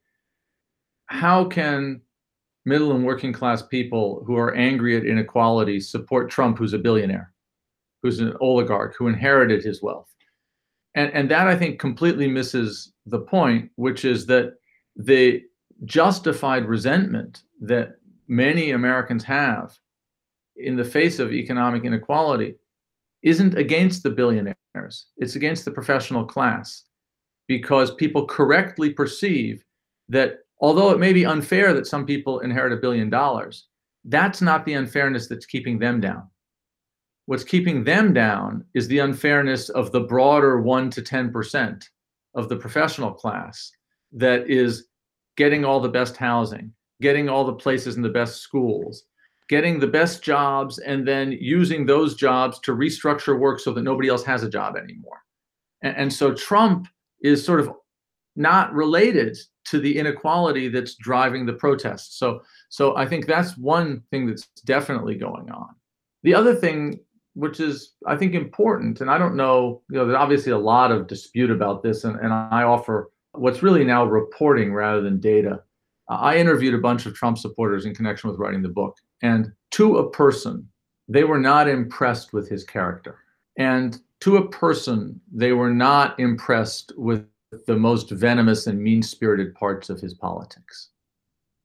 how 1.07 1.45
can 1.45 2.01
middle 2.65 2.95
and 2.95 3.03
working 3.03 3.34
class 3.34 3.61
people 3.63 4.24
who 4.26 4.36
are 4.38 4.53
angry 4.55 4.95
at 4.95 5.05
inequality 5.05 5.80
support 5.80 6.30
Trump, 6.30 6.57
who's 6.57 6.74
a 6.74 6.78
billionaire, 6.78 7.34
who's 8.03 8.20
an 8.20 8.36
oligarch, 8.39 8.95
who 8.97 9.07
inherited 9.07 9.63
his 9.63 9.82
wealth? 9.82 10.07
And, 10.96 11.12
and 11.14 11.30
that 11.32 11.48
I 11.48 11.56
think 11.56 11.80
completely 11.80 12.28
misses 12.28 12.94
the 13.06 13.20
point, 13.20 13.70
which 13.76 14.06
is 14.06 14.26
that 14.28 14.56
the 14.96 15.44
justified 15.86 16.66
resentment 16.66 17.44
that 17.62 17.96
many 18.28 18.72
Americans 18.72 19.24
have 19.24 19.78
in 20.56 20.76
the 20.76 20.84
face 20.84 21.20
of 21.20 21.32
economic 21.32 21.86
inequality 21.86 22.56
isn't 23.24 23.58
against 23.58 24.04
the 24.04 24.10
billionaires, 24.10 25.08
it's 25.18 25.36
against 25.36 25.66
the 25.66 25.72
professional 25.72 26.26
class 26.26 26.84
because 27.48 27.94
people 27.96 28.26
correctly 28.26 28.92
perceive 28.92 29.64
that 30.10 30.40
although 30.62 30.92
it 30.92 31.00
may 31.00 31.14
be 31.14 31.26
unfair 31.26 31.74
that 31.74 31.88
some 31.88 32.06
people 32.06 32.40
inherit 32.40 32.74
a 32.74 32.78
billion 32.78 33.10
dollars, 33.10 33.68
that's 34.06 34.42
not 34.42 34.66
the 34.66 34.74
unfairness 34.74 35.28
that's 35.28 35.46
keeping 35.46 35.80
them 35.80 36.00
down. 36.00 36.24
What's 37.30 37.44
keeping 37.44 37.84
them 37.84 38.12
down 38.12 38.66
is 38.74 38.88
the 38.88 38.98
unfairness 38.98 39.70
of 39.70 39.92
the 39.92 40.00
broader 40.00 40.62
1 40.62 40.90
to 40.90 41.02
10% 41.04 41.88
of 42.34 42.50
the 42.50 42.56
professional 42.56 43.12
class 43.12 43.72
that 44.14 44.50
is 44.50 44.88
getting 45.38 45.64
all 45.64 45.80
the 45.80 45.90
best 45.90 46.18
housing, 46.18 46.74
getting 47.02 47.30
all 47.30 47.46
the 47.46 47.54
places 47.54 47.98
in 47.98 48.02
the 48.02 48.10
best 48.10 48.42
schools, 48.42 49.04
getting 49.48 49.80
the 49.80 49.86
best 49.86 50.24
jobs, 50.24 50.80
and 50.80 51.08
then 51.08 51.32
using 51.34 51.86
those 51.86 52.16
jobs 52.16 52.58
to 52.62 52.76
restructure 52.76 53.38
work 53.38 53.60
so 53.60 53.74
that 53.74 53.84
nobody 53.84 54.10
else 54.10 54.24
has 54.24 54.42
a 54.42 54.50
job 54.50 54.76
anymore. 54.76 55.22
And, 55.84 55.96
and 55.98 56.12
so 56.12 56.34
Trump 56.34 56.88
is 57.22 57.46
sort 57.46 57.60
of 57.60 57.72
not 58.36 58.74
related 58.74 59.38
to 59.66 59.80
the 59.80 60.00
inequality 60.00 60.68
that's 60.68 60.96
driving 60.96 61.46
the 61.46 61.54
protests. 61.54 62.18
So, 62.18 62.42
so 62.70 62.98
I 62.98 63.06
think 63.06 63.28
that's 63.28 63.56
one 63.56 64.02
thing 64.10 64.26
that's 64.26 64.48
definitely 64.66 65.14
going 65.14 65.52
on. 65.52 65.76
The 66.24 66.36
other 66.36 66.54
thing, 66.54 67.00
which 67.40 67.62
is 67.62 67.94
I 68.06 68.18
think 68.18 68.36
important, 68.36 69.00
and 69.00 69.10
I 69.10 69.18
don't 69.18 69.36
know, 69.36 69.82
you 69.90 69.98
know, 69.98 70.06
there's 70.06 70.18
obviously 70.18 70.52
a 70.52 70.58
lot 70.58 70.92
of 70.92 71.08
dispute 71.08 71.50
about 71.50 71.82
this, 71.82 72.04
and, 72.04 72.20
and 72.20 72.34
I 72.34 72.64
offer 72.64 73.12
what's 73.32 73.64
really 73.64 73.86
now 73.86 74.04
reporting 74.04 74.74
rather 74.74 75.02
than 75.02 75.22
data. 75.22 75.64
Uh, 76.10 76.16
I 76.16 76.36
interviewed 76.36 76.74
a 76.74 76.80
bunch 76.80 77.06
of 77.06 77.14
Trump 77.14 77.38
supporters 77.38 77.86
in 77.86 77.96
connection 77.96 78.30
with 78.30 78.40
writing 78.40 78.62
the 78.62 78.70
book, 78.70 78.98
and 79.22 79.54
to 79.72 79.98
a 79.98 80.10
person, 80.10 80.68
they 81.08 81.24
were 81.24 81.40
not 81.40 81.70
impressed 81.70 82.34
with 82.34 82.50
his 82.50 82.66
character. 82.66 83.20
And 83.56 84.00
to 84.20 84.38
a 84.38 84.50
person, 84.50 85.22
they 85.32 85.54
were 85.54 85.74
not 85.74 86.20
impressed 86.20 86.92
with 86.98 87.26
the 87.68 87.76
most 87.76 88.12
venomous 88.12 88.68
and 88.68 88.84
mean 88.84 89.02
spirited 89.02 89.56
parts 89.56 89.90
of 89.90 90.02
his 90.02 90.14
politics. 90.14 90.90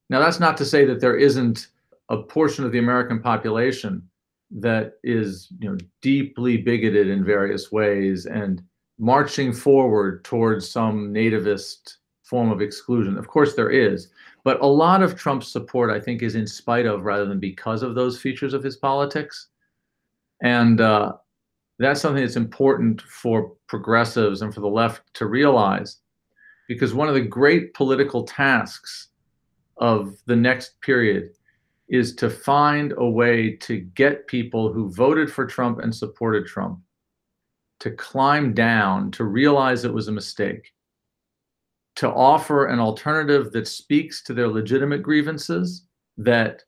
Now, 0.09 0.21
that's 0.21 0.41
not 0.41 0.57
to 0.59 0.65
say 0.65 0.85
that 0.85 1.01
there 1.01 1.17
isn't 1.17 1.67
a 2.11 2.19
portion 2.19 2.65
of 2.65 2.71
the 2.71 2.79
American 2.79 3.21
population 3.21 4.09
that 4.55 4.95
is 5.03 5.49
you 5.59 5.71
know, 5.71 5.77
deeply 6.01 6.57
bigoted 6.57 7.09
in 7.09 7.25
various 7.25 7.73
ways 7.73 8.27
and 8.27 8.63
marching 8.99 9.53
forward 9.53 10.25
towards 10.25 10.71
some 10.71 11.13
nativist 11.13 11.97
form 12.23 12.51
of 12.51 12.63
exclusion. 12.63 13.19
Of 13.19 13.27
course, 13.27 13.55
there 13.55 13.71
is. 13.71 14.09
But 14.45 14.61
a 14.61 14.67
lot 14.67 15.03
of 15.03 15.17
Trump's 15.17 15.49
support, 15.49 15.91
I 15.91 15.99
think, 15.99 16.23
is 16.23 16.37
in 16.37 16.47
spite 16.47 16.87
of 16.87 17.05
rather 17.05 17.27
than 17.27 17.41
because 17.41 17.83
of 17.83 17.95
those 17.95 18.21
features 18.21 18.55
of 18.55 18.63
his 18.63 18.77
politics. 18.77 19.49
And 20.43 20.81
uh, 20.81 21.15
that's 21.79 22.01
something 22.01 22.23
that's 22.23 22.37
important 22.37 23.03
for 23.03 23.53
progressives 23.67 24.43
and 24.43 24.55
for 24.55 24.61
the 24.61 24.69
left 24.69 25.03
to 25.15 25.27
realize 25.27 25.99
because 26.69 26.95
one 26.95 27.09
of 27.09 27.15
the 27.15 27.21
great 27.21 27.75
political 27.75 28.23
tasks 28.23 29.09
of 29.79 30.17
the 30.27 30.37
next 30.37 30.81
period 30.81 31.31
is 31.95 32.13
to 32.17 32.29
find 32.29 32.93
a 32.99 33.09
way 33.09 33.53
to 33.53 33.79
get 33.79 34.27
people 34.27 34.73
who 34.73 34.91
voted 34.91 35.31
for 35.31 35.47
Trump 35.47 35.79
and 35.79 35.95
supported 35.95 36.45
Trump 36.45 36.81
to 37.79 37.93
climb 37.93 38.53
down, 38.53 39.13
to 39.13 39.25
realize 39.25 39.85
it 39.85 39.95
was 39.95 40.09
a 40.09 40.13
mistake, 40.13 40.73
to 41.95 42.11
offer 42.13 42.67
an 42.67 42.81
alternative 42.81 43.53
that 43.53 43.69
speaks 43.69 44.25
to 44.25 44.35
their 44.35 44.49
legitimate 44.49 45.03
grievances, 45.03 45.87
that 46.17 46.65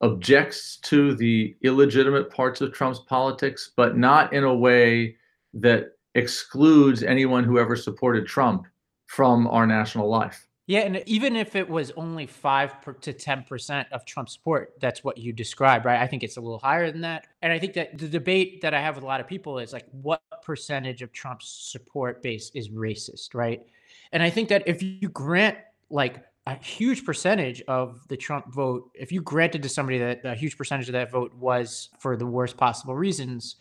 objects 0.00 0.78
to 0.78 1.14
the 1.14 1.56
illegitimate 1.62 2.28
parts 2.30 2.60
of 2.60 2.72
Trump's 2.72 3.00
politics, 3.00 3.70
but 3.76 3.96
not 3.96 4.32
in 4.32 4.42
a 4.42 4.54
way 4.54 5.16
that 5.54 5.92
excludes 6.16 7.04
anyone 7.04 7.44
who 7.44 7.58
ever 7.58 7.76
supported 7.76 8.26
Trump 8.26 8.66
from 9.06 9.46
our 9.46 9.66
national 9.66 10.08
life. 10.08 10.45
Yeah, 10.68 10.80
and 10.80 11.00
even 11.06 11.36
if 11.36 11.54
it 11.54 11.68
was 11.68 11.92
only 11.92 12.26
five 12.26 12.74
to 13.02 13.12
ten 13.12 13.44
percent 13.44 13.86
of 13.92 14.04
Trump's 14.04 14.32
support, 14.32 14.74
that's 14.80 15.04
what 15.04 15.16
you 15.16 15.32
described, 15.32 15.84
right? 15.84 16.00
I 16.00 16.08
think 16.08 16.24
it's 16.24 16.36
a 16.36 16.40
little 16.40 16.58
higher 16.58 16.90
than 16.90 17.02
that. 17.02 17.28
And 17.40 17.52
I 17.52 17.60
think 17.60 17.74
that 17.74 17.96
the 17.96 18.08
debate 18.08 18.62
that 18.62 18.74
I 18.74 18.80
have 18.80 18.96
with 18.96 19.04
a 19.04 19.06
lot 19.06 19.20
of 19.20 19.28
people 19.28 19.60
is 19.60 19.72
like, 19.72 19.86
what 19.92 20.20
percentage 20.42 21.02
of 21.02 21.12
Trump's 21.12 21.48
support 21.48 22.20
base 22.20 22.50
is 22.52 22.68
racist, 22.68 23.32
right? 23.32 23.64
And 24.10 24.22
I 24.22 24.30
think 24.30 24.48
that 24.48 24.64
if 24.66 24.82
you 24.82 25.08
grant 25.08 25.56
like 25.88 26.24
a 26.48 26.54
huge 26.56 27.04
percentage 27.04 27.62
of 27.68 28.00
the 28.08 28.16
Trump 28.16 28.52
vote, 28.52 28.90
if 28.94 29.12
you 29.12 29.20
granted 29.20 29.62
to 29.62 29.68
somebody 29.68 29.98
that 29.98 30.24
a 30.24 30.34
huge 30.34 30.58
percentage 30.58 30.88
of 30.88 30.94
that 30.94 31.12
vote 31.12 31.32
was 31.34 31.90
for 32.00 32.16
the 32.16 32.26
worst 32.26 32.56
possible 32.56 32.94
reasons, 32.94 33.56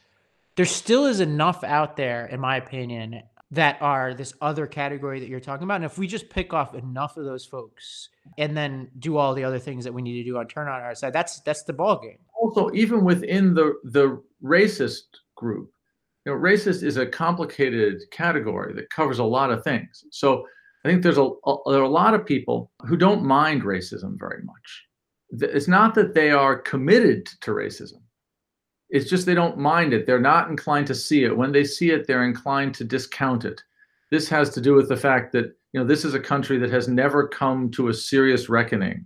there 0.56 0.66
still 0.66 1.06
is 1.06 1.20
enough 1.20 1.64
out 1.64 1.98
there, 1.98 2.26
in 2.28 2.40
my 2.40 2.58
opinion, 2.58 3.22
that 3.52 3.78
are 3.82 4.14
this 4.14 4.34
other 4.42 4.66
category 4.66 5.20
that 5.20 5.30
you're 5.30 5.40
talking 5.40 5.64
about. 5.64 5.76
And 5.76 5.86
if 5.86 5.98
we 5.98 6.08
just 6.08 6.30
pick 6.30 6.54
off 6.54 6.74
enough 6.74 7.18
of 7.18 7.26
those 7.26 7.46
folks 7.46 8.10
and 8.38 8.58
then 8.58 8.90
do 9.00 9.18
all 9.18 9.34
the 9.34 9.44
other 9.44 9.60
things 9.60 9.84
that 9.84 9.94
we 9.94 10.02
need 10.02 10.24
to 10.24 10.24
do 10.24 10.38
on 10.38 10.48
turn 10.48 10.68
on 10.68 10.82
our 10.82 10.96
side, 10.96 11.14
that's 11.14 11.40
that's 11.42 11.64
the 11.64 11.74
ball 11.74 12.00
game. 12.00 12.18
Also, 12.34 12.72
even 12.74 13.04
within 13.04 13.54
the 13.54 13.76
the 13.84 14.22
racist 14.44 15.04
group, 15.36 15.72
you 16.26 16.34
know, 16.34 16.40
racist 16.40 16.84
is 16.84 16.98
a 16.98 17.06
complicated 17.06 18.02
category 18.12 18.74
that 18.74 18.90
covers 18.90 19.20
a 19.20 19.24
lot 19.24 19.52
of 19.52 19.64
things. 19.64 20.04
So 20.12 20.46
I 20.84 20.90
think 20.90 21.04
there's 21.04 21.18
a, 21.18 21.24
a, 21.24 21.56
there 21.68 21.80
are 21.80 21.84
a 21.84 21.90
lot 21.90 22.14
of 22.14 22.26
people 22.26 22.72
who 22.88 22.98
don't 22.98 23.24
mind 23.24 23.64
racism 23.64 24.20
very 24.20 24.44
much. 24.44 24.84
It's 25.32 25.68
not 25.68 25.96
that 25.96 26.14
they 26.14 26.32
are 26.32 26.58
committed 26.58 27.26
to 27.42 27.52
racism. 27.52 28.02
It's 28.90 29.10
just 29.10 29.26
they 29.26 29.34
don't 29.34 29.58
mind 29.58 29.94
it. 29.94 30.06
They're 30.06 30.20
not 30.20 30.50
inclined 30.50 30.88
to 30.88 30.96
see 30.96 31.24
it. 31.24 31.36
When 31.36 31.52
they 31.52 31.64
see 31.64 31.92
it, 31.92 32.08
they're 32.08 32.24
inclined 32.24 32.76
to 32.76 32.84
discount 32.84 33.46
it. 33.46 33.64
This 34.12 34.30
has 34.30 34.50
to 34.52 34.62
do 34.62 34.74
with 34.74 34.90
the 34.90 34.98
fact 34.98 35.32
that 35.34 35.46
you 35.74 35.80
know 35.80 35.86
this 35.86 36.06
is 36.06 36.14
a 36.14 36.20
country 36.20 36.58
that 36.60 36.70
has 36.70 36.88
never 36.88 37.28
come 37.28 37.70
to 37.72 37.90
a 37.90 37.94
serious 37.94 38.48
reckoning 38.48 39.06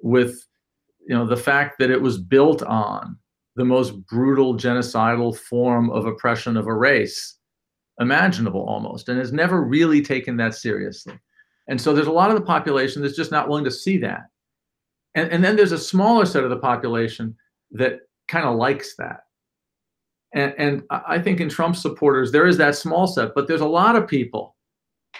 with 0.00 0.46
you 1.06 1.14
know 1.14 1.26
the 1.26 1.36
fact 1.36 1.78
that 1.78 1.90
it 1.90 2.00
was 2.00 2.18
built 2.18 2.62
on 2.62 3.16
the 3.56 3.64
most 3.64 3.90
brutal 4.06 4.54
genocidal 4.54 5.36
form 5.36 5.90
of 5.90 6.06
oppression 6.06 6.56
of 6.56 6.68
a 6.68 6.74
race 6.74 7.38
imaginable 8.00 8.64
almost 8.68 9.08
and 9.08 9.18
has 9.18 9.32
never 9.32 9.62
really 9.62 10.00
taken 10.00 10.36
that 10.36 10.54
seriously. 10.54 11.18
And 11.66 11.80
so 11.80 11.92
there's 11.92 12.06
a 12.06 12.12
lot 12.12 12.30
of 12.30 12.36
the 12.36 12.44
population 12.46 13.02
that's 13.02 13.16
just 13.16 13.32
not 13.32 13.48
willing 13.48 13.64
to 13.64 13.70
see 13.70 13.98
that. 13.98 14.28
And, 15.14 15.30
and 15.32 15.42
then 15.42 15.56
there's 15.56 15.72
a 15.72 15.78
smaller 15.78 16.24
set 16.24 16.44
of 16.44 16.50
the 16.50 16.58
population 16.58 17.36
that 17.72 18.00
kind 18.28 18.46
of 18.46 18.56
likes 18.56 18.94
that. 18.96 19.20
And, 20.34 20.54
and 20.58 20.82
I 20.90 21.18
think 21.18 21.40
in 21.40 21.48
Trump 21.48 21.74
supporters, 21.74 22.30
there 22.30 22.46
is 22.46 22.58
that 22.58 22.76
small 22.76 23.06
set, 23.06 23.34
but 23.34 23.48
there's 23.48 23.62
a 23.62 23.66
lot 23.66 23.96
of 23.96 24.06
people 24.06 24.54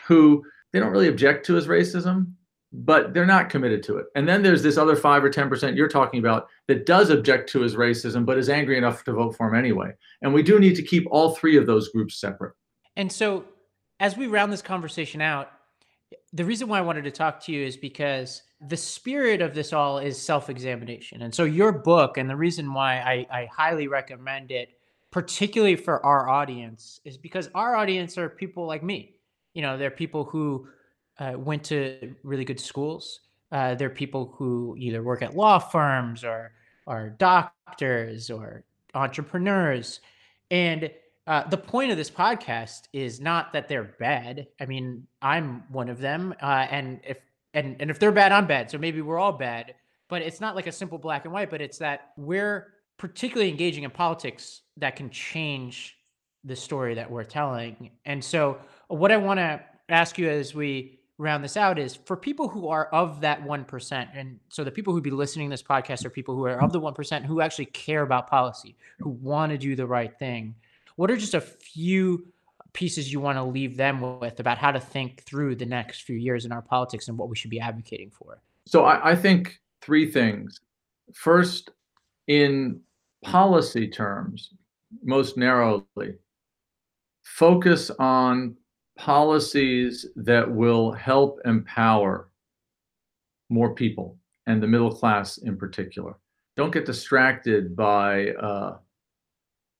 who 0.06 0.44
they 0.72 0.78
don't 0.78 0.92
really 0.92 1.09
object 1.09 1.46
to 1.46 1.54
his 1.54 1.66
racism, 1.66 2.32
but 2.72 3.14
they're 3.14 3.24
not 3.24 3.48
committed 3.48 3.82
to 3.84 3.96
it. 3.96 4.06
And 4.14 4.28
then 4.28 4.42
there's 4.42 4.62
this 4.62 4.76
other 4.76 4.96
five 4.96 5.24
or 5.24 5.30
10% 5.30 5.76
you're 5.76 5.88
talking 5.88 6.20
about 6.20 6.48
that 6.66 6.84
does 6.84 7.09
object 7.09 7.48
to 7.50 7.61
his 7.61 7.74
racism, 7.74 8.26
but 8.26 8.36
is 8.36 8.50
angry 8.50 8.76
enough 8.76 9.04
to 9.04 9.12
vote 9.12 9.34
for 9.36 9.48
him 9.48 9.54
anyway. 9.54 9.92
And 10.20 10.34
we 10.34 10.42
do 10.42 10.59
need 10.59 10.76
to 10.76 10.82
keep 10.82 11.06
all 11.11 11.34
three 11.34 11.56
of 11.56 11.66
those 11.66 11.88
groups 11.88 12.20
separate. 12.20 12.54
And 12.96 13.11
so, 13.11 13.44
as 14.00 14.16
we 14.16 14.26
round 14.26 14.52
this 14.52 14.62
conversation 14.62 15.20
out, 15.20 15.50
the 16.32 16.44
reason 16.44 16.68
why 16.68 16.78
I 16.78 16.82
wanted 16.82 17.04
to 17.04 17.11
talk 17.11 17.40
to 17.44 17.52
you 17.52 17.64
is 17.64 17.76
because 17.76 18.42
the 18.66 18.76
spirit 18.76 19.40
of 19.40 19.54
this 19.54 19.72
all 19.72 19.98
is 19.98 20.20
self 20.20 20.50
examination. 20.50 21.22
And 21.22 21.34
so, 21.34 21.44
your 21.44 21.72
book, 21.72 22.18
and 22.18 22.28
the 22.28 22.36
reason 22.36 22.72
why 22.72 22.98
I, 23.00 23.26
I, 23.30 23.46
highly 23.46 23.88
recommend 23.88 24.50
it, 24.50 24.70
particularly 25.11 25.76
for 25.76 26.04
our 26.04 26.28
audience, 26.28 27.00
is 27.04 27.16
because 27.16 27.50
our 27.54 27.76
audience 27.76 28.18
are 28.18 28.28
people 28.28 28.66
like 28.66 28.82
me. 28.82 29.14
You 29.54 29.62
know, 29.62 29.76
they're 29.76 29.90
people 29.90 30.24
who 30.24 30.68
uh, 31.18 31.34
went 31.36 31.64
to 31.64 32.14
really 32.22 32.44
good 32.44 32.61
schools, 32.61 33.20
Uh, 33.50 33.74
they're 33.74 33.90
people 33.90 34.34
who 34.36 34.74
either 34.78 35.02
work 35.02 35.22
at 35.22 35.34
law 35.34 35.59
firms 35.59 36.24
or 36.24 36.52
are 36.86 37.11
doctors 37.11 38.30
or 38.30 38.64
entrepreneurs. 38.94 40.00
And 40.50 40.90
uh, 41.29 41.47
the 41.47 41.59
point 41.59 41.91
of 41.91 41.99
this 41.99 42.11
podcast 42.11 42.89
is 42.95 43.20
not 43.20 43.53
that 43.53 43.68
they're 43.68 43.95
bad. 44.01 44.47
I 44.59 44.64
mean, 44.64 45.07
I'm 45.20 45.62
one 45.68 45.91
of 45.91 46.01
them, 46.01 46.35
uh, 46.43 46.66
and 46.70 47.01
if 47.07 47.18
and 47.53 47.76
and 47.81 47.91
if 47.91 47.99
they're 47.99 48.12
bad, 48.12 48.33
I'm 48.33 48.47
bad. 48.47 48.70
So 48.70 48.79
maybe 48.79 49.03
we're 49.03 49.18
all 49.18 49.33
bad. 49.33 49.74
But 50.09 50.22
it's 50.22 50.41
not 50.41 50.57
like 50.57 50.66
a 50.66 50.72
simple 50.72 50.97
black 50.97 51.26
and 51.26 51.35
white. 51.35 51.51
But 51.51 51.61
it's 51.61 51.76
that 51.79 52.12
we're 52.16 52.72
particularly 52.97 53.51
engaging 53.51 53.85
in 53.85 53.91
politics 53.91 54.62
that 54.79 54.97
can 54.97 55.11
change 55.11 55.99
the 56.45 56.57
story 56.57 56.95
that 56.95 57.11
we're 57.11 57.24
telling. 57.24 57.91
And 58.07 58.24
so, 58.24 58.57
what 58.89 59.12
I 59.12 59.18
want 59.18 59.39
to 59.39 59.61
ask 59.91 60.16
you 60.16 60.31
as 60.31 60.55
we 60.55 60.99
round 61.18 61.45
this 61.45 61.59
out 61.59 61.79
is 61.79 61.95
for 61.95 62.16
people 62.16 62.49
who 62.49 62.68
are 62.68 62.87
of 62.87 63.20
that 63.20 63.45
1%, 63.45 64.09
and 64.14 64.39
so 64.49 64.64
the 64.64 64.70
people 64.70 64.95
who 64.95 65.03
be 65.03 65.11
listening 65.11 65.51
to 65.51 65.53
this 65.53 65.62
podcast 65.62 66.07
are 66.07 66.11
people 66.11 66.35
who 66.35 66.47
are 66.47 66.62
of 66.62 66.72
the 66.72 66.81
1% 66.81 67.24
who 67.26 67.43
actually 67.43 67.66
care 67.66 68.03
about 68.03 68.31
policy, 68.31 68.76
who 69.01 69.11
want 69.11 69.53
to 69.53 69.59
do 69.59 69.76
the 69.76 69.87
right 69.87 70.18
thing. 70.18 70.55
What 70.99 71.12
are 71.12 71.16
just 71.16 71.34
a 71.34 71.40
few 71.40 72.26
pieces 72.72 73.12
you 73.12 73.20
want 73.20 73.38
to 73.38 73.44
leave 73.44 73.76
them 73.76 74.18
with 74.18 74.40
about 74.40 74.59
how 74.59 74.72
to 74.72 74.80
think 74.80 75.22
through 75.22 75.55
the 75.55 75.64
next 75.64 76.03
few 76.03 76.16
years 76.16 76.44
in 76.44 76.51
our 76.51 76.61
politics 76.61 77.07
and 77.07 77.16
what 77.16 77.28
we 77.28 77.36
should 77.36 77.53
be 77.53 77.61
advocating 77.61 78.11
for? 78.11 78.42
So 78.66 78.84
I, 78.84 79.12
I 79.12 79.14
think 79.14 79.61
three 79.80 80.11
things. 80.11 80.61
First, 81.14 81.70
in 82.26 82.80
policy 83.22 83.86
terms, 83.86 84.55
most 85.05 85.36
narrowly, 85.36 86.16
focus 87.22 87.92
on 88.01 88.57
policies 88.96 90.05
that 90.16 90.51
will 90.51 90.90
help 90.90 91.38
empower 91.44 92.28
more 93.51 93.72
people 93.72 94.18
and 94.49 94.61
the 94.61 94.66
middle 94.66 94.92
class 94.92 95.38
in 95.38 95.57
particular. 95.57 96.16
Don't 96.57 96.72
get 96.72 96.86
distracted 96.86 97.76
by 97.76 98.30
uh, 98.30 98.78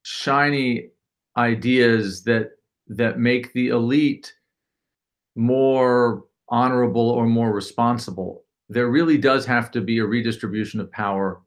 shiny 0.05 0.91
ideas 1.39 2.23
that 2.25 2.51
that 2.89 3.19
make 3.19 3.53
the 3.53 3.69
elite 3.69 4.33
more 5.37 6.25
honorable 6.49 7.11
or 7.11 7.27
more 7.27 7.53
responsible. 7.53 8.45
There 8.69 8.89
really 8.89 9.19
does 9.19 9.47
have 9.47 9.71
to 9.73 9.81
be 9.81 9.99
a 9.99 10.05
redistribution 10.05 10.81
of 10.81 10.91
power 10.91 11.41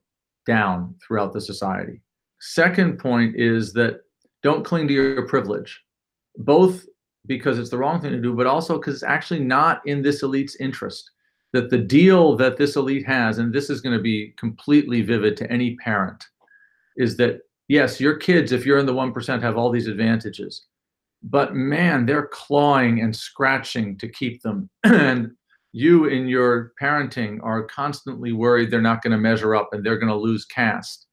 down 0.45 0.95
throughout 1.05 1.33
the 1.33 1.41
society. 1.41 2.01
Second 2.39 2.99
point 2.99 3.35
is 3.35 3.73
that 3.73 4.01
don't 4.43 4.65
cling 4.65 4.87
to 4.87 4.93
your 4.93 5.27
privilege, 5.27 5.83
both 6.37 6.85
because 7.27 7.59
it's 7.59 7.69
the 7.69 7.77
wrong 7.77 8.01
thing 8.01 8.11
to 8.11 8.21
do, 8.21 8.33
but 8.33 8.47
also 8.47 8.77
because 8.77 8.95
it's 8.95 9.03
actually 9.03 9.39
not 9.39 9.85
in 9.85 10.01
this 10.01 10.23
elite's 10.23 10.55
interest. 10.55 11.11
That 11.53 11.69
the 11.69 11.77
deal 11.77 12.35
that 12.37 12.57
this 12.57 12.75
elite 12.75 13.05
has, 13.05 13.37
and 13.37 13.53
this 13.53 13.69
is 13.69 13.81
going 13.81 13.95
to 13.95 14.01
be 14.01 14.33
completely 14.37 15.01
vivid 15.01 15.35
to 15.37 15.51
any 15.51 15.75
parent, 15.75 16.23
is 16.95 17.17
that 17.17 17.41
yes, 17.71 18.01
your 18.01 18.17
kids, 18.17 18.51
if 18.51 18.65
you're 18.65 18.79
in 18.79 18.85
the 18.85 18.93
1%, 18.93 19.41
have 19.41 19.57
all 19.57 19.71
these 19.71 19.87
advantages. 19.87 20.65
But 21.23 21.55
man, 21.55 22.05
they're 22.05 22.27
clawing 22.27 22.99
and 22.99 23.15
scratching 23.15 23.97
to 23.99 24.09
keep 24.09 24.41
them. 24.41 24.69
and 24.83 25.31
you 25.71 26.05
in 26.05 26.27
your 26.27 26.73
parenting 26.81 27.39
are 27.43 27.63
constantly 27.63 28.33
worried 28.33 28.69
they're 28.69 28.81
not 28.81 29.01
going 29.01 29.11
to 29.11 29.17
measure 29.17 29.55
up 29.55 29.69
and 29.71 29.85
they're 29.85 29.97
going 29.97 30.11
to 30.11 30.17
lose 30.17 30.43
caste. 30.43 31.07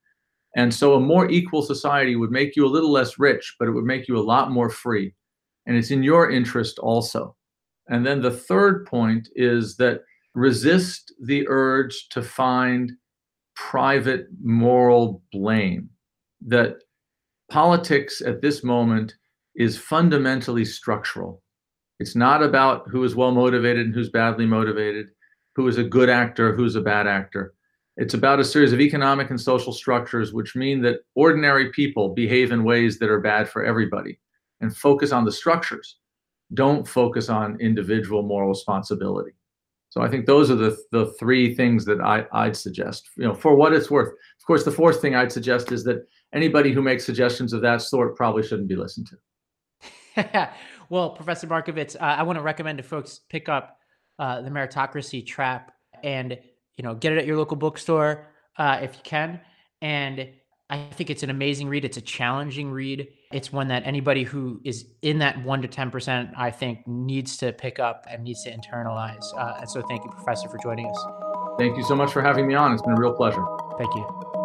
And 0.57 0.73
so 0.73 0.95
a 0.95 0.99
more 0.99 1.31
equal 1.31 1.61
society 1.61 2.17
would 2.17 2.31
make 2.31 2.57
you 2.57 2.65
a 2.65 2.67
little 2.75 2.91
less 2.91 3.17
rich, 3.17 3.55
but 3.57 3.69
it 3.69 3.71
would 3.71 3.85
make 3.85 4.09
you 4.09 4.17
a 4.17 4.29
lot 4.33 4.51
more 4.51 4.69
free 4.69 5.13
and 5.65 5.77
it's 5.77 5.91
in 5.91 6.03
your 6.03 6.29
interest 6.29 6.77
also. 6.79 7.37
And 7.87 8.05
then 8.05 8.21
the 8.21 8.31
third 8.31 8.85
point 8.85 9.29
is 9.33 9.77
that 9.77 10.01
resist 10.35 11.13
the 11.21 11.47
urge 11.47 12.09
to 12.09 12.21
find 12.21 12.91
private 13.55 14.27
moral 14.41 15.21
blame. 15.31 15.89
That 16.45 16.77
politics 17.49 18.21
at 18.21 18.41
this 18.41 18.63
moment 18.63 19.15
is 19.55 19.77
fundamentally 19.77 20.65
structural. 20.65 21.41
It's 21.99 22.15
not 22.15 22.41
about 22.41 22.87
who 22.89 23.03
is 23.03 23.15
well 23.15 23.31
motivated 23.31 23.87
and 23.87 23.93
who's 23.93 24.09
badly 24.09 24.45
motivated, 24.45 25.07
who 25.55 25.67
is 25.67 25.77
a 25.77 25.83
good 25.83 26.09
actor, 26.09 26.55
who's 26.55 26.75
a 26.75 26.81
bad 26.81 27.07
actor. 27.07 27.53
It's 27.97 28.13
about 28.13 28.39
a 28.39 28.45
series 28.45 28.71
of 28.71 28.79
economic 28.79 29.29
and 29.29 29.39
social 29.39 29.73
structures 29.73 30.31
which 30.31 30.55
mean 30.55 30.81
that 30.83 31.01
ordinary 31.15 31.69
people 31.71 32.13
behave 32.13 32.53
in 32.53 32.63
ways 32.63 32.97
that 32.99 33.09
are 33.09 33.19
bad 33.19 33.49
for 33.49 33.65
everybody 33.65 34.17
and 34.61 34.75
focus 34.75 35.11
on 35.11 35.25
the 35.25 35.31
structures. 35.33 35.97
Don't 36.53 36.87
focus 36.87 37.27
on 37.27 37.59
individual 37.59 38.23
moral 38.23 38.49
responsibility. 38.49 39.31
So 39.89 40.01
I 40.01 40.07
think 40.07 40.25
those 40.25 40.49
are 40.49 40.55
the 40.55 40.77
the 40.91 41.07
three 41.19 41.53
things 41.55 41.83
that 41.85 41.99
I, 41.99 42.25
I'd 42.31 42.55
suggest. 42.55 43.09
You 43.17 43.25
know, 43.25 43.33
for 43.33 43.55
what 43.55 43.73
it's 43.73 43.91
worth. 43.91 44.09
Of 44.09 44.45
course, 44.45 44.63
the 44.63 44.71
fourth 44.71 45.01
thing 45.01 45.15
I'd 45.15 45.31
suggest 45.31 45.71
is 45.71 45.83
that 45.83 46.07
anybody 46.33 46.71
who 46.71 46.81
makes 46.81 47.05
suggestions 47.05 47.53
of 47.53 47.61
that 47.61 47.81
sort 47.81 48.15
probably 48.15 48.43
shouldn't 48.43 48.67
be 48.67 48.75
listened 48.75 49.07
to. 49.07 50.49
well, 50.89 51.11
Professor 51.11 51.47
Markovits, 51.47 51.95
uh, 51.95 52.03
I 52.03 52.23
want 52.23 52.37
to 52.37 52.43
recommend 52.43 52.77
to 52.77 52.83
folks 52.83 53.21
pick 53.29 53.49
up 53.49 53.77
uh, 54.17 54.41
the 54.41 54.49
Meritocracy 54.49 55.25
Trap 55.25 55.71
and 56.03 56.37
you 56.77 56.83
know 56.83 56.95
get 56.95 57.11
it 57.13 57.17
at 57.17 57.25
your 57.25 57.37
local 57.37 57.57
bookstore 57.57 58.27
uh, 58.57 58.79
if 58.81 58.95
you 58.95 59.01
can. 59.03 59.39
And 59.81 60.29
I 60.69 60.83
think 60.91 61.09
it's 61.09 61.23
an 61.23 61.29
amazing 61.29 61.67
read. 61.67 61.83
It's 61.83 61.97
a 61.97 62.01
challenging 62.01 62.69
read. 62.69 63.07
It's 63.31 63.51
one 63.51 63.69
that 63.69 63.83
anybody 63.85 64.23
who 64.23 64.61
is 64.63 64.85
in 65.01 65.19
that 65.19 65.43
one 65.43 65.61
to 65.61 65.67
ten 65.67 65.89
percent, 65.89 66.29
I 66.37 66.51
think, 66.51 66.85
needs 66.87 67.37
to 67.37 67.53
pick 67.53 67.79
up 67.79 68.05
and 68.09 68.23
needs 68.23 68.43
to 68.43 68.51
internalize. 68.55 69.25
Uh, 69.37 69.57
and 69.59 69.69
so, 69.69 69.81
thank 69.83 70.03
you, 70.03 70.11
Professor, 70.11 70.49
for 70.49 70.57
joining 70.61 70.87
us. 70.87 71.05
Thank 71.57 71.77
you 71.77 71.83
so 71.83 71.95
much 71.95 72.11
for 72.11 72.21
having 72.21 72.47
me 72.47 72.55
on. 72.55 72.73
It's 72.73 72.81
been 72.81 72.93
a 72.93 72.99
real 72.99 73.13
pleasure. 73.13 73.43
Thank 73.77 73.93
you. 73.95 74.38